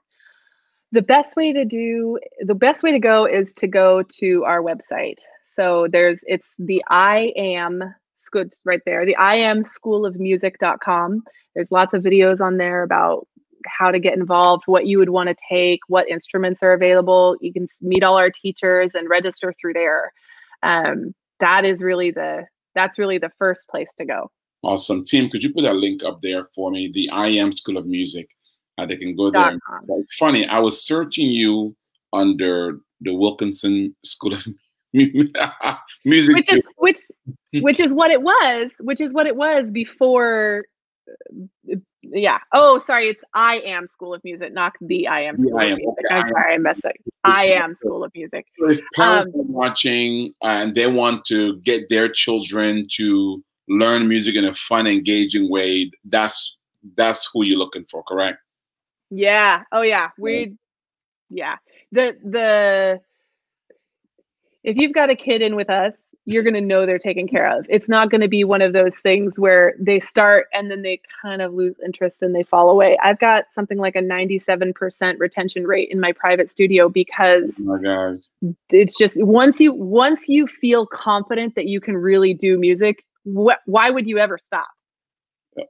The 0.91 1.01
best 1.01 1.35
way 1.35 1.51
to 1.51 1.65
do 1.65 2.19
the 2.39 2.55
best 2.55 2.83
way 2.83 2.91
to 2.91 2.99
go 2.99 3.25
is 3.25 3.53
to 3.53 3.67
go 3.67 4.03
to 4.03 4.43
our 4.45 4.61
website. 4.61 5.19
So 5.45 5.87
there's 5.91 6.23
it's 6.27 6.55
the 6.59 6.83
I 6.89 7.33
am 7.35 7.83
good 8.31 8.53
right 8.65 8.81
there. 8.85 9.05
The 9.05 9.15
I 9.15 9.35
am 9.35 9.63
school 9.63 10.05
of 10.05 10.19
music.com. 10.19 11.23
There's 11.55 11.71
lots 11.71 11.93
of 11.93 12.03
videos 12.03 12.41
on 12.41 12.57
there 12.57 12.83
about 12.83 13.27
how 13.65 13.91
to 13.91 13.99
get 13.99 14.17
involved, 14.17 14.63
what 14.65 14.85
you 14.85 14.97
would 14.97 15.09
want 15.09 15.29
to 15.29 15.35
take, 15.49 15.79
what 15.87 16.07
instruments 16.07 16.63
are 16.63 16.73
available. 16.73 17.35
You 17.41 17.51
can 17.51 17.67
meet 17.81 18.03
all 18.03 18.17
our 18.17 18.29
teachers 18.29 18.95
and 18.95 19.09
register 19.09 19.53
through 19.59 19.73
there. 19.73 20.13
Um, 20.63 21.13
that 21.39 21.65
is 21.65 21.81
really 21.81 22.11
the 22.11 22.45
that's 22.77 22.99
really 22.99 23.17
the 23.17 23.31
first 23.37 23.67
place 23.67 23.89
to 23.97 24.05
go. 24.05 24.31
Awesome. 24.63 25.03
Team, 25.03 25.29
could 25.29 25.43
you 25.43 25.53
put 25.53 25.65
a 25.65 25.73
link 25.73 26.03
up 26.03 26.21
there 26.21 26.43
for 26.43 26.71
me? 26.71 26.89
The 26.91 27.09
I 27.11 27.27
Am 27.29 27.51
School 27.51 27.77
of 27.77 27.85
Music. 27.85 28.29
Uh, 28.77 28.85
they 28.85 28.95
can 28.95 29.15
go 29.15 29.31
there. 29.31 29.57
It's 29.89 30.15
funny. 30.15 30.45
I 30.45 30.59
was 30.59 30.83
searching 30.83 31.29
you 31.29 31.75
under 32.13 32.79
the 33.01 33.13
Wilkinson 33.13 33.95
School 34.03 34.33
of 34.33 34.45
music 36.05 36.33
which 36.33 36.51
is 36.51 36.61
which 36.77 36.97
which 37.55 37.79
is 37.79 37.93
what 37.93 38.09
it 38.09 38.21
was 38.21 38.77
which 38.79 39.01
is 39.01 39.13
what 39.13 39.27
it 39.27 39.35
was 39.35 39.71
before 39.71 40.63
uh, 41.71 41.75
yeah. 42.11 42.39
Oh 42.53 42.77
sorry 42.77 43.05
it's 43.07 43.23
i 43.33 43.59
am 43.59 43.87
school 43.87 44.13
of 44.13 44.23
music 44.23 44.53
not 44.53 44.73
the 44.81 45.07
i 45.07 45.21
am 45.21 45.37
school 45.37 45.59
I 45.59 45.65
am, 45.65 45.71
of 45.73 45.77
music. 45.79 46.05
okay. 46.05 46.15
i'm 46.15 46.29
sorry 46.29 46.53
i 46.53 46.57
messed 46.57 46.85
up 46.85 46.93
i 47.23 47.45
am 47.45 47.75
school 47.75 48.03
of 48.03 48.11
music. 48.15 48.47
So 48.59 48.69
if 48.69 48.81
parents 48.95 49.27
um, 49.27 49.41
are 49.41 49.43
watching 49.43 50.33
and 50.43 50.75
they 50.75 50.87
want 50.87 51.25
to 51.25 51.57
get 51.57 51.89
their 51.89 52.09
children 52.09 52.85
to 52.91 53.43
learn 53.67 54.07
music 54.07 54.35
in 54.35 54.45
a 54.45 54.53
fun 54.53 54.87
engaging 54.87 55.49
way 55.49 55.91
that's 56.05 56.57
that's 56.95 57.29
who 57.33 57.43
you're 57.43 57.59
looking 57.59 57.85
for 57.89 58.03
correct? 58.03 58.39
Yeah. 59.09 59.63
Oh 59.71 59.81
yeah. 59.81 60.09
We 60.17 60.55
yeah. 61.29 61.57
The 61.91 62.17
the 62.23 63.01
if 64.67 64.75
you've 64.75 64.91
got 64.91 65.09
a 65.09 65.15
kid 65.15 65.41
in 65.41 65.55
with 65.55 65.69
us, 65.69 66.13
you're 66.25 66.43
going 66.43 66.53
to 66.53 66.59
know 66.59 66.85
they're 66.85 66.99
taken 66.99 67.25
care 67.25 67.49
of. 67.49 67.65
It's 67.69 67.87
not 67.87 68.11
going 68.11 68.19
to 68.19 68.27
be 68.27 68.43
one 68.43 68.61
of 68.61 68.73
those 68.73 68.97
things 68.97 69.39
where 69.39 69.73
they 69.79 70.01
start 70.01 70.47
and 70.51 70.69
then 70.69 70.81
they 70.81 70.99
kind 71.21 71.41
of 71.41 71.53
lose 71.53 71.77
interest 71.85 72.21
and 72.21 72.35
they 72.35 72.43
fall 72.43 72.69
away. 72.69 72.97
I've 73.01 73.17
got 73.17 73.45
something 73.53 73.77
like 73.77 73.95
a 73.95 74.01
97% 74.01 75.19
retention 75.19 75.65
rate 75.65 75.87
in 75.89 76.01
my 76.01 76.11
private 76.11 76.51
studio 76.51 76.89
because 76.89 77.65
oh 77.65 78.15
it's 78.69 78.97
just 78.97 79.15
once 79.23 79.61
you 79.61 79.73
once 79.73 80.27
you 80.27 80.45
feel 80.47 80.85
confident 80.85 81.55
that 81.55 81.67
you 81.67 81.79
can 81.79 81.95
really 81.95 82.33
do 82.33 82.59
music, 82.59 83.05
wh- 83.23 83.55
why 83.67 83.89
would 83.89 84.05
you 84.05 84.17
ever 84.17 84.37
stop? 84.37 84.67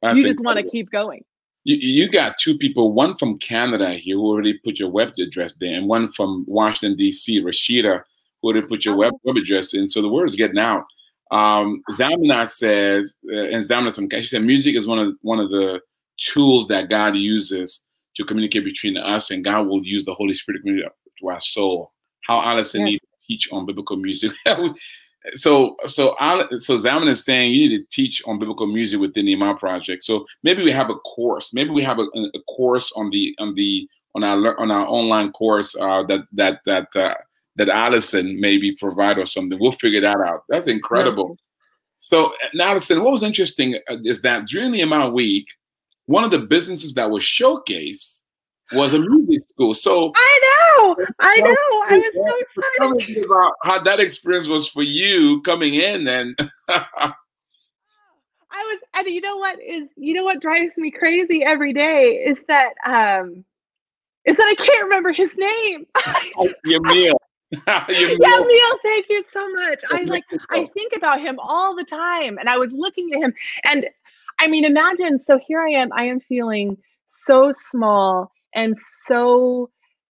That's 0.01 0.17
you 0.17 0.23
just 0.23 0.43
want 0.43 0.57
to 0.57 0.65
oh, 0.65 0.69
keep 0.71 0.89
going. 0.89 1.23
You, 1.65 1.77
you 1.79 2.09
got 2.09 2.39
two 2.39 2.57
people, 2.57 2.93
one 2.93 3.13
from 3.13 3.37
Canada 3.37 3.91
here 3.91 4.15
who 4.15 4.25
already 4.25 4.57
put 4.65 4.79
your 4.79 4.89
web 4.89 5.13
address 5.19 5.53
there, 5.57 5.75
and 5.75 5.87
one 5.87 6.07
from 6.07 6.45
Washington, 6.47 6.97
D.C., 6.97 7.43
Rashida 7.43 8.01
who 8.41 8.53
didn't 8.53 8.69
put 8.69 8.85
your 8.85 8.95
web, 8.95 9.13
web 9.23 9.37
address 9.37 9.73
in. 9.73 9.87
So 9.87 10.01
the 10.01 10.09
word 10.09 10.25
is 10.25 10.35
getting 10.35 10.59
out. 10.59 10.83
Um, 11.31 11.81
Zamina 11.91 12.47
says, 12.47 13.17
uh, 13.31 13.35
and 13.35 13.65
Zamina, 13.65 13.91
some, 13.91 14.09
she 14.09 14.21
said, 14.21 14.43
music 14.43 14.75
is 14.75 14.87
one 14.87 14.99
of 14.99 15.13
one 15.21 15.39
of 15.39 15.49
the 15.49 15.81
tools 16.17 16.67
that 16.67 16.89
God 16.89 17.15
uses 17.15 17.85
to 18.15 18.23
communicate 18.23 18.63
between 18.63 18.97
us, 18.97 19.29
and 19.29 19.43
God 19.43 19.67
will 19.67 19.83
use 19.83 20.05
the 20.05 20.13
Holy 20.13 20.33
Spirit 20.33 20.59
to 20.59 20.61
communicate 20.61 20.91
to 21.19 21.29
our 21.29 21.39
soul. 21.39 21.91
How 22.25 22.41
Allison 22.41 22.81
yes. 22.81 22.87
needs 22.87 23.01
to 23.01 23.27
teach 23.27 23.51
on 23.51 23.65
biblical 23.65 23.97
music. 23.97 24.31
so, 25.33 25.75
so, 25.85 26.15
so 26.57 26.77
Zamina 26.77 27.09
is 27.09 27.25
saying 27.25 27.51
you 27.51 27.69
need 27.69 27.77
to 27.77 27.85
teach 27.89 28.21
on 28.25 28.39
biblical 28.39 28.67
music 28.67 28.99
within 28.99 29.25
the 29.25 29.33
Iman 29.33 29.57
Project. 29.57 30.03
So 30.03 30.25
maybe 30.43 30.63
we 30.63 30.71
have 30.71 30.89
a 30.89 30.95
course. 30.95 31.53
Maybe 31.53 31.71
we 31.71 31.83
have 31.83 31.99
a, 31.99 32.03
a 32.03 32.41
course 32.47 32.91
on 32.95 33.09
the 33.09 33.35
on 33.39 33.53
the 33.55 33.87
on 34.15 34.23
our 34.23 34.59
on 34.59 34.71
our 34.71 34.87
online 34.87 35.31
course 35.31 35.75
uh, 35.79 36.03
that 36.03 36.21
that 36.33 36.59
that 36.65 36.87
uh, 36.95 37.13
that 37.57 37.69
Allison 37.69 38.39
maybe 38.39 38.71
provide 38.73 39.17
or 39.17 39.25
something. 39.25 39.59
We'll 39.59 39.71
figure 39.71 40.01
that 40.01 40.17
out. 40.19 40.43
That's 40.49 40.67
incredible. 40.67 41.29
Yeah. 41.29 41.43
So, 41.97 42.33
Allison, 42.59 43.03
what 43.03 43.11
was 43.11 43.23
interesting 43.23 43.75
uh, 43.89 43.97
is 44.03 44.21
that 44.21 44.47
during 44.47 44.71
the 44.71 44.83
Iman 44.83 45.13
week, 45.13 45.45
one 46.05 46.23
of 46.23 46.31
the 46.31 46.39
businesses 46.39 46.93
that 46.93 47.09
was 47.09 47.23
showcased 47.23 48.21
was 48.73 48.93
a 48.93 48.99
music 48.99 49.47
school. 49.47 49.73
So 49.73 50.11
I 50.15 50.39
know, 50.43 51.05
I 51.19 51.39
know, 51.39 51.55
I 51.85 51.97
was 51.97 52.13
so 52.13 52.95
excited 52.95 53.25
about 53.25 53.53
how 53.63 53.79
that 53.79 53.99
experience 53.99 54.47
was 54.47 54.67
for 54.67 54.83
you 54.83 55.41
coming 55.41 55.73
in, 55.73 56.07
and 56.07 56.37
I 56.69 57.13
was, 58.51 58.79
and 58.93 59.07
you 59.07 59.21
know 59.21 59.37
what 59.37 59.61
is, 59.61 59.89
you 59.95 60.13
know 60.13 60.23
what 60.23 60.41
drives 60.41 60.77
me 60.77 60.91
crazy 60.91 61.43
every 61.43 61.73
day 61.73 62.23
is 62.25 62.43
that, 62.47 62.73
um, 62.85 63.45
is 64.25 64.37
that 64.37 64.47
I 64.47 64.55
can't 64.55 64.83
remember 64.83 65.13
his 65.13 65.35
name. 65.37 65.85
Yamil. 66.65 67.16
yeah, 67.67 67.85
Neil, 67.87 68.77
thank 68.83 69.05
you 69.09 69.23
so 69.31 69.49
much. 69.53 69.81
I 69.89 70.03
like 70.03 70.23
I 70.49 70.65
think 70.73 70.91
about 70.95 71.21
him 71.21 71.39
all 71.39 71.75
the 71.75 71.85
time 71.85 72.37
and 72.37 72.49
I 72.49 72.57
was 72.57 72.73
looking 72.73 73.13
at 73.13 73.21
him 73.21 73.33
and 73.63 73.87
I 74.39 74.47
mean 74.47 74.65
imagine 74.65 75.17
so 75.17 75.39
here 75.47 75.61
I 75.61 75.69
am 75.69 75.89
I 75.93 76.03
am 76.03 76.19
feeling 76.19 76.77
so 77.07 77.51
small 77.53 78.31
and 78.53 78.75
so 78.77 79.69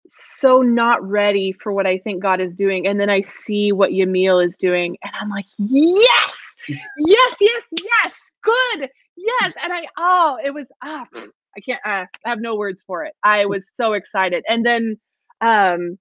so 0.09 0.63
not 0.63 1.07
ready 1.07 1.53
for 1.53 1.73
what 1.75 1.87
I 1.87 1.99
think 1.99 2.23
God 2.23 2.41
is 2.41 2.55
doing 2.55 2.87
and 2.87 2.99
then 2.99 3.11
I 3.11 3.21
see 3.21 3.71
what 3.71 3.91
Yamil 3.91 4.43
is 4.43 4.57
doing 4.57 4.97
and 5.03 5.13
I'm 5.21 5.29
like 5.29 5.47
yes! 5.59 6.55
Yes 6.69 7.37
yes 7.41 7.65
yes! 7.73 8.17
Good! 8.43 8.89
Yes! 9.17 9.53
And 9.63 9.75
I 9.75 9.87
oh 9.99 10.39
it 10.43 10.55
was 10.55 10.69
ah 10.83 11.07
I 11.15 11.61
can't 11.61 11.81
uh, 11.85 12.07
I 12.25 12.29
have 12.29 12.41
no 12.41 12.55
words 12.55 12.83
for 12.87 13.05
it. 13.05 13.13
I 13.23 13.45
was 13.45 13.71
so 13.75 13.93
excited. 13.93 14.43
And 14.49 14.65
then 14.65 14.99
um 15.43 15.99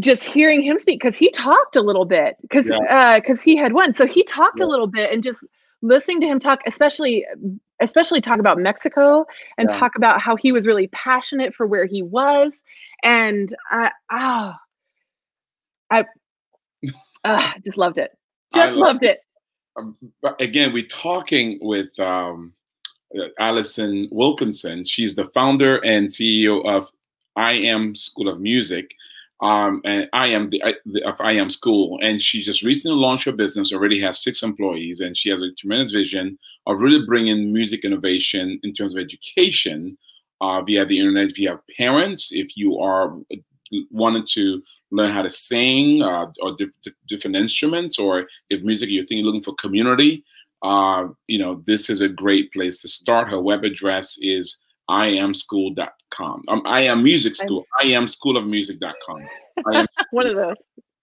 just 0.00 0.22
hearing 0.22 0.62
him 0.62 0.78
speak 0.78 1.00
because 1.00 1.16
he 1.16 1.30
talked 1.30 1.76
a 1.76 1.80
little 1.80 2.04
bit 2.04 2.36
because 2.42 2.66
because 2.66 2.80
yeah. 2.88 3.20
uh, 3.24 3.36
he 3.42 3.56
had 3.56 3.72
won 3.72 3.92
so 3.92 4.06
he 4.06 4.22
talked 4.24 4.60
yeah. 4.60 4.66
a 4.66 4.68
little 4.68 4.86
bit 4.86 5.12
and 5.12 5.22
just 5.22 5.44
listening 5.82 6.20
to 6.20 6.26
him 6.26 6.38
talk 6.38 6.60
especially 6.66 7.24
especially 7.80 8.20
talk 8.20 8.38
about 8.38 8.58
mexico 8.58 9.24
and 9.56 9.68
yeah. 9.70 9.78
talk 9.78 9.96
about 9.96 10.20
how 10.20 10.36
he 10.36 10.52
was 10.52 10.66
really 10.66 10.88
passionate 10.88 11.54
for 11.54 11.66
where 11.66 11.86
he 11.86 12.02
was 12.02 12.62
and 13.02 13.54
i 13.70 13.90
oh, 14.12 14.52
i 15.90 16.04
uh, 17.24 17.52
just 17.64 17.78
loved 17.78 17.96
it 17.98 18.10
just 18.54 18.76
love 18.76 18.94
loved 18.94 19.04
it, 19.04 19.10
it. 19.10 19.20
Um, 19.78 19.96
again 20.38 20.72
we're 20.72 20.86
talking 20.86 21.58
with 21.62 21.98
um, 21.98 22.52
uh, 23.18 23.28
allison 23.38 24.08
wilkinson 24.10 24.84
she's 24.84 25.14
the 25.14 25.24
founder 25.26 25.78
and 25.78 26.08
ceo 26.08 26.64
of 26.66 26.90
i 27.36 27.52
am 27.52 27.96
school 27.96 28.28
of 28.28 28.38
music 28.38 28.94
um, 29.40 29.80
and 29.84 30.08
I 30.12 30.28
am 30.28 30.48
the, 30.48 30.62
the 30.84 31.06
of 31.06 31.20
I 31.20 31.32
am 31.32 31.48
School, 31.48 31.98
and 32.02 32.20
she 32.20 32.40
just 32.40 32.62
recently 32.62 33.00
launched 33.00 33.24
her 33.26 33.32
business. 33.32 33.72
Already 33.72 34.00
has 34.00 34.22
six 34.22 34.42
employees, 34.42 35.00
and 35.00 35.16
she 35.16 35.30
has 35.30 35.42
a 35.42 35.52
tremendous 35.52 35.92
vision 35.92 36.38
of 36.66 36.80
really 36.82 37.04
bringing 37.06 37.52
music 37.52 37.84
innovation 37.84 38.58
in 38.62 38.72
terms 38.72 38.94
of 38.94 39.00
education 39.00 39.96
uh, 40.40 40.62
via 40.62 40.84
the 40.84 40.98
internet. 40.98 41.30
If 41.30 41.38
you 41.38 41.48
have 41.48 41.60
parents, 41.76 42.32
if 42.32 42.56
you 42.56 42.78
are 42.78 43.16
uh, 43.32 43.36
wanting 43.90 44.26
to 44.30 44.62
learn 44.90 45.12
how 45.12 45.22
to 45.22 45.30
sing 45.30 46.02
uh, 46.02 46.26
or 46.42 46.56
different 47.06 47.36
instruments, 47.36 47.96
or 47.98 48.26
if 48.50 48.62
music 48.62 48.88
you're 48.90 49.04
thinking 49.04 49.24
looking 49.24 49.42
for 49.42 49.54
community, 49.54 50.24
uh, 50.62 51.06
you 51.28 51.38
know 51.38 51.62
this 51.64 51.88
is 51.88 52.00
a 52.00 52.08
great 52.08 52.52
place 52.52 52.82
to 52.82 52.88
start. 52.88 53.30
Her 53.30 53.40
web 53.40 53.62
address 53.62 54.18
is 54.20 54.60
iamschool.com. 54.90 56.42
Um, 56.48 56.62
I 56.64 56.80
am 56.82 57.02
music 57.02 57.34
school. 57.34 57.64
I 57.80 57.86
am 57.86 58.06
schoolofmusic.com. 58.06 59.28
I 59.66 59.80
am 59.80 59.86
One 60.10 60.26
of 60.26 60.36
those. 60.36 60.56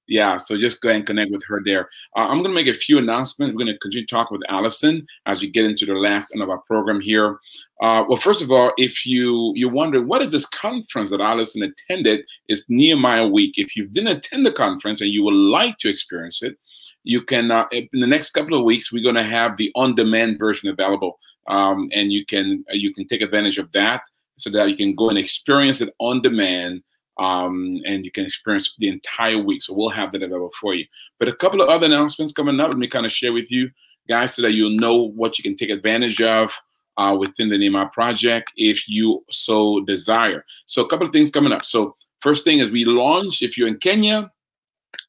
Yeah, 0.08 0.38
so 0.38 0.58
just 0.58 0.82
go 0.82 0.90
ahead 0.90 0.98
and 0.98 1.08
connect 1.08 1.32
with 1.32 1.44
her 1.48 1.62
there. 1.66 1.90
Uh, 2.16 2.28
I'm 2.28 2.44
going 2.44 2.56
to 2.56 2.62
make 2.62 2.68
a 2.68 2.74
few 2.74 3.00
announcements. 3.00 3.54
We're 3.54 3.66
going 3.66 3.74
to 3.74 3.80
continue 3.80 4.06
to 4.06 4.16
talk 4.16 4.30
with 4.30 4.42
Allison 4.50 5.06
as 5.26 5.42
we 5.42 5.50
get 5.50 5.66
into 5.66 5.86
the 5.86 5.96
last 5.96 6.32
end 6.34 6.44
of 6.44 6.50
our 6.50 6.60
program 6.68 7.02
here. 7.02 7.40
Uh, 7.82 8.04
well, 8.08 8.16
first 8.16 8.44
of 8.44 8.52
all, 8.52 8.72
if 8.78 9.06
you 9.06 9.52
you 9.56 9.68
wonder 9.68 10.06
what 10.06 10.22
is 10.22 10.32
this 10.32 10.46
conference 10.46 11.10
that 11.10 11.22
Allison 11.22 11.64
attended, 11.64 12.24
it's 12.48 12.70
Nehemiah 12.70 13.28
Week. 13.28 13.56
If 13.58 13.76
you 13.76 13.88
didn't 13.88 14.18
attend 14.18 14.46
the 14.46 14.52
conference 14.52 15.02
and 15.02 15.10
you 15.10 15.24
would 15.24 15.34
like 15.34 15.78
to 15.78 15.90
experience 15.90 16.44
it, 16.44 16.56
you 17.04 17.22
can 17.22 17.50
uh, 17.50 17.66
in 17.72 17.88
the 17.94 18.08
next 18.08 18.32
couple 18.32 18.58
of 18.58 18.64
weeks 18.64 18.94
we're 18.94 19.04
going 19.04 19.16
to 19.16 19.24
have 19.24 19.58
the 19.58 19.72
on-demand 19.76 20.38
version 20.38 20.70
available 20.70 21.20
um, 21.48 21.90
and 21.94 22.12
you 22.12 22.26
can 22.26 22.64
you 22.72 22.94
can 22.94 23.06
take 23.06 23.22
advantage 23.22 23.58
of 23.58 23.72
that 23.72 24.02
so 24.38 24.50
that 24.50 24.70
you 24.70 24.76
can 24.76 24.96
go 24.96 25.10
and 25.10 25.18
experience 25.18 25.82
it 25.82 25.94
on 26.00 26.22
demand 26.22 26.84
um, 27.18 27.80
and 27.86 28.06
you 28.06 28.12
can 28.12 28.26
experience 28.26 28.76
the 28.80 28.90
entire 28.90 29.38
week. 29.38 29.62
So 29.62 29.74
we'll 29.76 29.90
have 29.90 30.12
that 30.12 30.24
available 30.24 30.52
for 30.60 30.74
you. 30.74 30.86
But 31.20 31.30
a 31.30 31.36
couple 31.36 31.62
of 31.62 31.70
other 31.70 31.86
announcements 31.86 32.34
coming 32.34 32.60
up. 32.60 32.70
Let 32.70 32.78
me 32.78 32.88
kind 32.88 33.06
of 33.06 33.12
share 33.12 33.34
with 33.34 33.50
you 33.50 33.70
guys 34.08 34.36
so 34.36 34.42
that 34.42 34.54
you'll 34.54 34.78
know 34.78 34.96
what 34.96 35.38
you 35.38 35.44
can 35.44 35.56
take 35.56 35.70
advantage 35.70 36.22
of 36.22 36.60
uh, 36.98 37.16
within 37.18 37.50
the 37.50 37.58
Nehemiah 37.58 37.88
project 37.88 38.52
if 38.56 38.88
you 38.88 39.24
so 39.30 39.82
desire. 39.82 40.46
So 40.66 40.84
a 40.84 40.88
couple 40.88 41.06
of 41.06 41.12
things 41.12 41.32
coming 41.32 41.54
up. 41.54 41.64
So 41.64 41.96
first 42.22 42.46
thing 42.46 42.60
is 42.60 42.70
we 42.70 42.86
launched, 42.86 43.42
if 43.42 43.58
you're 43.58 43.68
in 43.68 43.78
Kenya, 43.78 44.32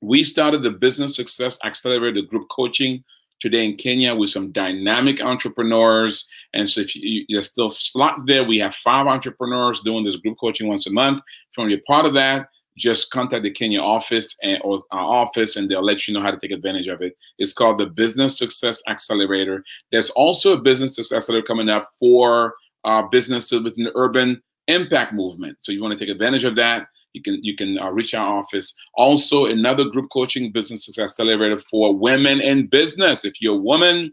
we 0.03 0.25
started 0.25 0.63
the 0.63 0.73
Business 0.73 1.17
Success 1.17 1.59
Accelerator 1.65 2.23
group 2.23 2.49
coaching 2.51 3.05
today 3.41 3.65
in 3.65 3.77
Kenya 3.77 4.15
with 4.15 4.31
some 4.31 4.53
dynamic 4.53 5.23
entrepreneurs. 5.23 6.29
And 6.55 6.69
so 6.69 6.81
if 6.81 6.95
you, 6.95 7.25
there's 7.29 7.51
still 7.51 7.71
slots 7.71 8.25
there, 8.27 8.45
we 8.45 8.59
have 8.59 8.75
five 8.75 9.07
entrepreneurs 9.07 9.81
doing 9.81 10.05
this 10.05 10.17
group 10.17 10.39
coaching 10.39 10.69
once 10.69 10.87
a 10.87 10.93
month. 10.93 11.19
If 11.19 11.57
you 11.57 11.63
want 11.63 11.71
to 11.71 11.77
be 11.77 11.83
part 11.87 12.07
of 12.07 12.15
that, 12.15 12.49
just 12.77 13.11
contact 13.11 13.43
the 13.43 13.51
Kenya 13.51 13.81
office 13.81 14.37
and 14.43 14.61
or 14.63 14.83
our 14.93 15.01
office 15.01 15.57
and 15.57 15.71
they'll 15.71 15.83
let 15.83 16.07
you 16.07 16.15
know 16.15 16.21
how 16.21 16.31
to 16.31 16.39
take 16.39 16.51
advantage 16.51 16.89
of 16.89 17.01
it. 17.01 17.17
It's 17.39 17.53
called 17.53 17.79
the 17.79 17.89
Business 17.89 18.39
Success 18.39 18.83
Accelerator. 18.87 19.65
There's 19.91 20.11
also 20.11 20.53
a 20.53 20.61
business 20.61 20.97
success 20.97 21.17
accelerator 21.17 21.47
coming 21.47 21.71
up 21.71 21.85
for 21.99 22.55
uh, 22.85 23.03
businesses 23.09 23.63
within 23.63 23.85
the 23.85 23.93
urban 23.95 24.43
impact 24.69 25.13
movement. 25.15 25.57
So 25.61 25.73
you 25.73 25.83
want 25.83 25.97
to 25.97 25.99
take 25.99 26.13
advantage 26.13 26.45
of 26.45 26.55
that 26.57 26.89
you 27.17 27.23
can 27.23 27.41
you 27.43 27.55
can 27.57 27.79
uh, 27.79 27.91
reach 27.91 28.15
our 28.15 28.39
office. 28.39 28.77
Also, 28.95 29.47
another 29.47 29.85
group 29.95 30.09
coaching 30.13 30.53
business 30.53 30.85
success 30.87 31.11
accelerator 31.11 31.59
for 31.59 31.97
women 31.97 32.41
in 32.41 32.67
business. 32.67 33.25
If 33.25 33.41
you're 33.41 33.57
a 33.57 33.67
woman, 33.73 34.13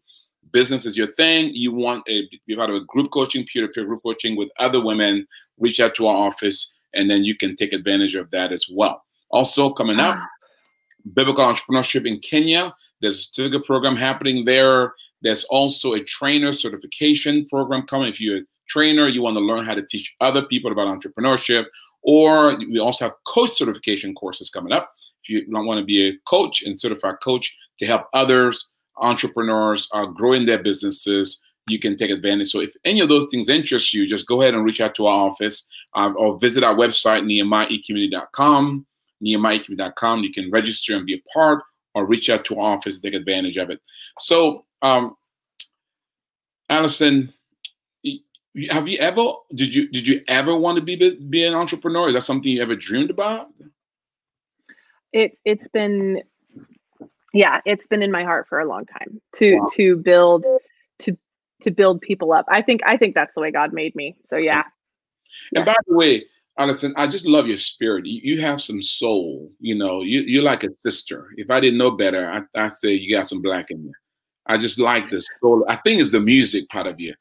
business 0.51 0.86
is 0.86 0.97
your 0.97 1.08
thing. 1.08 1.51
You 1.54 1.74
want 1.74 2.04
a 2.10 2.28
you 2.47 2.58
have 2.58 2.70
had 2.70 2.76
a 2.76 2.86
group 2.93 3.12
coaching, 3.12 3.45
peer 3.45 3.68
to 3.68 3.72
peer 3.74 3.86
group 3.86 4.01
coaching 4.04 4.38
with 4.38 4.49
other 4.60 4.82
women. 4.84 5.28
Reach 5.60 5.80
out 5.80 5.93
to 5.95 6.08
our 6.08 6.28
office, 6.28 6.74
and 6.93 7.10
then 7.10 7.24
you 7.24 7.36
can 7.36 7.56
take 7.56 7.74
advantage 7.74 8.16
of 8.16 8.32
that 8.32 8.51
as 8.51 8.66
well. 8.72 9.04
Also, 9.30 9.70
coming 9.72 9.99
up. 9.99 10.16
Ah. 10.18 10.28
biblical 11.14 11.45
entrepreneurship 11.45 12.06
in 12.08 12.18
Kenya. 12.20 12.74
There's 13.01 13.20
a 13.20 13.24
certificate 13.24 13.66
program 13.66 13.97
happening 13.97 14.45
there. 14.45 14.93
There's 15.22 15.43
also 15.45 15.93
a 15.93 16.04
trainer 16.04 16.54
certification 16.54 17.45
program 17.45 17.82
coming. 17.91 18.08
If 18.08 18.22
you're 18.22 18.38
a 18.38 18.41
trainer, 18.70 19.08
you 19.08 19.22
want 19.22 19.38
to 19.38 19.43
learn 19.43 19.66
how 19.66 19.76
to 19.76 19.86
teach 19.86 20.16
other 20.22 20.43
people 20.45 20.72
about 20.72 20.88
entrepreneurship, 20.88 21.66
or 22.04 22.58
we 22.58 22.80
also 22.80 23.06
have 23.06 23.14
coach 23.26 23.51
certification 23.51 24.14
courses 24.14 24.49
coming 24.49 24.74
up. 24.74 24.93
If 25.24 25.30
you 25.30 25.45
want 25.49 25.80
to 25.80 25.86
be 25.86 26.08
a 26.10 26.14
coach 26.28 26.64
and 26.64 26.78
certified 26.78 27.16
coach 27.24 27.58
to 27.80 27.86
help 27.86 28.08
others, 28.14 28.74
entrepreneurs, 28.97 29.89
uh, 29.93 30.06
growing 30.06 30.45
their 30.45 30.62
businesses, 30.62 31.43
you 31.68 31.80
can 31.80 31.95
take 31.95 32.12
advantage. 32.12 32.47
So 32.47 32.62
if 32.62 32.74
any 32.84 32.99
of 32.99 33.10
those 33.10 33.28
things 33.32 33.49
interest 33.49 33.93
you, 33.93 34.06
just 34.06 34.28
go 34.28 34.41
ahead 34.41 34.54
and 34.54 34.66
reach 34.66 34.82
out 34.82 34.95
to 34.95 35.08
our 35.08 35.28
office 35.28 35.68
um, 35.95 36.16
or 36.18 36.38
visit 36.39 36.64
our 36.64 36.76
website, 36.76 37.24
nehemiahecommunity.com, 37.24 38.86
nehemiahecommunity.com. 39.26 40.24
You 40.24 40.32
can 40.32 40.51
register 40.51 40.97
and 40.97 41.06
be 41.06 41.16
a 41.16 41.22
part 41.34 41.64
or 41.95 42.06
reach 42.06 42.30
out 42.30 42.43
to 42.45 42.60
our 42.60 42.76
office 42.76 42.99
to 42.99 43.01
take 43.10 43.18
advantage 43.18 43.58
of 43.58 43.70
it. 43.70 43.80
So, 44.20 44.60
um, 44.82 45.16
Allison, 46.70 47.34
have 48.70 48.88
you 48.88 48.97
ever 48.99 49.34
did 49.56 49.74
you 49.74 49.89
did 49.89 50.08
you 50.08 50.22
ever 50.28 50.56
want 50.56 50.78
to 50.78 50.84
be 50.84 50.95
be 51.30 51.45
an 51.45 51.54
entrepreneur? 51.54 52.08
Is 52.08 52.16
that 52.16 52.22
something 52.22 52.51
you 52.51 52.62
ever 52.62 52.76
dreamed 52.76 53.10
about? 53.10 53.47
It 55.12 55.38
it's 55.45 55.68
been 55.68 56.22
yeah, 57.34 57.62
it's 57.66 57.88
been 57.88 58.04
in 58.04 58.12
my 58.12 58.24
heart 58.24 58.47
for 58.47 58.60
a 58.60 58.66
long 58.66 58.86
time 58.86 59.20
to 59.38 59.58
wow. 59.58 59.68
to 59.76 59.95
build 59.97 60.45
to 60.99 61.18
to 61.62 61.72
build 61.72 62.01
people 62.01 62.32
up. 62.32 62.45
I 62.49 62.62
think 62.62 62.82
I 62.86 62.95
think 62.95 63.16
that's 63.16 63.34
the 63.34 63.41
way 63.41 63.51
God 63.51 63.74
made 63.74 63.95
me. 63.95 64.16
So 64.26 64.38
yeah. 64.38 64.64
And 65.56 65.66
yeah. 65.66 65.74
by 65.74 65.76
the 65.88 65.95
way, 65.95 66.26
Allison, 66.60 66.93
I 66.95 67.08
just 67.08 67.26
love 67.26 67.47
your 67.47 67.58
spirit. 67.58 68.06
You, 68.06 68.20
you, 68.24 68.41
have 68.41 68.62
some 68.62 68.84
soul. 68.84 69.49
You 69.60 69.74
know, 69.74 70.04
you, 70.04 70.22
you're 70.22 70.43
like 70.43 70.64
a 70.64 70.72
sister. 70.76 71.30
If 71.38 71.49
I 71.49 71.60
didn't 71.60 71.80
know 71.80 71.89
better, 71.89 72.30
I, 72.30 72.60
I 72.60 72.68
say 72.68 72.93
you 72.93 73.16
got 73.16 73.26
some 73.26 73.41
black 73.41 73.72
in 73.72 73.84
you. 73.84 73.93
I 74.45 74.58
just 74.58 74.80
like 74.80 75.10
this 75.10 75.28
soul. 75.41 75.66
I 75.68 75.78
think 75.78 75.99
it's 75.99 76.12
the 76.12 76.20
music 76.20 76.70
part 76.70 76.86
of 76.86 76.99
you, 76.99 77.16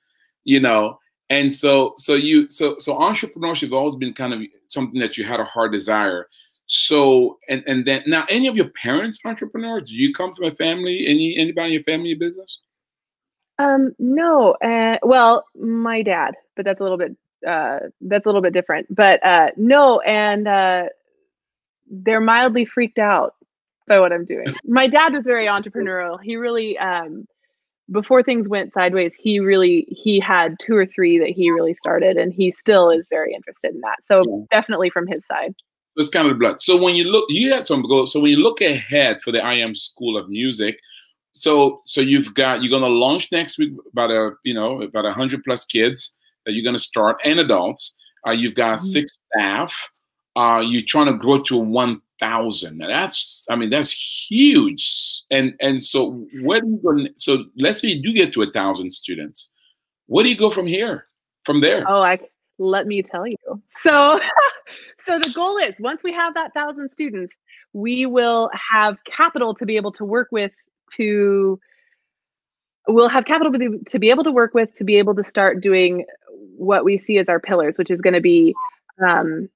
you 0.45 0.61
know. 0.61 0.99
And 1.33 1.51
so, 1.51 1.95
so 1.97 2.15
you, 2.15 2.47
so, 2.51 2.77
so 2.79 2.95
entrepreneurship 2.95 3.73
always 3.73 3.97
been 3.97 4.13
kind 4.13 4.35
of 4.35 4.43
something 4.67 5.01
that 5.01 5.17
you 5.17 5.25
had 5.25 5.41
a 5.41 5.45
hard 5.45 5.73
desire. 5.73 6.29
So, 6.67 7.39
and 7.49 7.65
and 7.67 7.87
then 7.87 8.03
now, 8.07 8.25
any 8.29 8.49
of 8.49 8.57
your 8.57 8.69
parents 8.69 9.19
entrepreneurs? 9.25 9.89
Do 9.89 9.97
you 9.97 10.13
come 10.13 10.35
from 10.35 10.47
a 10.47 10.51
family? 10.51 11.07
Any 11.07 11.37
anybody 11.39 11.69
in 11.69 11.73
your 11.73 11.83
family 11.85 12.15
business? 12.15 12.61
Um, 13.59 13.95
no. 13.99 14.53
Uh, 14.63 14.99
well, 15.03 15.47
my 15.55 16.03
dad, 16.03 16.35
but 16.55 16.67
that's 16.67 16.81
a 16.81 16.83
little 16.83 16.99
bit 16.99 17.17
uh, 17.47 17.79
that's 18.03 18.27
a 18.27 18.29
little 18.29 18.43
bit 18.43 18.53
different. 18.53 18.95
But 18.95 19.25
uh, 19.25 19.49
no, 19.57 20.01
and 20.01 20.47
uh, 20.47 20.85
they're 21.91 22.21
mildly 22.21 22.67
freaked 22.67 22.99
out 22.99 23.35
by 23.89 23.99
what 24.01 24.13
I'm 24.13 24.27
doing. 24.27 24.47
my 24.65 24.87
dad 24.87 25.15
was 25.15 25.25
very 25.25 25.47
entrepreneurial. 25.47 26.19
He 26.23 26.37
really, 26.37 26.79
um, 26.79 27.27
before 27.93 28.23
things 28.23 28.49
went 28.49 28.73
sideways, 28.73 29.15
he 29.15 29.39
really 29.39 29.87
he 29.89 30.19
had 30.19 30.57
two 30.61 30.75
or 30.75 30.87
three 30.87 31.19
that 31.19 31.29
he 31.29 31.51
really 31.51 31.75
started, 31.75 32.17
and 32.17 32.33
he 32.33 32.51
still 32.51 32.91
is 32.91 33.07
very 33.09 33.35
interested 33.35 33.75
in 33.75 33.81
that. 33.83 33.99
So 34.05 34.25
yeah. 34.27 34.45
definitely 34.51 34.91
from 34.91 35.07
his 35.07 35.25
side. 35.27 35.55
It's 35.97 36.09
kind 36.09 36.27
of 36.27 36.33
the 36.33 36.39
blood. 36.39 36.63
So 36.63 36.83
when 36.83 36.95
you 36.95 37.05
look, 37.05 37.27
you 37.29 37.53
had 37.53 37.65
some 37.65 37.83
goals. 37.83 38.13
So 38.13 38.21
when 38.21 38.31
you 38.31 38.43
look 38.43 38.63
ahead 38.63 39.21
for 39.21 39.31
the 39.31 39.45
I 39.45 39.55
Am 39.55 39.75
School 39.75 40.17
of 40.17 40.29
Music, 40.29 40.79
so 41.33 41.81
so 41.85 42.01
you've 42.01 42.35
got 42.35 42.63
you're 42.63 42.71
going 42.71 42.83
to 42.83 42.89
launch 42.89 43.31
next 43.31 43.59
week 43.59 43.73
about 43.93 44.11
a 44.11 44.33
you 44.45 44.55
know 44.55 44.83
about 44.83 45.05
a 45.05 45.13
hundred 45.13 45.45
plus 45.45 45.65
kids 45.65 46.19
that 46.45 46.53
you're 46.53 46.65
going 46.65 46.77
to 46.77 46.81
start 46.81 47.21
and 47.25 47.39
adults. 47.39 47.99
Uh, 48.27 48.31
you've 48.31 48.55
got 48.55 48.79
mm-hmm. 48.79 48.85
six 48.85 49.19
staff. 49.35 49.91
Uh, 50.35 50.65
you're 50.67 50.83
trying 50.87 51.07
to 51.07 51.19
grow 51.19 51.41
to 51.43 51.63
1,000. 52.23 52.79
That's, 52.79 53.47
I 53.51 53.57
mean, 53.57 53.71
that's 53.71 53.93
huge. 54.31 55.23
And 55.31 55.55
and 55.61 55.83
so 55.83 56.27
go? 56.43 56.63
So 57.17 57.45
let's 57.57 57.81
say 57.81 57.89
you 57.89 58.03
do 58.03 58.13
get 58.13 58.33
to 58.35 58.43
a 58.43 58.51
thousand 58.51 58.91
students. 58.91 59.53
Where 60.07 60.25
do 60.25 60.31
you 60.31 60.37
go 60.37 60.51
from 60.51 60.67
here? 60.67 61.07
From 61.45 61.61
there? 61.61 61.85
Oh, 61.89 62.03
I 62.03 62.19
let 62.59 62.87
me 62.87 63.03
tell 63.03 63.27
you. 63.27 63.37
So, 63.77 64.21
so 64.99 65.19
the 65.19 65.31
goal 65.35 65.57
is 65.59 65.81
once 65.81 66.03
we 66.05 66.13
have 66.13 66.35
that 66.35 66.55
thousand 66.55 66.89
students, 66.91 67.39
we 67.73 68.07
will 68.07 68.51
have 68.73 68.97
capital 69.05 69.55
to 69.55 69.67
be 69.67 69.77
able 69.77 69.93
to 69.93 70.05
work 70.05 70.29
with 70.31 70.53
to 70.95 71.59
we'll 72.89 73.09
have 73.09 73.25
capital 73.25 73.53
to 73.87 73.99
be 73.99 74.11
able 74.11 74.25
to 74.25 74.33
work 74.33 74.55
with 74.55 74.75
to 74.75 74.85
be 74.85 74.97
able 74.97 75.15
to 75.15 75.25
start 75.25 75.61
doing 75.61 76.05
what 76.57 76.85
we 76.85 76.99
see 76.99 77.19
as 77.19 77.29
our 77.29 77.41
pillars, 77.41 77.79
which 77.79 77.91
is 77.91 78.01
going 78.01 78.15
to 78.15 78.21
be 78.21 78.55
um, 79.07 79.49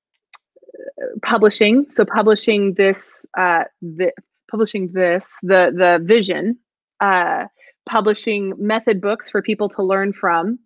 publishing. 1.23 1.87
So 1.91 2.05
publishing 2.05 2.75
this, 2.75 3.27
uh, 3.37 3.65
the, 3.83 4.13
publishing 4.51 4.91
this, 4.93 5.37
the 5.43 5.73
the 5.75 6.01
vision, 6.05 6.59
uh, 7.01 7.47
publishing 7.89 8.53
method 8.59 9.01
books 9.01 9.31
for 9.31 9.43
people 9.43 9.69
to 9.71 9.83
learn 9.83 10.13
from. 10.13 10.59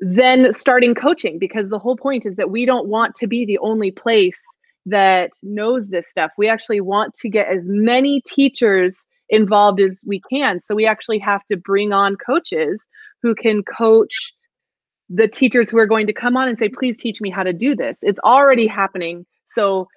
Then 0.00 0.52
starting 0.52 0.94
coaching 0.94 1.38
because 1.38 1.70
the 1.70 1.78
whole 1.78 1.96
point 1.96 2.24
is 2.24 2.36
that 2.36 2.50
we 2.50 2.64
don't 2.64 2.88
want 2.88 3.16
to 3.16 3.26
be 3.26 3.44
the 3.44 3.58
only 3.58 3.90
place 3.90 4.40
that 4.86 5.30
knows 5.42 5.88
this 5.88 6.08
stuff. 6.08 6.30
We 6.38 6.48
actually 6.48 6.80
want 6.80 7.14
to 7.16 7.28
get 7.28 7.48
as 7.48 7.66
many 7.66 8.22
teachers 8.22 9.04
involved 9.28 9.80
as 9.80 10.02
we 10.06 10.20
can. 10.30 10.60
So 10.60 10.74
we 10.74 10.86
actually 10.86 11.18
have 11.18 11.44
to 11.46 11.56
bring 11.56 11.92
on 11.92 12.16
coaches 12.16 12.86
who 13.22 13.34
can 13.34 13.62
coach 13.64 14.32
the 15.10 15.28
teachers 15.28 15.70
who 15.70 15.78
are 15.78 15.86
going 15.86 16.06
to 16.06 16.12
come 16.12 16.36
on 16.36 16.48
and 16.48 16.58
say, 16.58 16.68
please 16.68 16.98
teach 16.98 17.20
me 17.20 17.30
how 17.30 17.42
to 17.42 17.52
do 17.52 17.74
this. 17.74 17.98
It's 18.02 18.20
already 18.20 18.66
happening. 18.66 19.24
So 19.46 19.88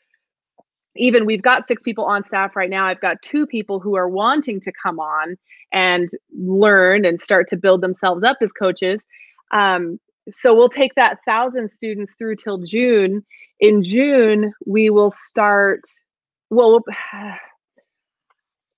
even 0.96 1.26
we've 1.26 1.42
got 1.42 1.66
six 1.66 1.82
people 1.82 2.06
on 2.06 2.24
staff 2.24 2.56
right 2.56 2.70
now. 2.70 2.86
I've 2.86 3.02
got 3.02 3.22
two 3.22 3.46
people 3.46 3.80
who 3.80 3.96
are 3.96 4.10
wanting 4.10 4.60
to 4.62 4.72
come 4.84 5.00
on 5.00 5.36
and 5.72 6.10
learn 6.38 7.06
and 7.06 7.20
start 7.20 7.48
to 7.50 7.58
build 7.58 7.82
themselves 7.82 8.24
up 8.24 8.38
as 8.42 8.52
coaches. 8.52 9.06
Um, 9.52 10.00
so 10.32 10.54
we'll 10.54 10.70
take 10.70 10.96
that 10.96 11.20
thousand 11.26 11.70
students 11.70 12.16
through 12.18 12.36
till 12.38 12.60
June. 12.60 13.26
In 13.60 13.84
June, 13.84 14.54
we 14.66 14.90
will 14.90 15.12
start. 15.12 15.82
Well, 16.50 16.84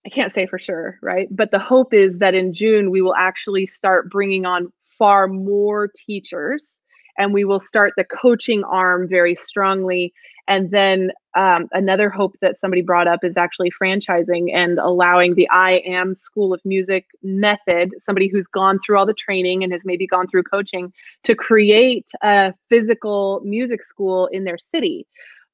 I 0.06 0.10
can't 0.10 0.32
say 0.32 0.46
for 0.46 0.60
sure, 0.60 1.00
right? 1.02 1.30
But 1.32 1.52
the 1.52 1.60
hope 1.60 1.94
is 1.94 2.20
that 2.20 2.36
in 2.36 2.54
June 2.54 2.92
we 2.92 3.02
will 3.02 3.16
actually 3.16 3.66
start 3.66 4.10
bringing 4.10 4.46
on 4.46 4.72
far 5.04 5.28
more 5.28 5.90
teachers 6.08 6.80
and 7.18 7.34
we 7.34 7.44
will 7.44 7.60
start 7.60 7.92
the 7.98 8.06
coaching 8.06 8.64
arm 8.64 9.06
very 9.06 9.36
strongly. 9.36 10.14
And 10.48 10.72
then 10.72 11.12
um, 11.36 11.68
another 11.74 12.10
hope 12.10 12.36
that 12.42 12.56
somebody 12.56 12.82
brought 12.82 13.06
up 13.06 13.20
is 13.22 13.36
actually 13.36 13.70
franchising 13.70 14.54
and 14.54 14.80
allowing 14.80 15.36
the 15.36 15.50
i 15.50 15.82
am 15.86 16.14
school 16.14 16.54
of 16.54 16.62
music 16.64 17.06
method 17.24 17.90
somebody 17.98 18.28
who's 18.28 18.48
gone 18.48 18.78
through 18.80 18.98
all 19.00 19.06
the 19.06 19.16
training 19.16 19.64
and 19.64 19.74
has 19.74 19.82
maybe 19.84 20.06
gone 20.06 20.28
through 20.28 20.44
coaching 20.44 20.94
to 21.24 21.34
create 21.34 22.08
a 22.22 22.54
physical 22.70 23.42
music 23.44 23.84
school 23.84 24.28
in 24.28 24.44
their 24.44 24.60
city 24.60 25.08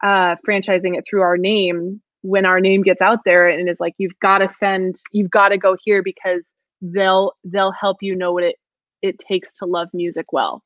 uh, 0.04 0.36
franchising 0.48 0.98
it 0.98 1.06
through 1.10 1.22
our 1.22 1.38
name. 1.38 2.02
When 2.22 2.46
our 2.46 2.60
name 2.60 2.82
gets 2.82 3.02
out 3.02 3.20
there 3.24 3.48
and 3.48 3.70
is 3.70 3.80
like 3.80 3.94
you've 3.98 4.20
got 4.22 4.40
to 4.40 4.50
send 4.50 4.98
you've 5.14 5.32
got 5.32 5.50
to 5.50 5.58
go 5.58 5.78
here 5.84 6.04
because 6.04 6.54
they'll 6.82 7.32
they'll 7.46 7.72
help 7.72 7.98
you 8.02 8.16
know 8.16 8.34
what 8.34 8.44
it 8.44 8.56
it 9.02 9.20
takes 9.20 9.54
to 9.54 9.66
love 9.66 9.90
music 9.94 10.34
well. 10.34 10.64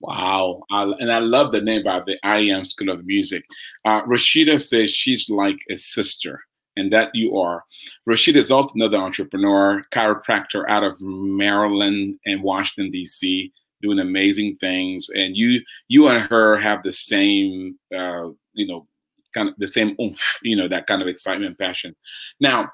Wow. 0.00 0.62
I, 0.70 0.82
and 0.82 1.10
I 1.10 1.20
love 1.20 1.52
the 1.52 1.60
name 1.60 1.84
by 1.84 2.00
the 2.00 2.18
I 2.22 2.38
Am 2.40 2.64
School 2.64 2.90
of 2.90 3.06
Music. 3.06 3.44
Uh, 3.84 4.02
Rashida 4.02 4.60
says 4.60 4.90
she's 4.90 5.30
like 5.30 5.58
a 5.70 5.76
sister, 5.76 6.42
and 6.76 6.92
that 6.92 7.10
you 7.14 7.38
are. 7.38 7.64
Rashida 8.08 8.36
is 8.36 8.50
also 8.50 8.72
another 8.74 8.98
entrepreneur, 8.98 9.80
chiropractor 9.92 10.68
out 10.68 10.84
of 10.84 11.00
Maryland 11.00 12.18
and 12.26 12.42
Washington, 12.42 12.90
D.C., 12.90 13.52
doing 13.80 13.98
amazing 13.98 14.56
things. 14.56 15.08
And 15.14 15.36
you 15.36 15.62
you 15.88 16.08
and 16.08 16.26
her 16.28 16.58
have 16.58 16.82
the 16.82 16.92
same, 16.92 17.78
uh, 17.96 18.28
you 18.52 18.66
know, 18.66 18.86
kind 19.34 19.48
of 19.48 19.54
the 19.56 19.66
same 19.66 19.96
oomph, 20.00 20.38
you 20.42 20.56
know, 20.56 20.68
that 20.68 20.86
kind 20.86 21.02
of 21.02 21.08
excitement, 21.08 21.58
passion. 21.58 21.94
Now, 22.40 22.70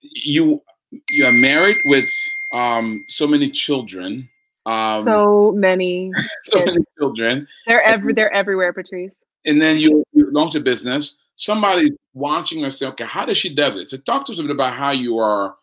you 0.00 0.62
you 1.10 1.26
are 1.26 1.32
married 1.32 1.78
with 1.84 2.08
um, 2.54 3.04
so 3.08 3.26
many 3.26 3.50
children. 3.50 4.30
Um, 4.64 5.02
so 5.02 5.52
many. 5.52 6.10
so 6.44 6.60
kids. 6.60 6.72
many 6.72 6.84
children. 6.98 7.46
They're 7.66 7.82
every 7.82 8.14
they're 8.14 8.32
everywhere, 8.32 8.72
Patrice. 8.72 9.12
And 9.44 9.60
then 9.60 9.78
you, 9.78 10.02
you 10.12 10.30
launch 10.30 10.54
a 10.54 10.60
business. 10.60 11.20
Somebody's 11.34 11.90
watching 12.14 12.64
us 12.64 12.78
say, 12.78 12.86
okay, 12.86 13.04
how 13.04 13.26
does 13.26 13.36
she 13.36 13.54
does 13.54 13.76
it? 13.76 13.88
So 13.88 13.98
talk 13.98 14.24
to 14.26 14.32
us 14.32 14.38
a 14.38 14.42
bit 14.42 14.52
about 14.52 14.72
how 14.72 14.92
you 14.92 15.18
are 15.18 15.56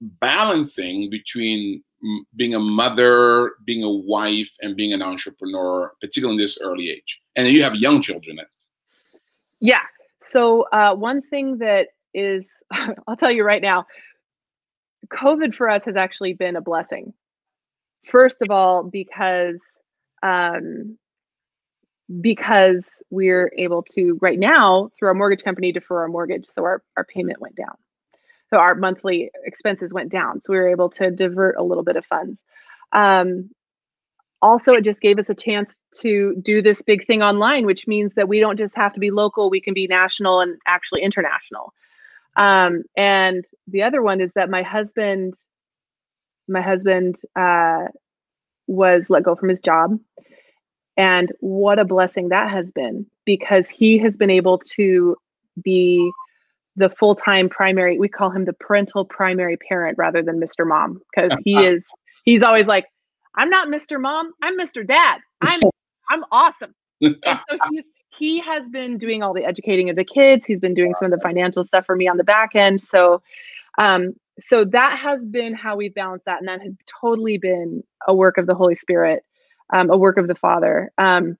balancing 0.00 1.08
between 1.08 1.84
being 2.34 2.54
a 2.54 2.58
mother, 2.58 3.52
being 3.64 3.84
a 3.84 3.90
wife, 3.90 4.56
and 4.60 4.74
being 4.76 4.92
an 4.92 5.02
entrepreneur, 5.02 5.92
particularly 6.00 6.34
in 6.34 6.42
this 6.42 6.58
early 6.60 6.90
age. 6.90 7.20
And 7.36 7.46
then 7.46 7.54
you 7.54 7.62
have 7.62 7.76
young 7.76 8.00
children. 8.00 8.40
Yeah. 9.60 9.82
So 10.20 10.62
uh, 10.72 10.94
one 10.96 11.22
thing 11.22 11.58
that 11.58 11.88
is, 12.14 12.50
I'll 13.06 13.16
tell 13.16 13.30
you 13.30 13.44
right 13.44 13.62
now, 13.62 13.86
COVID 15.08 15.54
for 15.54 15.68
us 15.68 15.84
has 15.84 15.96
actually 15.96 16.34
been 16.34 16.56
a 16.56 16.60
blessing. 16.60 17.12
First 18.04 18.42
of 18.42 18.50
all, 18.50 18.82
because 18.84 19.62
um, 20.22 20.98
because 22.20 23.02
we're 23.10 23.52
able 23.56 23.82
to 23.82 24.18
right 24.20 24.38
now 24.38 24.90
through 24.98 25.08
our 25.08 25.14
mortgage 25.14 25.44
company 25.44 25.72
defer 25.72 26.02
our 26.02 26.08
mortgage 26.08 26.46
so 26.46 26.62
our, 26.62 26.82
our 26.96 27.04
payment 27.04 27.40
went 27.40 27.56
down. 27.56 27.74
So 28.50 28.58
our 28.58 28.74
monthly 28.74 29.30
expenses 29.44 29.94
went 29.94 30.10
down 30.10 30.40
so 30.40 30.52
we 30.52 30.58
were 30.58 30.68
able 30.68 30.90
to 30.90 31.10
divert 31.10 31.56
a 31.56 31.62
little 31.62 31.84
bit 31.84 31.96
of 31.96 32.04
funds. 32.04 32.44
Um, 32.92 33.50
also 34.42 34.74
it 34.74 34.84
just 34.84 35.00
gave 35.00 35.18
us 35.18 35.30
a 35.30 35.34
chance 35.34 35.78
to 36.00 36.34
do 36.42 36.60
this 36.60 36.82
big 36.82 37.06
thing 37.06 37.22
online 37.22 37.64
which 37.64 37.86
means 37.86 38.14
that 38.14 38.28
we 38.28 38.40
don't 38.40 38.58
just 38.58 38.76
have 38.76 38.92
to 38.92 39.00
be 39.00 39.10
local 39.10 39.48
we 39.48 39.60
can 39.60 39.72
be 39.72 39.86
national 39.86 40.40
and 40.40 40.58
actually 40.66 41.00
international 41.00 41.72
um, 42.36 42.82
and 42.96 43.44
the 43.66 43.82
other 43.82 44.02
one 44.02 44.20
is 44.20 44.32
that 44.34 44.50
my 44.50 44.62
husband 44.62 45.34
my 46.48 46.60
husband 46.60 47.16
uh, 47.36 47.86
was 48.66 49.10
let 49.10 49.22
go 49.22 49.36
from 49.36 49.48
his 49.48 49.60
job. 49.60 49.98
And 50.96 51.32
what 51.40 51.78
a 51.78 51.84
blessing 51.84 52.28
that 52.28 52.50
has 52.50 52.70
been 52.72 53.06
because 53.24 53.68
he 53.68 53.98
has 53.98 54.16
been 54.16 54.30
able 54.30 54.58
to 54.76 55.16
be 55.62 56.10
the 56.76 56.88
full-time 56.88 57.50
primary 57.50 57.98
we 57.98 58.08
call 58.08 58.30
him 58.30 58.46
the 58.46 58.52
parental 58.54 59.04
primary 59.04 59.58
parent 59.58 59.98
rather 59.98 60.22
than 60.22 60.40
mr 60.40 60.66
mom 60.66 60.98
because 61.14 61.38
he 61.44 61.54
is 61.54 61.86
he's 62.24 62.42
always 62.42 62.66
like 62.66 62.86
i'm 63.34 63.50
not 63.50 63.68
mr 63.68 64.00
mom 64.00 64.32
i'm 64.42 64.58
mr 64.58 64.86
dad. 64.86 65.18
I'm 65.42 65.60
i'm 66.10 66.24
awesome. 66.32 66.74
And 67.02 67.16
so 67.26 67.58
he's 67.70 67.84
he 68.18 68.40
has 68.40 68.68
been 68.68 68.98
doing 68.98 69.22
all 69.22 69.34
the 69.34 69.44
educating 69.44 69.90
of 69.90 69.96
the 69.96 70.04
kids. 70.04 70.44
He's 70.44 70.60
been 70.60 70.74
doing 70.74 70.94
some 70.98 71.12
of 71.12 71.18
the 71.18 71.22
financial 71.22 71.64
stuff 71.64 71.86
for 71.86 71.96
me 71.96 72.08
on 72.08 72.16
the 72.16 72.24
back 72.24 72.54
end. 72.54 72.82
So 72.82 73.22
um 73.80 74.14
so 74.40 74.64
that 74.64 74.98
has 74.98 75.26
been 75.26 75.54
how 75.54 75.76
we've 75.76 75.94
balanced 75.94 76.24
that. 76.24 76.38
And 76.38 76.48
that 76.48 76.62
has 76.62 76.74
totally 77.00 77.36
been 77.36 77.82
a 78.08 78.14
work 78.14 78.38
of 78.38 78.46
the 78.46 78.54
holy 78.54 78.74
spirit 78.74 79.24
um, 79.72 79.90
a 79.90 79.96
work 79.96 80.16
of 80.16 80.28
the 80.28 80.34
father. 80.34 80.90
Um, 80.98 81.36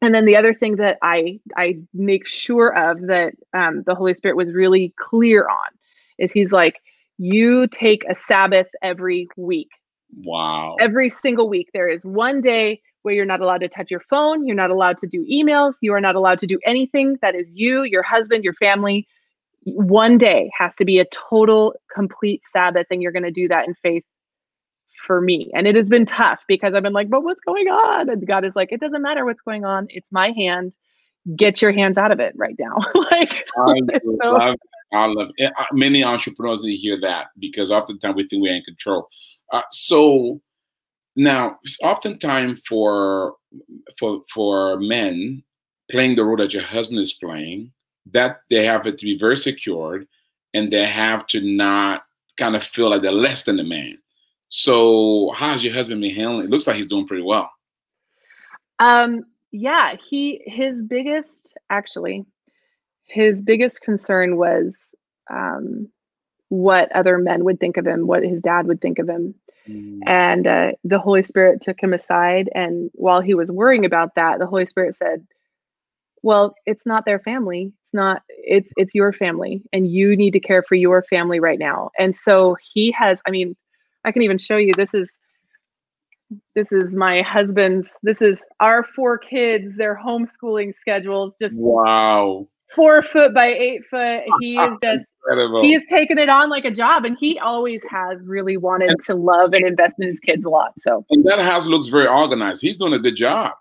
and 0.00 0.14
then 0.14 0.24
the 0.24 0.36
other 0.36 0.54
thing 0.54 0.76
that 0.76 0.96
i 1.02 1.40
i 1.56 1.76
make 1.92 2.24
sure 2.26 2.68
of 2.76 3.00
that 3.08 3.34
um, 3.52 3.82
the 3.84 3.96
holy 3.96 4.14
spirit 4.14 4.36
was 4.36 4.52
really 4.52 4.94
clear 4.96 5.48
on 5.48 5.70
is 6.18 6.30
he's 6.30 6.52
like 6.52 6.80
you 7.18 7.66
take 7.66 8.04
a 8.08 8.14
sabbath 8.14 8.68
every 8.80 9.28
week. 9.36 9.70
Wow. 10.24 10.76
Every 10.80 11.10
single 11.10 11.48
week. 11.48 11.70
There 11.74 11.88
is 11.88 12.06
one 12.06 12.40
day 12.40 12.80
where 13.02 13.14
you're 13.14 13.24
not 13.24 13.40
allowed 13.40 13.60
to 13.60 13.68
touch 13.68 13.90
your 13.90 14.02
phone 14.10 14.46
you're 14.46 14.56
not 14.56 14.70
allowed 14.70 14.98
to 14.98 15.06
do 15.06 15.24
emails 15.30 15.76
you 15.82 15.92
are 15.92 16.00
not 16.00 16.14
allowed 16.14 16.38
to 16.38 16.46
do 16.46 16.58
anything 16.64 17.16
that 17.22 17.34
is 17.34 17.48
you 17.52 17.84
your 17.84 18.02
husband 18.02 18.44
your 18.44 18.54
family. 18.54 19.06
One 19.64 20.18
day 20.18 20.50
has 20.56 20.74
to 20.76 20.84
be 20.84 20.98
a 20.98 21.06
total 21.06 21.74
complete 21.94 22.42
sabbath 22.46 22.86
and 22.90 23.02
you're 23.02 23.12
going 23.12 23.24
to 23.24 23.30
do 23.30 23.48
that 23.48 23.66
in 23.66 23.74
faith 23.82 24.04
for 25.06 25.20
me. 25.20 25.50
And 25.54 25.66
it 25.66 25.76
has 25.76 25.88
been 25.88 26.06
tough 26.06 26.40
because 26.48 26.74
i've 26.74 26.82
been 26.82 26.92
like 26.92 27.10
but 27.10 27.22
what's 27.22 27.40
going 27.40 27.68
on? 27.68 28.08
And 28.08 28.26
god 28.26 28.44
is 28.44 28.56
like 28.56 28.72
it 28.72 28.80
doesn't 28.80 29.02
matter 29.02 29.24
what's 29.24 29.42
going 29.42 29.64
on. 29.64 29.86
It's 29.90 30.12
my 30.12 30.32
hand. 30.36 30.74
Get 31.36 31.60
your 31.60 31.72
hands 31.72 31.98
out 31.98 32.12
of 32.12 32.20
it 32.20 32.34
right 32.36 32.56
now. 32.58 32.76
Like 33.10 33.44
I 33.56 33.74
so, 34.22 34.32
love 34.32 34.56
I 34.92 35.06
love 35.06 35.28
it. 35.36 35.52
Uh, 35.58 35.64
many 35.72 36.02
entrepreneurs 36.02 36.62
to 36.62 36.74
hear 36.74 36.98
that 37.00 37.26
because 37.38 37.70
oftentimes 37.70 38.14
we 38.14 38.26
think 38.26 38.42
we're 38.42 38.54
in 38.54 38.62
control. 38.62 39.06
Uh, 39.52 39.62
so 39.70 40.40
now, 41.18 41.58
oftentimes 41.82 42.62
for 42.64 43.34
for 43.98 44.22
for 44.32 44.78
men 44.78 45.42
playing 45.90 46.14
the 46.14 46.24
role 46.24 46.36
that 46.36 46.54
your 46.54 46.62
husband 46.62 47.00
is 47.00 47.12
playing, 47.12 47.72
that 48.12 48.42
they 48.50 48.64
have 48.64 48.82
to 48.82 48.92
be 48.92 49.18
very 49.18 49.36
secured 49.36 50.06
and 50.54 50.72
they 50.72 50.86
have 50.86 51.26
to 51.26 51.40
not 51.40 52.04
kind 52.36 52.54
of 52.54 52.62
feel 52.62 52.90
like 52.90 53.02
they're 53.02 53.10
less 53.10 53.42
than 53.42 53.56
the 53.56 53.64
man. 53.64 53.98
So 54.48 55.32
how's 55.34 55.64
your 55.64 55.74
husband 55.74 56.00
been 56.00 56.14
handling? 56.14 56.44
It 56.44 56.50
looks 56.50 56.68
like 56.68 56.76
he's 56.76 56.86
doing 56.86 57.06
pretty 57.06 57.24
well. 57.24 57.50
Um, 58.78 59.24
yeah, 59.50 59.96
he 60.08 60.40
his 60.46 60.84
biggest 60.84 61.52
actually 61.68 62.24
his 63.06 63.42
biggest 63.42 63.80
concern 63.80 64.36
was 64.36 64.94
um, 65.30 65.88
what 66.48 66.92
other 66.92 67.18
men 67.18 67.42
would 67.42 67.58
think 67.58 67.76
of 67.76 67.88
him, 67.88 68.06
what 68.06 68.22
his 68.22 68.40
dad 68.40 68.68
would 68.68 68.80
think 68.80 69.00
of 69.00 69.08
him. 69.08 69.34
Mm. 69.68 70.00
And 70.06 70.46
uh, 70.46 70.72
the 70.84 70.98
Holy 70.98 71.22
Spirit 71.22 71.60
took 71.62 71.80
him 71.80 71.92
aside. 71.92 72.48
And 72.54 72.90
while 72.94 73.20
he 73.20 73.34
was 73.34 73.52
worrying 73.52 73.84
about 73.84 74.14
that, 74.16 74.38
the 74.38 74.46
Holy 74.46 74.66
Spirit 74.66 74.94
said, 74.94 75.26
well 76.22 76.54
it's 76.66 76.86
not 76.86 77.04
their 77.04 77.18
family 77.18 77.72
it's 77.82 77.94
not 77.94 78.22
it's 78.28 78.70
it's 78.76 78.94
your 78.94 79.12
family 79.12 79.62
and 79.72 79.90
you 79.90 80.16
need 80.16 80.32
to 80.32 80.40
care 80.40 80.62
for 80.62 80.74
your 80.74 81.02
family 81.02 81.40
right 81.40 81.58
now 81.58 81.90
and 81.98 82.14
so 82.14 82.56
he 82.72 82.90
has 82.92 83.20
i 83.26 83.30
mean 83.30 83.56
i 84.04 84.12
can 84.12 84.22
even 84.22 84.38
show 84.38 84.56
you 84.56 84.72
this 84.74 84.94
is 84.94 85.18
this 86.54 86.72
is 86.72 86.96
my 86.96 87.22
husband's 87.22 87.94
this 88.02 88.20
is 88.20 88.42
our 88.60 88.82
four 88.82 89.16
kids 89.16 89.76
their 89.76 89.96
homeschooling 89.96 90.74
schedules 90.74 91.36
just 91.40 91.58
wow 91.58 92.46
four 92.74 93.02
foot 93.02 93.32
by 93.34 93.46
eight 93.46 93.82
foot 93.90 94.22
he 94.40 94.56
is 94.58 94.78
just 94.82 95.08
Incredible. 95.28 95.62
he's 95.62 95.88
taken 95.88 96.18
it 96.18 96.28
on 96.28 96.50
like 96.50 96.64
a 96.64 96.70
job 96.70 97.04
and 97.04 97.16
he 97.18 97.38
always 97.38 97.82
has 97.90 98.24
really 98.26 98.56
wanted 98.56 98.90
and, 98.90 99.00
to 99.06 99.14
love 99.14 99.52
and 99.54 99.64
invest 99.64 99.96
in 99.98 100.06
his 100.06 100.20
kids 100.20 100.44
a 100.44 100.48
lot 100.48 100.72
so 100.78 101.04
and 101.10 101.24
that 101.24 101.40
house 101.40 101.66
looks 101.66 101.88
very 101.88 102.06
organized 102.06 102.62
he's 102.62 102.76
doing 102.76 102.92
a 102.92 102.98
good 102.98 103.16
job 103.16 103.52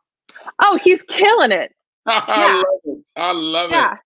oh 0.62 0.78
he's 0.84 1.04
killing 1.04 1.52
it 1.52 1.72
I 2.10 2.54
love 2.56 2.64
it. 2.86 3.04
I 3.18 3.32
love 3.34 3.70
yeah. 3.70 3.94
it. 3.94 4.00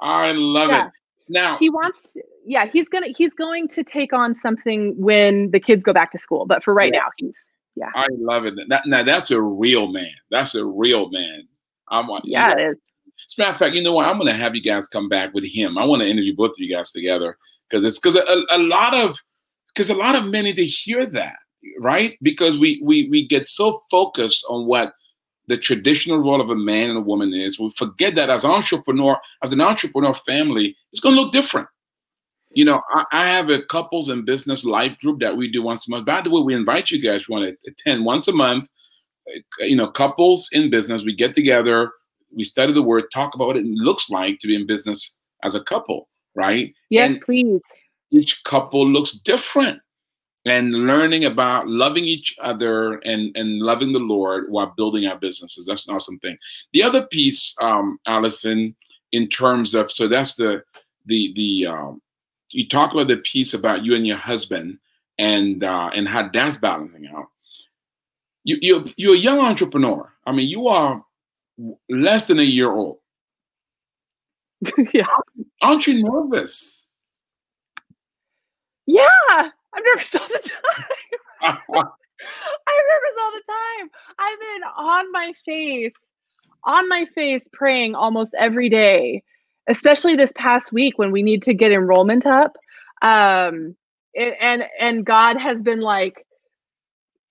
I 0.00 0.32
love 0.32 0.70
yeah. 0.70 0.86
it. 0.86 0.92
Now 1.28 1.58
he 1.58 1.68
wants 1.68 2.12
to. 2.12 2.22
Yeah, 2.46 2.66
he's 2.66 2.88
gonna 2.88 3.08
he's 3.16 3.34
going 3.34 3.66
to 3.68 3.82
take 3.82 4.12
on 4.12 4.34
something 4.34 4.94
when 4.96 5.50
the 5.50 5.58
kids 5.58 5.82
go 5.82 5.92
back 5.92 6.12
to 6.12 6.18
school. 6.18 6.46
But 6.46 6.62
for 6.62 6.72
right 6.72 6.92
now, 6.92 7.08
he's 7.16 7.36
yeah. 7.74 7.90
I 7.94 8.06
love 8.18 8.46
it. 8.46 8.54
That, 8.68 8.82
now 8.86 9.02
that's 9.02 9.32
a 9.32 9.42
real 9.42 9.88
man. 9.88 10.12
That's 10.30 10.54
a 10.54 10.64
real 10.64 11.10
man. 11.10 11.48
I'm 11.88 12.08
yeah, 12.22 12.52
it 12.52 12.60
is. 12.60 12.76
As 13.28 13.34
a 13.36 13.40
matter 13.40 13.52
of 13.52 13.58
fact, 13.58 13.74
you 13.74 13.82
know 13.82 13.92
what? 13.92 14.06
I'm 14.06 14.18
going 14.18 14.32
to 14.32 14.38
have 14.38 14.54
you 14.54 14.62
guys 14.62 14.88
come 14.88 15.08
back 15.08 15.32
with 15.34 15.46
him. 15.46 15.78
I 15.78 15.84
want 15.84 16.02
to 16.02 16.08
interview 16.08 16.34
both 16.34 16.50
of 16.50 16.58
you 16.58 16.74
guys 16.74 16.92
together 16.92 17.36
because 17.68 17.84
it's 17.84 17.98
because 17.98 18.16
a, 18.16 18.42
a 18.50 18.58
lot 18.58 18.94
of 18.94 19.18
because 19.68 19.90
a 19.90 19.94
lot 19.94 20.16
of 20.16 20.26
men 20.26 20.44
need 20.44 20.56
to 20.56 20.64
hear 20.64 21.06
that, 21.06 21.36
right? 21.78 22.18
Because 22.22 22.58
we 22.58 22.80
we 22.84 23.08
we 23.08 23.26
get 23.26 23.46
so 23.46 23.78
focused 23.90 24.44
on 24.48 24.66
what 24.66 24.94
the 25.50 25.56
traditional 25.56 26.18
role 26.18 26.40
of 26.40 26.48
a 26.48 26.56
man 26.56 26.90
and 26.90 26.98
a 26.98 27.02
woman 27.02 27.34
is. 27.34 27.58
We 27.58 27.70
forget 27.70 28.14
that 28.14 28.30
as 28.30 28.44
entrepreneur, 28.44 29.20
as 29.42 29.52
an 29.52 29.60
entrepreneur 29.60 30.14
family, 30.14 30.76
it's 30.92 31.00
going 31.00 31.16
to 31.16 31.20
look 31.20 31.32
different. 31.32 31.68
You 32.52 32.64
know, 32.64 32.80
I, 32.94 33.04
I, 33.12 33.24
have 33.26 33.50
a 33.50 33.62
couples 33.62 34.08
and 34.08 34.24
business 34.24 34.64
life 34.64 34.98
group 34.98 35.20
that 35.20 35.36
we 35.36 35.50
do 35.50 35.62
once 35.62 35.86
a 35.86 35.90
month. 35.90 36.06
By 36.06 36.20
the 36.20 36.30
way, 36.30 36.40
we 36.40 36.54
invite 36.54 36.90
you 36.90 37.00
guys 37.00 37.28
want 37.28 37.44
to 37.44 37.70
attend 37.70 38.04
once 38.04 38.28
a 38.28 38.32
month. 38.32 38.68
Eh, 39.28 39.40
you 39.66 39.76
know, 39.76 39.88
couples 39.88 40.48
in 40.52 40.70
business, 40.70 41.04
we 41.04 41.14
get 41.14 41.34
together, 41.34 41.92
we 42.34 42.44
study 42.44 42.72
the 42.72 42.82
word, 42.82 43.04
talk 43.12 43.34
about 43.34 43.48
what 43.48 43.56
it 43.56 43.66
looks 43.66 44.10
like 44.10 44.38
to 44.40 44.46
be 44.46 44.54
in 44.54 44.66
business 44.66 45.18
as 45.44 45.54
a 45.54 45.62
couple, 45.62 46.08
right? 46.34 46.74
Yes, 46.88 47.14
and 47.14 47.20
please. 47.22 47.60
Each 48.10 48.42
couple 48.44 48.88
looks 48.88 49.12
different 49.12 49.80
and 50.44 50.72
learning 50.72 51.24
about 51.24 51.68
loving 51.68 52.04
each 52.04 52.36
other 52.40 52.94
and 53.04 53.36
and 53.36 53.60
loving 53.60 53.92
the 53.92 53.98
Lord 53.98 54.46
while 54.48 54.72
building 54.76 55.06
our 55.06 55.18
businesses. 55.18 55.66
That's 55.66 55.86
an 55.88 55.94
awesome 55.94 56.18
thing. 56.18 56.38
The 56.72 56.82
other 56.82 57.06
piece, 57.06 57.54
um, 57.60 57.98
Allison, 58.06 58.74
in 59.12 59.28
terms 59.28 59.74
of 59.74 59.90
so 59.90 60.08
that's 60.08 60.36
the 60.36 60.62
the 61.06 61.32
the 61.34 61.66
um, 61.66 62.02
you 62.52 62.66
talk 62.66 62.92
about 62.92 63.08
the 63.08 63.18
piece 63.18 63.54
about 63.54 63.84
you 63.84 63.94
and 63.94 64.06
your 64.06 64.16
husband 64.16 64.78
and 65.18 65.62
uh, 65.62 65.90
and 65.94 66.08
how 66.08 66.28
that's 66.28 66.56
balancing 66.56 67.06
out. 67.08 67.26
You 68.44 68.58
you 68.62 68.86
you're 68.96 69.14
a 69.14 69.18
young 69.18 69.40
entrepreneur. 69.40 70.10
I 70.26 70.32
mean, 70.32 70.48
you 70.48 70.68
are 70.68 71.04
less 71.88 72.26
than 72.26 72.38
a 72.38 72.44
year 72.44 72.70
old. 72.72 72.98
yeah. 74.92 75.06
Aren't 75.62 75.86
you 75.86 76.02
nervous? 76.02 76.84
Yeah. 78.86 79.06
I'm 79.30 79.82
nervous 79.84 80.14
all 80.14 80.28
the 80.28 80.50
time. 80.50 80.84
I'm 81.42 81.54
nervous 81.74 83.16
all 83.20 83.32
the 83.32 83.42
time. 83.48 83.90
I've 84.18 84.40
been 84.40 84.62
on 84.76 85.12
my 85.12 85.32
face, 85.44 86.10
on 86.64 86.88
my 86.88 87.06
face 87.14 87.48
praying 87.52 87.94
almost 87.94 88.34
every 88.38 88.68
day, 88.68 89.22
especially 89.68 90.16
this 90.16 90.32
past 90.36 90.72
week 90.72 90.98
when 90.98 91.12
we 91.12 91.22
need 91.22 91.42
to 91.44 91.54
get 91.54 91.72
enrollment 91.72 92.26
up. 92.26 92.56
Um, 93.02 93.76
it, 94.12 94.36
and 94.40 94.64
and 94.78 95.06
God 95.06 95.36
has 95.36 95.62
been 95.62 95.80
like, 95.80 96.26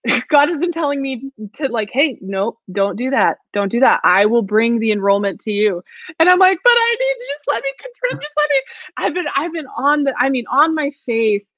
God 0.29 0.49
has 0.49 0.59
been 0.59 0.71
telling 0.71 1.01
me 1.01 1.31
to 1.55 1.67
like, 1.67 1.89
hey, 1.91 2.17
no, 2.21 2.57
don't 2.71 2.95
do 2.95 3.09
that. 3.09 3.37
Don't 3.53 3.71
do 3.71 3.79
that. 3.81 3.99
I 4.03 4.25
will 4.25 4.41
bring 4.41 4.79
the 4.79 4.91
enrollment 4.91 5.41
to 5.41 5.51
you. 5.51 5.83
And 6.19 6.29
I'm 6.29 6.39
like, 6.39 6.57
but 6.63 6.71
I 6.71 6.95
need 6.99 7.13
to 7.13 7.25
just 7.33 7.43
let 7.47 7.63
me 7.63 7.71
control. 7.79 8.21
Just 8.21 8.33
let 8.37 8.49
me. 8.49 8.61
I've 8.97 9.13
been 9.13 9.25
I've 9.35 9.53
been 9.53 9.67
on 9.77 10.03
the. 10.03 10.13
I 10.17 10.29
mean, 10.29 10.45
on 10.51 10.73
my 10.73 10.91
face 11.05 11.51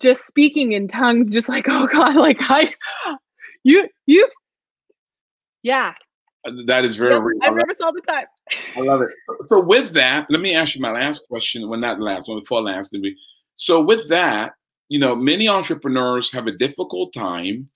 just 0.00 0.26
speaking 0.26 0.72
in 0.72 0.88
tongues, 0.88 1.30
just 1.30 1.48
like, 1.48 1.66
oh 1.68 1.86
God, 1.86 2.16
like 2.16 2.38
I, 2.40 2.72
you, 3.62 3.88
you, 4.06 4.28
yeah. 5.62 5.94
That 6.66 6.84
is 6.84 6.96
very. 6.96 7.18
real. 7.18 7.38
I'm 7.42 7.56
nervous 7.56 7.80
all 7.80 7.92
the 7.92 8.02
time. 8.02 8.26
I 8.76 8.80
love 8.80 9.00
it. 9.00 9.08
So, 9.26 9.36
so, 9.48 9.60
with 9.60 9.92
that, 9.94 10.26
let 10.28 10.42
me 10.42 10.54
ask 10.54 10.74
you 10.74 10.82
my 10.82 10.90
last 10.90 11.26
question. 11.26 11.66
Well, 11.70 11.80
not 11.80 11.96
the 11.96 12.04
last 12.04 12.28
one, 12.28 12.38
before 12.38 12.60
last. 12.60 12.94
So 13.54 13.80
with 13.80 14.06
that, 14.10 14.52
you 14.90 14.98
know, 14.98 15.16
many 15.16 15.48
entrepreneurs 15.48 16.30
have 16.32 16.46
a 16.46 16.52
difficult 16.52 17.14
time, 17.14 17.66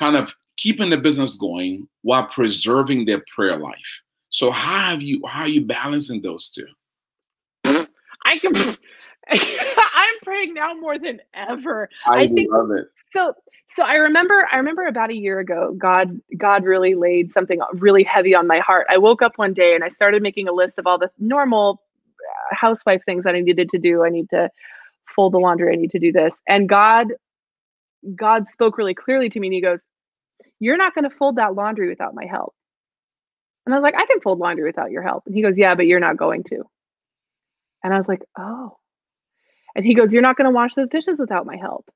kind 0.00 0.16
of 0.16 0.34
keeping 0.56 0.90
the 0.90 0.96
business 0.96 1.36
going 1.36 1.86
while 2.02 2.24
preserving 2.24 3.04
their 3.04 3.22
prayer 3.28 3.58
life. 3.58 4.02
So 4.30 4.50
how 4.50 4.90
have 4.90 5.02
you 5.02 5.20
how 5.26 5.42
are 5.42 5.48
you 5.48 5.64
balancing 5.64 6.22
those 6.22 6.50
two? 6.50 6.66
I 8.24 8.38
can 8.38 8.52
I'm 9.28 10.14
praying 10.22 10.54
now 10.54 10.72
more 10.72 10.98
than 10.98 11.20
ever. 11.34 11.88
I, 12.06 12.22
I 12.22 12.26
think, 12.28 12.50
love 12.50 12.70
it. 12.70 12.86
So 13.10 13.34
so 13.66 13.84
I 13.84 13.94
remember 13.96 14.48
I 14.50 14.56
remember 14.56 14.86
about 14.86 15.10
a 15.10 15.16
year 15.16 15.38
ago 15.38 15.74
God 15.76 16.18
God 16.36 16.64
really 16.64 16.94
laid 16.94 17.30
something 17.30 17.60
really 17.74 18.02
heavy 18.02 18.34
on 18.34 18.46
my 18.46 18.58
heart. 18.58 18.86
I 18.88 18.96
woke 18.96 19.20
up 19.20 19.36
one 19.36 19.52
day 19.52 19.74
and 19.74 19.84
I 19.84 19.90
started 19.90 20.22
making 20.22 20.48
a 20.48 20.52
list 20.52 20.78
of 20.78 20.86
all 20.86 20.98
the 20.98 21.10
normal 21.18 21.82
uh, 22.20 22.54
housewife 22.56 23.02
things 23.04 23.24
that 23.24 23.34
I 23.34 23.40
needed 23.40 23.68
to 23.70 23.78
do. 23.78 24.02
I 24.02 24.08
need 24.08 24.30
to 24.30 24.50
fold 25.14 25.34
the 25.34 25.38
laundry, 25.38 25.72
I 25.72 25.76
need 25.76 25.90
to 25.90 25.98
do 25.98 26.10
this. 26.10 26.40
And 26.48 26.68
God 26.68 27.08
God 28.16 28.48
spoke 28.48 28.78
really 28.78 28.94
clearly 28.94 29.28
to 29.28 29.40
me 29.40 29.48
and 29.48 29.54
he 29.54 29.60
goes, 29.60 29.84
"You're 30.60 30.76
not 30.76 30.94
going 30.94 31.08
to 31.08 31.16
fold 31.16 31.36
that 31.36 31.54
laundry 31.54 31.88
without 31.88 32.14
my 32.14 32.26
help." 32.26 32.54
And 33.66 33.74
I 33.74 33.78
was 33.78 33.82
like, 33.82 33.96
"I 33.96 34.06
can 34.06 34.20
fold 34.20 34.38
laundry 34.38 34.64
without 34.64 34.90
your 34.90 35.02
help." 35.02 35.24
And 35.26 35.34
he 35.34 35.42
goes, 35.42 35.58
"Yeah, 35.58 35.74
but 35.74 35.86
you're 35.86 36.00
not 36.00 36.16
going 36.16 36.44
to." 36.44 36.62
And 37.82 37.92
I 37.94 37.98
was 37.98 38.08
like, 38.08 38.22
"Oh." 38.38 38.78
And 39.74 39.84
he 39.84 39.94
goes, 39.94 40.12
"You're 40.12 40.22
not 40.22 40.36
going 40.36 40.46
to 40.46 40.54
wash 40.54 40.74
those 40.74 40.88
dishes 40.88 41.20
without 41.20 41.46
my 41.46 41.56
help." 41.56 41.90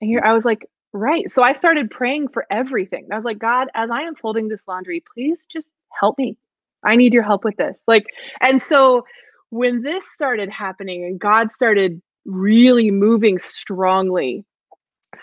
And 0.00 0.08
here 0.10 0.22
I 0.24 0.32
was 0.34 0.44
like, 0.44 0.66
Right. 0.92 1.30
So 1.30 1.42
I 1.42 1.52
started 1.52 1.90
praying 1.90 2.28
for 2.28 2.46
everything. 2.50 3.08
I 3.12 3.16
was 3.16 3.24
like, 3.24 3.38
God, 3.38 3.68
as 3.74 3.90
I 3.90 4.02
am 4.02 4.14
folding 4.14 4.48
this 4.48 4.66
laundry, 4.66 5.02
please 5.14 5.46
just 5.50 5.68
help 6.00 6.16
me. 6.18 6.36
I 6.84 6.96
need 6.96 7.12
your 7.12 7.22
help 7.22 7.44
with 7.44 7.56
this. 7.56 7.80
Like, 7.86 8.06
and 8.40 8.62
so 8.62 9.04
when 9.50 9.82
this 9.82 10.10
started 10.10 10.48
happening 10.48 11.04
and 11.04 11.18
God 11.18 11.50
started 11.50 12.00
really 12.24 12.90
moving 12.90 13.38
strongly 13.38 14.44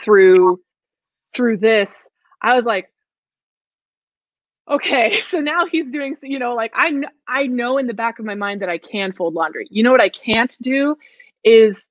through 0.01 0.59
through 1.33 1.57
this, 1.57 2.07
I 2.45 2.55
was 2.55 2.65
like, 2.65 2.91
okay, 4.69 5.21
so 5.21 5.39
now 5.41 5.65
he's 5.65 5.91
doing, 5.91 6.15
you 6.23 6.39
know, 6.39 6.55
like 6.55 6.71
I 6.75 6.93
I 7.27 7.47
know 7.47 7.77
in 7.77 7.87
the 7.87 7.93
back 7.93 8.19
of 8.19 8.25
my 8.25 8.35
mind 8.35 8.61
that 8.61 8.69
I 8.69 8.77
can 8.77 9.13
fold 9.13 9.33
laundry. 9.33 9.67
You 9.71 9.83
know 9.83 9.91
what 9.91 10.01
I 10.01 10.09
can't 10.09 10.55
do 10.61 10.95
is 11.43 11.87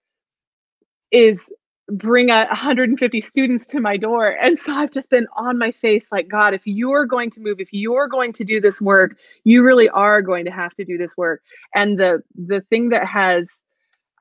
is 1.12 1.52
bring 1.90 2.30
a 2.30 2.46
150 2.46 3.20
students 3.20 3.66
to 3.66 3.78
my 3.80 3.96
door 3.96 4.28
and 4.42 4.58
so 4.58 4.72
i've 4.72 4.90
just 4.90 5.10
been 5.10 5.26
on 5.36 5.58
my 5.58 5.70
face 5.70 6.08
like 6.10 6.28
god 6.28 6.54
if 6.54 6.62
you're 6.64 7.04
going 7.06 7.30
to 7.30 7.40
move 7.40 7.60
if 7.60 7.68
you're 7.72 8.08
going 8.08 8.32
to 8.32 8.42
do 8.42 8.60
this 8.60 8.80
work 8.80 9.16
you 9.44 9.62
really 9.62 9.88
are 9.90 10.22
going 10.22 10.46
to 10.46 10.50
have 10.50 10.74
to 10.74 10.84
do 10.84 10.96
this 10.96 11.16
work 11.16 11.42
and 11.74 11.98
the 12.00 12.22
the 12.46 12.62
thing 12.70 12.88
that 12.88 13.06
has 13.06 13.62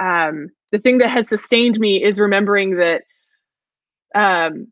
um 0.02 0.50
the 0.74 0.80
thing 0.80 0.98
that 0.98 1.10
has 1.10 1.30
sustained 1.30 1.80
me 1.80 2.04
is 2.04 2.20
remembering 2.20 2.76
that 2.76 3.04
um 4.14 4.68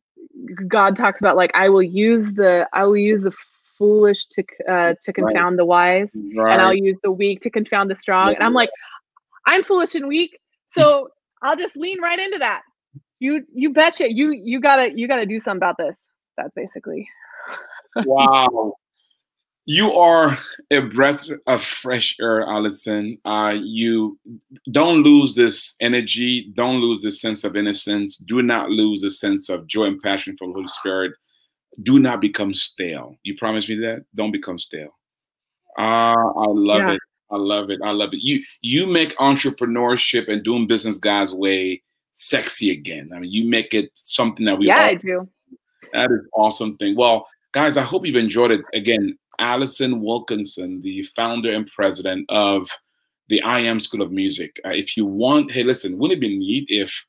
god 0.67 0.95
talks 0.95 1.19
about 1.19 1.35
like 1.35 1.51
i 1.53 1.69
will 1.69 1.83
use 1.83 2.31
the 2.33 2.67
i 2.73 2.83
will 2.83 2.97
use 2.97 3.21
the 3.21 3.33
foolish 3.77 4.25
to 4.25 4.43
uh 4.69 4.93
to 5.03 5.11
confound 5.11 5.53
right. 5.53 5.57
the 5.57 5.65
wise 5.65 6.11
right. 6.35 6.53
and 6.53 6.61
i'll 6.61 6.73
use 6.73 6.97
the 7.03 7.11
weak 7.11 7.41
to 7.41 7.49
confound 7.49 7.89
the 7.89 7.95
strong 7.95 8.29
yeah. 8.29 8.35
and 8.35 8.43
i'm 8.43 8.53
like 8.53 8.69
i'm 9.45 9.63
foolish 9.63 9.95
and 9.95 10.07
weak 10.07 10.37
so 10.67 11.09
I'll 11.41 11.57
just 11.57 11.75
lean 11.75 11.99
right 12.01 12.19
into 12.19 12.37
that 12.37 12.61
you 13.19 13.45
you 13.53 13.71
betcha 13.71 14.11
you 14.11 14.31
you 14.31 14.59
gotta 14.59 14.91
you 14.95 15.07
gotta 15.07 15.25
do 15.25 15.39
something 15.39 15.57
about 15.57 15.77
this 15.77 16.05
that's 16.37 16.55
basically 16.55 17.07
wow 18.05 18.73
you 19.71 19.93
are 19.93 20.37
a 20.71 20.81
breath 20.81 21.29
of 21.47 21.61
fresh 21.61 22.15
air 22.21 22.41
allison 22.43 23.17
uh, 23.25 23.55
you 23.61 24.17
don't 24.71 25.03
lose 25.03 25.35
this 25.35 25.75
energy 25.81 26.51
don't 26.55 26.81
lose 26.81 27.01
this 27.01 27.21
sense 27.21 27.43
of 27.43 27.55
innocence 27.55 28.17
do 28.17 28.41
not 28.41 28.69
lose 28.69 29.03
a 29.03 29.09
sense 29.09 29.49
of 29.49 29.67
joy 29.67 29.85
and 29.85 29.99
passion 30.01 30.35
for 30.37 30.47
the 30.47 30.53
holy 30.53 30.67
spirit 30.67 31.11
do 31.83 31.99
not 31.99 32.19
become 32.19 32.53
stale 32.53 33.15
you 33.23 33.35
promise 33.37 33.69
me 33.69 33.75
that 33.75 34.03
don't 34.15 34.31
become 34.31 34.59
stale 34.59 34.93
ah 35.77 36.13
i 36.13 36.45
love 36.47 36.81
yeah. 36.81 36.93
it 36.93 37.01
i 37.31 37.37
love 37.37 37.69
it 37.69 37.79
i 37.83 37.91
love 37.91 38.13
it 38.13 38.19
you 38.21 38.43
you 38.61 38.87
make 38.87 39.15
entrepreneurship 39.17 40.27
and 40.27 40.43
doing 40.43 40.67
business 40.67 40.97
god's 40.97 41.33
way 41.33 41.81
sexy 42.13 42.71
again. 42.71 43.11
I 43.13 43.19
mean, 43.19 43.31
you 43.31 43.49
make 43.49 43.73
it 43.73 43.91
something 43.93 44.45
that 44.45 44.57
we 44.57 44.67
yeah, 44.67 44.77
all, 44.77 44.83
I 44.83 44.95
do. 44.95 45.29
That 45.93 46.11
is 46.11 46.27
awesome 46.33 46.75
thing. 46.77 46.95
Well, 46.95 47.27
guys, 47.51 47.77
I 47.77 47.83
hope 47.83 48.05
you've 48.05 48.15
enjoyed 48.15 48.51
it. 48.51 48.61
Again, 48.73 49.17
Allison 49.41 50.01
Wilkinson, 50.01 50.81
the 50.81 51.03
founder 51.03 51.51
and 51.51 51.67
president 51.67 52.29
of 52.29 52.69
the 53.27 53.41
I 53.41 53.59
Am 53.59 53.79
School 53.79 54.01
of 54.01 54.11
Music. 54.11 54.59
Uh, 54.65 54.69
if 54.69 54.95
you 54.95 55.05
want, 55.05 55.51
hey, 55.51 55.63
listen, 55.63 55.97
wouldn't 55.97 56.17
it 56.17 56.21
be 56.21 56.37
neat 56.37 56.65
if 56.69 57.05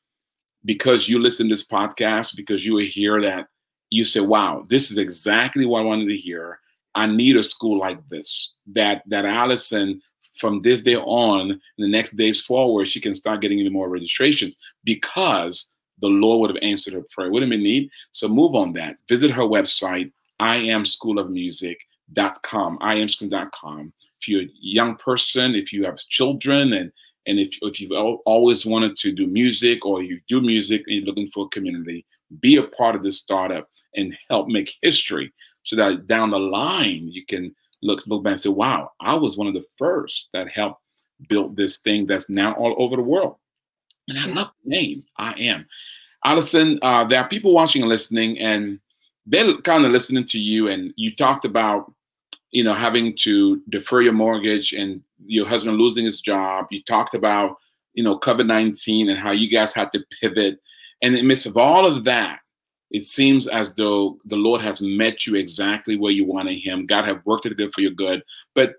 because 0.65 1.07
you 1.09 1.19
listen 1.19 1.47
to 1.47 1.53
this 1.53 1.67
podcast, 1.67 2.35
because 2.35 2.65
you 2.65 2.73
were 2.73 2.81
here, 2.81 3.21
that 3.21 3.47
you 3.89 4.05
say, 4.05 4.21
"Wow, 4.21 4.65
this 4.69 4.91
is 4.91 4.97
exactly 4.97 5.65
what 5.65 5.81
I 5.81 5.85
wanted 5.85 6.07
to 6.07 6.17
hear." 6.17 6.59
I 6.95 7.07
need 7.07 7.35
a 7.35 7.43
school 7.43 7.79
like 7.79 7.99
this. 8.09 8.55
That 8.73 9.03
that 9.07 9.25
Allison 9.25 10.01
from 10.37 10.59
this 10.61 10.81
day 10.81 10.95
on, 10.95 11.61
the 11.77 11.87
next 11.87 12.17
days 12.17 12.41
forward, 12.41 12.87
she 12.87 12.99
can 12.99 13.13
start 13.13 13.41
getting 13.41 13.59
even 13.59 13.73
more 13.73 13.89
registrations 13.89 14.57
because 14.83 15.75
the 15.99 16.07
Lord 16.07 16.41
would 16.41 16.55
have 16.55 16.63
answered 16.63 16.93
her 16.95 17.05
prayer. 17.11 17.31
Wouldn't 17.31 17.53
it 17.53 17.57
be 17.57 17.63
neat? 17.63 17.91
So 18.11 18.27
move 18.27 18.55
on 18.55 18.73
that. 18.73 18.97
Visit 19.07 19.31
her 19.31 19.43
website, 19.43 20.11
iamschoolofmusic.com, 22.11 22.79
iamschool.com. 22.79 23.93
If 24.19 24.27
you're 24.27 24.43
a 24.43 24.49
young 24.61 24.95
person, 24.95 25.55
if 25.55 25.73
you 25.73 25.85
have 25.85 25.97
children, 25.97 26.73
and 26.73 26.91
and 27.25 27.39
if, 27.39 27.57
if 27.61 27.79
you've 27.79 27.91
always 28.25 28.65
wanted 28.65 28.97
to 28.97 29.13
do 29.13 29.27
music 29.27 29.85
or 29.85 30.03
you 30.03 30.19
do 30.27 30.41
music 30.41 30.83
and 30.87 30.97
you're 30.97 31.05
looking 31.05 31.27
for 31.27 31.45
a 31.45 31.49
community, 31.49 32.05
be 32.41 32.57
a 32.57 32.63
part 32.63 32.95
of 32.95 33.03
this 33.03 33.19
startup 33.19 33.69
and 33.95 34.13
help 34.29 34.49
make 34.49 34.75
history 34.81 35.33
so 35.63 35.77
that 35.77 36.07
down 36.07 36.31
the 36.31 36.39
line 36.39 37.07
you 37.07 37.25
can 37.25 37.55
look 37.81 38.05
look 38.07 38.23
back 38.23 38.31
and 38.31 38.39
say, 38.39 38.49
wow, 38.49 38.91
I 38.99 39.15
was 39.15 39.37
one 39.37 39.47
of 39.47 39.53
the 39.53 39.63
first 39.77 40.29
that 40.33 40.49
helped 40.49 40.81
build 41.29 41.55
this 41.55 41.77
thing 41.77 42.05
that's 42.05 42.29
now 42.29 42.53
all 42.53 42.75
over 42.77 42.97
the 42.97 43.01
world. 43.01 43.37
And 44.09 44.19
I 44.19 44.25
love 44.35 44.51
the 44.63 44.69
name. 44.69 45.03
I 45.17 45.33
am. 45.39 45.65
Allison, 46.25 46.79
uh, 46.81 47.05
there 47.05 47.21
are 47.21 47.27
people 47.27 47.53
watching 47.53 47.81
and 47.81 47.89
listening, 47.89 48.37
and 48.39 48.79
they're 49.25 49.57
kind 49.61 49.85
of 49.85 49.91
listening 49.91 50.25
to 50.25 50.39
you. 50.39 50.67
And 50.67 50.93
you 50.95 51.15
talked 51.15 51.45
about, 51.45 51.91
you 52.51 52.63
know, 52.63 52.73
having 52.73 53.15
to 53.17 53.61
defer 53.69 54.01
your 54.01 54.13
mortgage 54.13 54.73
and 54.73 55.01
your 55.25 55.47
husband 55.47 55.77
losing 55.77 56.05
his 56.05 56.21
job. 56.21 56.67
You 56.71 56.83
talked 56.83 57.15
about, 57.15 57.57
you 57.93 58.03
know, 58.03 58.19
COVID 58.19 58.45
19 58.45 59.09
and 59.09 59.19
how 59.19 59.31
you 59.31 59.49
guys 59.49 59.73
had 59.73 59.91
to 59.93 60.03
pivot. 60.21 60.59
And 61.01 61.13
in 61.13 61.21
the 61.21 61.27
midst 61.27 61.45
of 61.45 61.57
all 61.57 61.85
of 61.85 62.03
that, 62.05 62.39
it 62.91 63.03
seems 63.03 63.47
as 63.47 63.73
though 63.75 64.19
the 64.25 64.35
Lord 64.35 64.61
has 64.61 64.81
met 64.81 65.25
you 65.25 65.35
exactly 65.35 65.97
where 65.97 66.11
you 66.11 66.25
wanted 66.25 66.59
Him. 66.59 66.85
God 66.85 67.05
have 67.05 67.25
worked 67.25 67.45
it 67.45 67.57
good 67.57 67.73
for 67.73 67.81
your 67.81 67.91
good. 67.91 68.21
But 68.53 68.75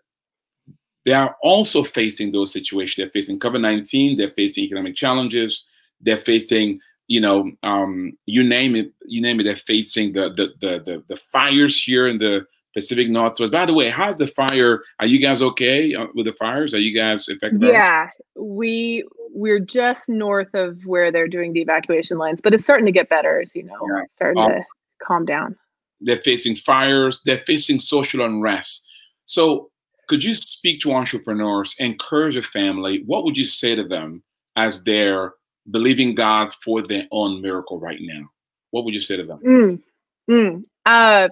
they 1.04 1.12
are 1.12 1.36
also 1.42 1.82
facing 1.82 2.32
those 2.32 2.52
situations. 2.52 2.96
They're 2.96 3.10
facing 3.10 3.40
COVID 3.40 3.60
19, 3.60 4.16
they're 4.16 4.30
facing 4.30 4.64
economic 4.64 4.94
challenges, 4.94 5.66
they're 6.00 6.16
facing, 6.16 6.80
you 7.06 7.20
know, 7.20 7.50
um, 7.62 8.16
you 8.26 8.42
name 8.42 8.74
it, 8.76 8.92
you 9.06 9.20
name 9.20 9.40
it, 9.40 9.44
they're 9.44 9.56
facing 9.56 10.12
the, 10.12 10.30
the, 10.30 10.54
the, 10.60 10.78
the, 10.80 11.04
the 11.08 11.16
fires 11.16 11.82
here 11.82 12.06
in 12.08 12.18
the 12.18 12.46
Pacific 12.74 13.08
Northwest. 13.08 13.52
By 13.52 13.66
the 13.66 13.74
way, 13.74 13.88
how's 13.88 14.18
the 14.18 14.26
fire? 14.26 14.82
Are 15.00 15.06
you 15.06 15.20
guys 15.20 15.40
okay 15.42 15.94
uh, 15.94 16.08
with 16.14 16.26
the 16.26 16.32
fires? 16.32 16.74
Are 16.74 16.80
you 16.80 16.94
guys 16.94 17.28
affected? 17.28 17.62
Yeah, 17.62 18.10
we 18.36 19.04
we're 19.32 19.60
just 19.60 20.08
north 20.08 20.54
of 20.54 20.78
where 20.84 21.10
they're 21.10 21.28
doing 21.28 21.52
the 21.52 21.60
evacuation 21.60 22.18
lines, 22.18 22.40
but 22.40 22.54
it's 22.54 22.64
starting 22.64 22.86
to 22.86 22.92
get 22.92 23.08
better, 23.08 23.40
as 23.40 23.54
you 23.54 23.64
know, 23.64 23.78
yeah. 23.88 24.02
starting 24.12 24.42
um, 24.42 24.50
to 24.50 24.64
calm 25.02 25.24
down. 25.24 25.56
They're 26.00 26.16
facing 26.16 26.56
fires. 26.56 27.22
They're 27.24 27.36
facing 27.36 27.78
social 27.78 28.24
unrest. 28.24 28.88
So, 29.26 29.70
could 30.08 30.22
you 30.22 30.34
speak 30.34 30.80
to 30.80 30.92
entrepreneurs, 30.92 31.74
encourage 31.78 32.36
a 32.36 32.42
family? 32.42 33.02
What 33.06 33.24
would 33.24 33.38
you 33.38 33.44
say 33.44 33.74
to 33.74 33.84
them 33.84 34.22
as 34.56 34.84
they're 34.84 35.32
believing 35.70 36.14
God 36.14 36.52
for 36.52 36.82
their 36.82 37.06
own 37.10 37.40
miracle 37.40 37.78
right 37.78 37.98
now? 38.00 38.30
What 38.70 38.84
would 38.84 38.94
you 38.94 39.00
say 39.00 39.16
to 39.16 39.24
them? 39.24 39.40
Mm, 39.46 39.82
mm, 40.30 40.64
uh, 40.86 41.28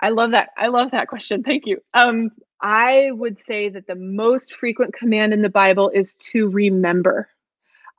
I 0.00 0.08
love 0.08 0.32
that. 0.32 0.50
I 0.56 0.66
love 0.68 0.90
that 0.90 1.08
question. 1.08 1.42
Thank 1.42 1.66
you. 1.66 1.78
Um, 1.94 2.30
I 2.60 3.10
would 3.12 3.40
say 3.40 3.68
that 3.68 3.86
the 3.86 3.94
most 3.94 4.54
frequent 4.54 4.94
command 4.94 5.32
in 5.32 5.42
the 5.42 5.48
Bible 5.48 5.90
is 5.90 6.16
to 6.32 6.48
remember. 6.48 7.28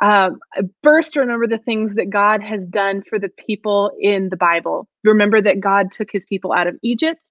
Um, 0.01 0.39
first, 0.83 1.15
remember 1.15 1.47
the 1.47 1.57
things 1.57 1.95
that 1.95 2.09
God 2.09 2.41
has 2.41 2.67
done 2.67 3.03
for 3.03 3.19
the 3.19 3.29
people 3.29 3.91
in 3.99 4.29
the 4.29 4.37
Bible. 4.37 4.87
Remember 5.03 5.41
that 5.41 5.61
God 5.61 5.91
took 5.91 6.11
his 6.11 6.25
people 6.25 6.51
out 6.51 6.67
of 6.67 6.77
Egypt, 6.81 7.21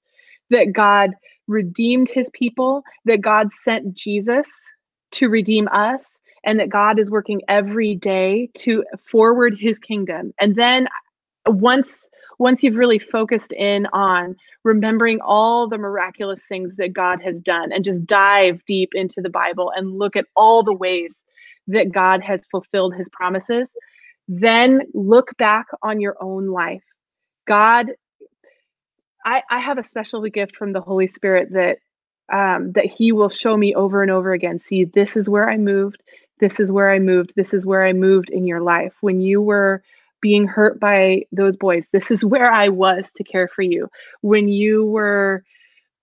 that 0.51 0.73
God 0.73 1.11
redeemed 1.49 2.09
his 2.09 2.31
people, 2.33 2.83
that 3.05 3.21
God 3.21 3.53
sent 3.53 3.93
Jesus 3.95 4.49
to 5.13 5.29
redeem 5.29 5.69
us, 5.69 6.19
and 6.45 6.59
that 6.59 6.69
God 6.69 6.99
is 6.99 7.11
working 7.11 7.43
every 7.49 7.95
day 7.95 8.49
to 8.55 8.85
forward 9.05 9.57
his 9.59 9.79
kingdom. 9.79 10.33
And 10.41 10.57
then 10.57 10.89
once 11.47 12.09
once 12.39 12.63
you've 12.63 12.77
really 12.77 12.99
focused 12.99 13.53
in 13.53 13.87
on 13.93 14.35
remembering 14.65 15.21
all 15.21 15.69
the 15.69 15.79
miraculous 15.79 16.45
things 16.47 16.77
that 16.77 16.93
God 16.93 17.23
has 17.23 17.41
done 17.41 17.73
and 17.73 17.85
just 17.85 18.05
dive 18.05 18.65
deep 18.67 18.91
into 18.95 19.21
the 19.21 19.31
Bible 19.31 19.73
and 19.77 19.99
look 19.99 20.17
at 20.17 20.25
all 20.35 20.63
the 20.63 20.73
ways 20.73 21.21
that 21.69 21.93
God 21.93 22.21
has 22.23 22.45
fulfilled 22.51 22.95
his 22.95 23.09
promises, 23.11 23.77
then 24.27 24.83
look 24.95 25.37
back 25.37 25.67
on 25.83 26.01
your 26.01 26.17
own 26.21 26.49
life. 26.49 26.83
God 27.47 27.93
I, 29.25 29.43
I 29.51 29.59
have 29.61 29.79
a 29.79 29.83
special 29.83 30.23
gift 30.23 30.57
from 30.57 30.73
the 30.73 30.81
Holy 30.81 31.07
Spirit 31.07 31.53
that 31.53 31.79
um, 32.33 32.73
that 32.73 32.87
He 32.87 33.13
will 33.13 33.29
show 33.29 33.57
me 33.57 33.75
over 33.75 34.03
and 34.03 34.11
over 34.11 34.33
again. 34.33 34.59
See, 34.59 34.85
this 34.85 35.17
is 35.17 35.29
where 35.29 35.49
I 35.49 35.57
moved. 35.57 36.03
This 36.43 36.59
is 36.59 36.73
where 36.73 36.91
I 36.91 36.99
moved. 36.99 37.35
This 37.37 37.55
is 37.55 37.65
where 37.65 37.87
I 37.87 37.93
moved 37.93 38.29
in 38.29 38.49
your 38.49 38.61
life 38.61 38.95
when 39.01 39.21
you 39.21 39.41
were 39.41 39.81
being 40.21 40.49
hurt 40.49 40.81
by 40.81 41.23
those 41.31 41.57
boys. 41.57 41.87
This 41.93 42.11
is 42.11 42.25
where 42.35 42.51
I 42.51 42.69
was 42.69 43.13
to 43.13 43.23
care 43.23 43.47
for 43.47 43.63
you 43.63 43.89
when 44.23 44.49
you 44.49 44.85
were 44.85 45.45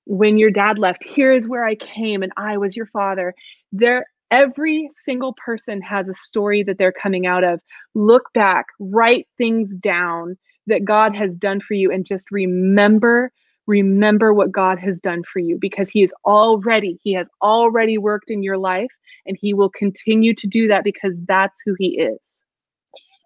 when 0.05 0.37
your 0.37 0.49
dad 0.49 0.79
left. 0.79 1.03
Here 1.03 1.33
is 1.33 1.49
where 1.49 1.65
I 1.65 1.75
came, 1.75 2.23
and 2.23 2.31
I 2.37 2.57
was 2.57 2.77
your 2.77 2.85
father. 2.85 3.35
There, 3.73 4.05
every 4.31 4.89
single 5.03 5.35
person 5.45 5.81
has 5.81 6.07
a 6.07 6.13
story 6.13 6.63
that 6.63 6.77
they're 6.77 6.93
coming 6.93 7.27
out 7.27 7.43
of. 7.43 7.59
Look 7.93 8.31
back, 8.33 8.67
write 8.79 9.27
things 9.37 9.75
down 9.75 10.37
that 10.67 10.85
God 10.85 11.13
has 11.17 11.35
done 11.35 11.59
for 11.59 11.73
you 11.73 11.91
and 11.91 12.05
just 12.05 12.31
remember 12.31 13.29
remember 13.69 14.33
what 14.33 14.51
God 14.51 14.79
has 14.79 14.99
done 14.99 15.21
for 15.31 15.39
you 15.39 15.57
because 15.61 15.89
he 15.89 16.01
is 16.01 16.11
already 16.25 16.99
he 17.03 17.13
has 17.13 17.27
already 17.41 17.97
worked 17.97 18.31
in 18.31 18.41
your 18.41 18.57
life 18.57 18.91
and 19.25 19.37
he 19.39 19.53
will 19.53 19.69
continue 19.69 20.33
to 20.33 20.47
do 20.47 20.67
that 20.67 20.83
because 20.83 21.21
that's 21.27 21.61
who 21.63 21.75
he 21.77 21.99
is. 21.99 22.19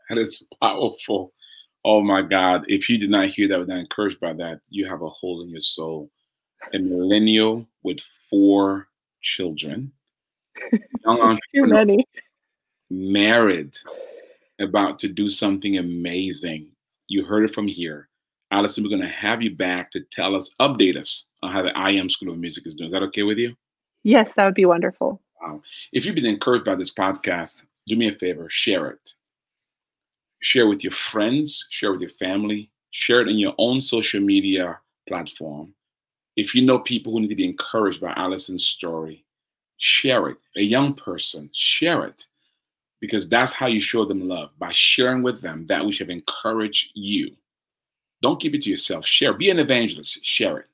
That 0.10 0.18
is 0.18 0.46
powerful. 0.62 1.32
Oh 1.86 2.02
my 2.02 2.22
God. 2.22 2.66
If 2.68 2.90
you 2.90 2.98
did 2.98 3.10
not 3.10 3.30
hear 3.30 3.48
that, 3.48 3.68
not 3.68 3.80
encouraged 3.80 4.20
by 4.20 4.34
that, 4.34 4.60
you 4.70 4.86
have 4.88 5.02
a 5.02 5.10
hole 5.10 5.42
in 5.42 5.50
your 5.50 5.62
soul. 5.62 6.12
A 6.74 6.80
millennial 6.80 7.66
with 7.84 8.02
four 8.02 8.88
children. 9.22 9.92
Young 11.06 11.22
entrepreneur, 11.22 11.86
many. 11.86 12.06
married, 12.90 13.76
about 14.60 15.00
to 15.00 15.08
do 15.08 15.30
something 15.30 15.78
amazing 15.78 16.74
you 17.08 17.24
heard 17.24 17.44
it 17.44 17.54
from 17.54 17.68
here. 17.68 18.10
Allison, 18.54 18.84
we're 18.84 18.90
going 18.90 19.02
to 19.02 19.08
have 19.08 19.42
you 19.42 19.56
back 19.56 19.90
to 19.92 20.02
tell 20.12 20.36
us, 20.36 20.54
update 20.60 20.96
us 20.96 21.32
on 21.42 21.52
how 21.52 21.64
the 21.64 21.76
I 21.76 21.90
Am 21.90 22.08
School 22.08 22.32
of 22.32 22.38
Music 22.38 22.68
is 22.68 22.76
doing. 22.76 22.90
Is 22.90 22.94
that 22.94 23.02
okay 23.02 23.24
with 23.24 23.40
you? 23.40 23.56
Yes, 24.04 24.36
that 24.36 24.46
would 24.46 24.54
be 24.54 24.66
wonderful. 24.66 25.20
Wow. 25.42 25.64
If 25.92 26.06
you've 26.06 26.14
been 26.14 26.28
encouraged 26.28 26.64
by 26.64 26.76
this 26.76 26.94
podcast, 26.94 27.66
do 27.88 27.96
me 27.96 28.10
a 28.10 28.12
favor, 28.12 28.48
share 28.52 28.90
it. 28.90 29.14
Share 30.44 30.68
with 30.68 30.84
your 30.84 30.92
friends, 30.92 31.68
share 31.72 31.92
with 31.92 32.02
your 32.02 32.12
family, 32.12 32.70
share 32.92 33.22
it 33.22 33.28
in 33.28 33.40
your 33.40 33.56
own 33.58 33.82
social 33.82 34.22
media 34.22 34.78
platform. 35.08 35.74
If 36.36 36.54
you 36.54 36.64
know 36.64 36.78
people 36.78 37.12
who 37.12 37.22
need 37.22 37.30
to 37.30 37.36
be 37.36 37.50
encouraged 37.50 38.02
by 38.02 38.14
Allison's 38.16 38.68
story, 38.68 39.26
share 39.78 40.30
it. 40.30 40.38
A 40.58 40.62
young 40.62 40.94
person, 40.94 41.50
share 41.54 42.06
it 42.06 42.28
because 43.00 43.28
that's 43.28 43.54
how 43.54 43.66
you 43.66 43.82
show 43.82 44.06
them 44.06 44.30
love 44.30 44.52
by 44.60 44.72
sharing 44.72 45.24
with 45.24 45.42
them 45.42 45.66
that 45.68 45.84
which 45.84 45.98
have 45.98 46.12
encouraged 46.12 46.92
you. 46.94 47.36
Don't 48.24 48.40
keep 48.40 48.56
it 48.56 48.62
to 48.64 48.70
yourself. 48.70 49.06
Share. 49.06 49.34
Be 49.34 49.50
an 49.50 49.60
evangelist. 49.60 50.26
Share 50.26 50.58
it. 50.60 50.68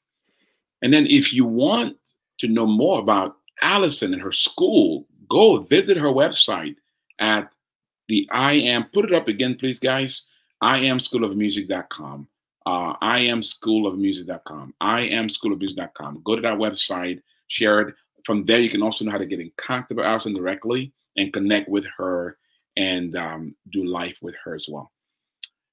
And 0.82 0.94
then 0.94 1.08
if 1.08 1.34
you 1.34 1.46
want 1.46 1.98
to 2.38 2.48
know 2.48 2.66
more 2.66 3.00
about 3.00 3.38
Allison 3.62 4.14
and 4.14 4.22
her 4.22 4.32
school, 4.32 5.06
go 5.28 5.60
visit 5.62 5.98
her 5.98 6.08
website 6.08 6.76
at 7.20 7.54
the 8.08 8.28
I 8.32 8.54
am, 8.54 8.86
put 8.86 9.06
it 9.06 9.14
up 9.14 9.28
again, 9.28 9.56
please, 9.56 9.80
guys. 9.80 10.28
I 10.62 10.80
am 10.80 11.00
school 11.00 11.24
of 11.24 11.36
music.com. 11.36 12.28
Uh, 12.66 12.94
I 13.02 13.20
am 13.20 13.42
school 13.42 13.88
of 13.88 13.98
music.com. 13.98 14.74
I 14.80 15.02
am 15.02 15.28
school 15.30 15.54
of 15.54 15.60
music.com. 15.60 16.22
Go 16.24 16.36
to 16.36 16.42
that 16.42 16.58
website, 16.58 17.22
share 17.48 17.82
it. 17.82 17.96
From 18.26 18.46
there, 18.46 18.60
you 18.60 18.70
can 18.70 18.84
also 18.84 19.06
know 19.06 19.12
how 19.12 19.18
to 19.18 19.26
get 19.26 19.40
in 19.40 19.52
contact 19.58 19.92
with 19.92 20.06
Allison 20.06 20.34
directly 20.34 20.92
and 21.18 21.34
connect 21.34 21.70
with 21.70 21.88
her 21.98 22.38
and 22.78 23.16
um, 23.16 23.56
do 23.72 23.86
life 23.86 24.20
with 24.22 24.36
her 24.44 24.54
as 24.54 24.68
well. 24.70 24.92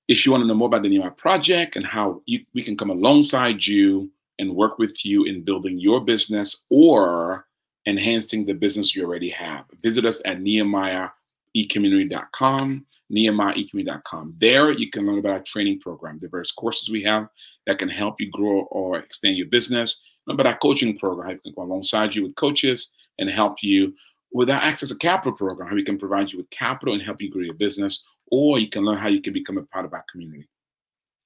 If 0.08 0.24
you 0.24 0.32
want 0.32 0.42
to 0.42 0.46
know 0.46 0.54
more 0.54 0.68
about 0.68 0.82
the 0.82 0.88
Nehemiah 0.88 1.10
Project 1.10 1.76
and 1.76 1.84
how 1.84 2.22
you, 2.26 2.44
we 2.54 2.62
can 2.62 2.76
come 2.76 2.90
alongside 2.90 3.66
you 3.66 4.10
and 4.38 4.54
work 4.54 4.78
with 4.78 5.04
you 5.04 5.24
in 5.24 5.42
building 5.42 5.78
your 5.78 6.04
business 6.04 6.64
or 6.70 7.46
enhancing 7.86 8.46
the 8.46 8.54
business 8.54 8.94
you 8.94 9.04
already 9.04 9.30
have, 9.30 9.64
visit 9.82 10.04
us 10.04 10.22
at 10.24 10.38
nehemiahecommunity.com, 10.40 12.86
nehemiahecommunity.com. 13.12 14.34
There 14.38 14.70
you 14.72 14.90
can 14.90 15.06
learn 15.06 15.18
about 15.18 15.32
our 15.32 15.42
training 15.42 15.80
program, 15.80 16.18
the 16.18 16.28
various 16.28 16.52
courses 16.52 16.90
we 16.90 17.02
have 17.02 17.28
that 17.66 17.78
can 17.78 17.88
help 17.88 18.20
you 18.20 18.30
grow 18.30 18.60
or 18.70 18.98
extend 18.98 19.36
your 19.36 19.48
business. 19.48 20.02
Learn 20.26 20.34
about 20.34 20.46
our 20.46 20.58
coaching 20.58 20.96
program, 20.96 21.28
how 21.28 21.34
we 21.34 21.40
can 21.40 21.52
go 21.52 21.62
alongside 21.62 22.14
you 22.14 22.22
with 22.22 22.36
coaches 22.36 22.94
and 23.18 23.30
help 23.30 23.62
you 23.62 23.94
with 24.32 24.50
our 24.50 24.60
Access 24.60 24.90
to 24.90 24.96
Capital 24.96 25.32
program, 25.32 25.68
how 25.68 25.74
we 25.74 25.84
can 25.84 25.98
provide 25.98 26.32
you 26.32 26.38
with 26.38 26.50
capital 26.50 26.94
and 26.94 27.02
help 27.02 27.22
you 27.22 27.30
grow 27.30 27.42
your 27.42 27.54
business, 27.54 28.04
or 28.30 28.58
you 28.58 28.68
can 28.68 28.84
learn 28.84 28.98
how 28.98 29.08
you 29.08 29.20
can 29.20 29.32
become 29.32 29.58
a 29.58 29.62
part 29.62 29.84
of 29.84 29.92
our 29.92 30.04
community 30.10 30.48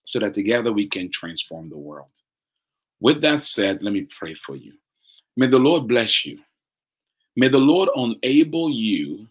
so 0.05 0.19
that 0.19 0.35
together 0.35 0.73
we 0.73 0.87
can 0.87 1.11
transform 1.11 1.69
the 1.69 1.79
world. 1.79 2.11
With 3.01 3.21
that 3.23 3.41
said, 3.41 3.83
let 3.83 3.93
me 3.93 4.03
pray 4.03 4.35
for 4.35 4.57
you. 4.57 4.75
May 5.37 5.47
the 5.47 5.59
Lord 5.59 5.89
bless 5.89 6.27
you. 6.27 6.39
May 7.37 7.49
the 7.49 7.59
Lord 7.59 7.89
enable 7.97 8.71
you 8.71 9.29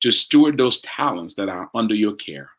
to 0.00 0.10
steward 0.10 0.58
those 0.58 0.80
talents 0.80 1.34
that 1.36 1.48
are 1.48 1.70
under 1.74 1.94
your 1.94 2.14
care. 2.14 2.50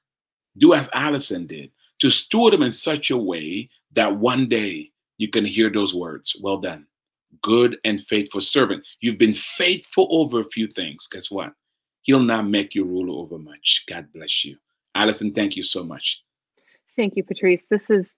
Do 0.57 0.73
as 0.73 0.89
Allison 0.93 1.47
did, 1.47 1.71
to 1.99 2.09
steward 2.09 2.53
them 2.53 2.63
in 2.63 2.71
such 2.71 3.11
a 3.11 3.17
way 3.17 3.69
that 3.93 4.15
one 4.15 4.47
day 4.47 4.91
you 5.17 5.29
can 5.29 5.45
hear 5.45 5.69
those 5.69 5.93
words 5.93 6.35
Well 6.41 6.57
done, 6.57 6.87
good 7.41 7.77
and 7.83 7.99
faithful 7.99 8.41
servant. 8.41 8.85
You've 9.01 9.17
been 9.17 9.33
faithful 9.33 10.07
over 10.09 10.39
a 10.39 10.45
few 10.45 10.67
things. 10.67 11.07
Guess 11.07 11.31
what? 11.31 11.53
He'll 12.05 12.21
not 12.21 12.45
make 12.45 12.75
you 12.75 12.85
ruler 12.85 13.19
over 13.19 13.39
much. 13.39 13.83
God 13.89 14.07
bless 14.13 14.45
you. 14.45 14.57
Allison, 14.93 15.33
thank 15.33 15.57
you 15.57 15.63
so 15.63 15.83
much. 15.83 16.21
Thank 16.95 17.15
you, 17.15 17.23
Patrice. 17.23 17.63
This 17.67 17.87
has 17.87 18.13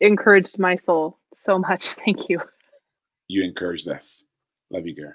encouraged 0.00 0.58
my 0.58 0.74
soul 0.74 1.16
so 1.36 1.56
much. 1.56 1.92
Thank 2.04 2.28
you. 2.28 2.42
You 3.28 3.44
encouraged 3.44 3.88
us. 3.88 4.26
Love 4.70 4.84
you, 4.86 4.96
girl. 4.96 5.14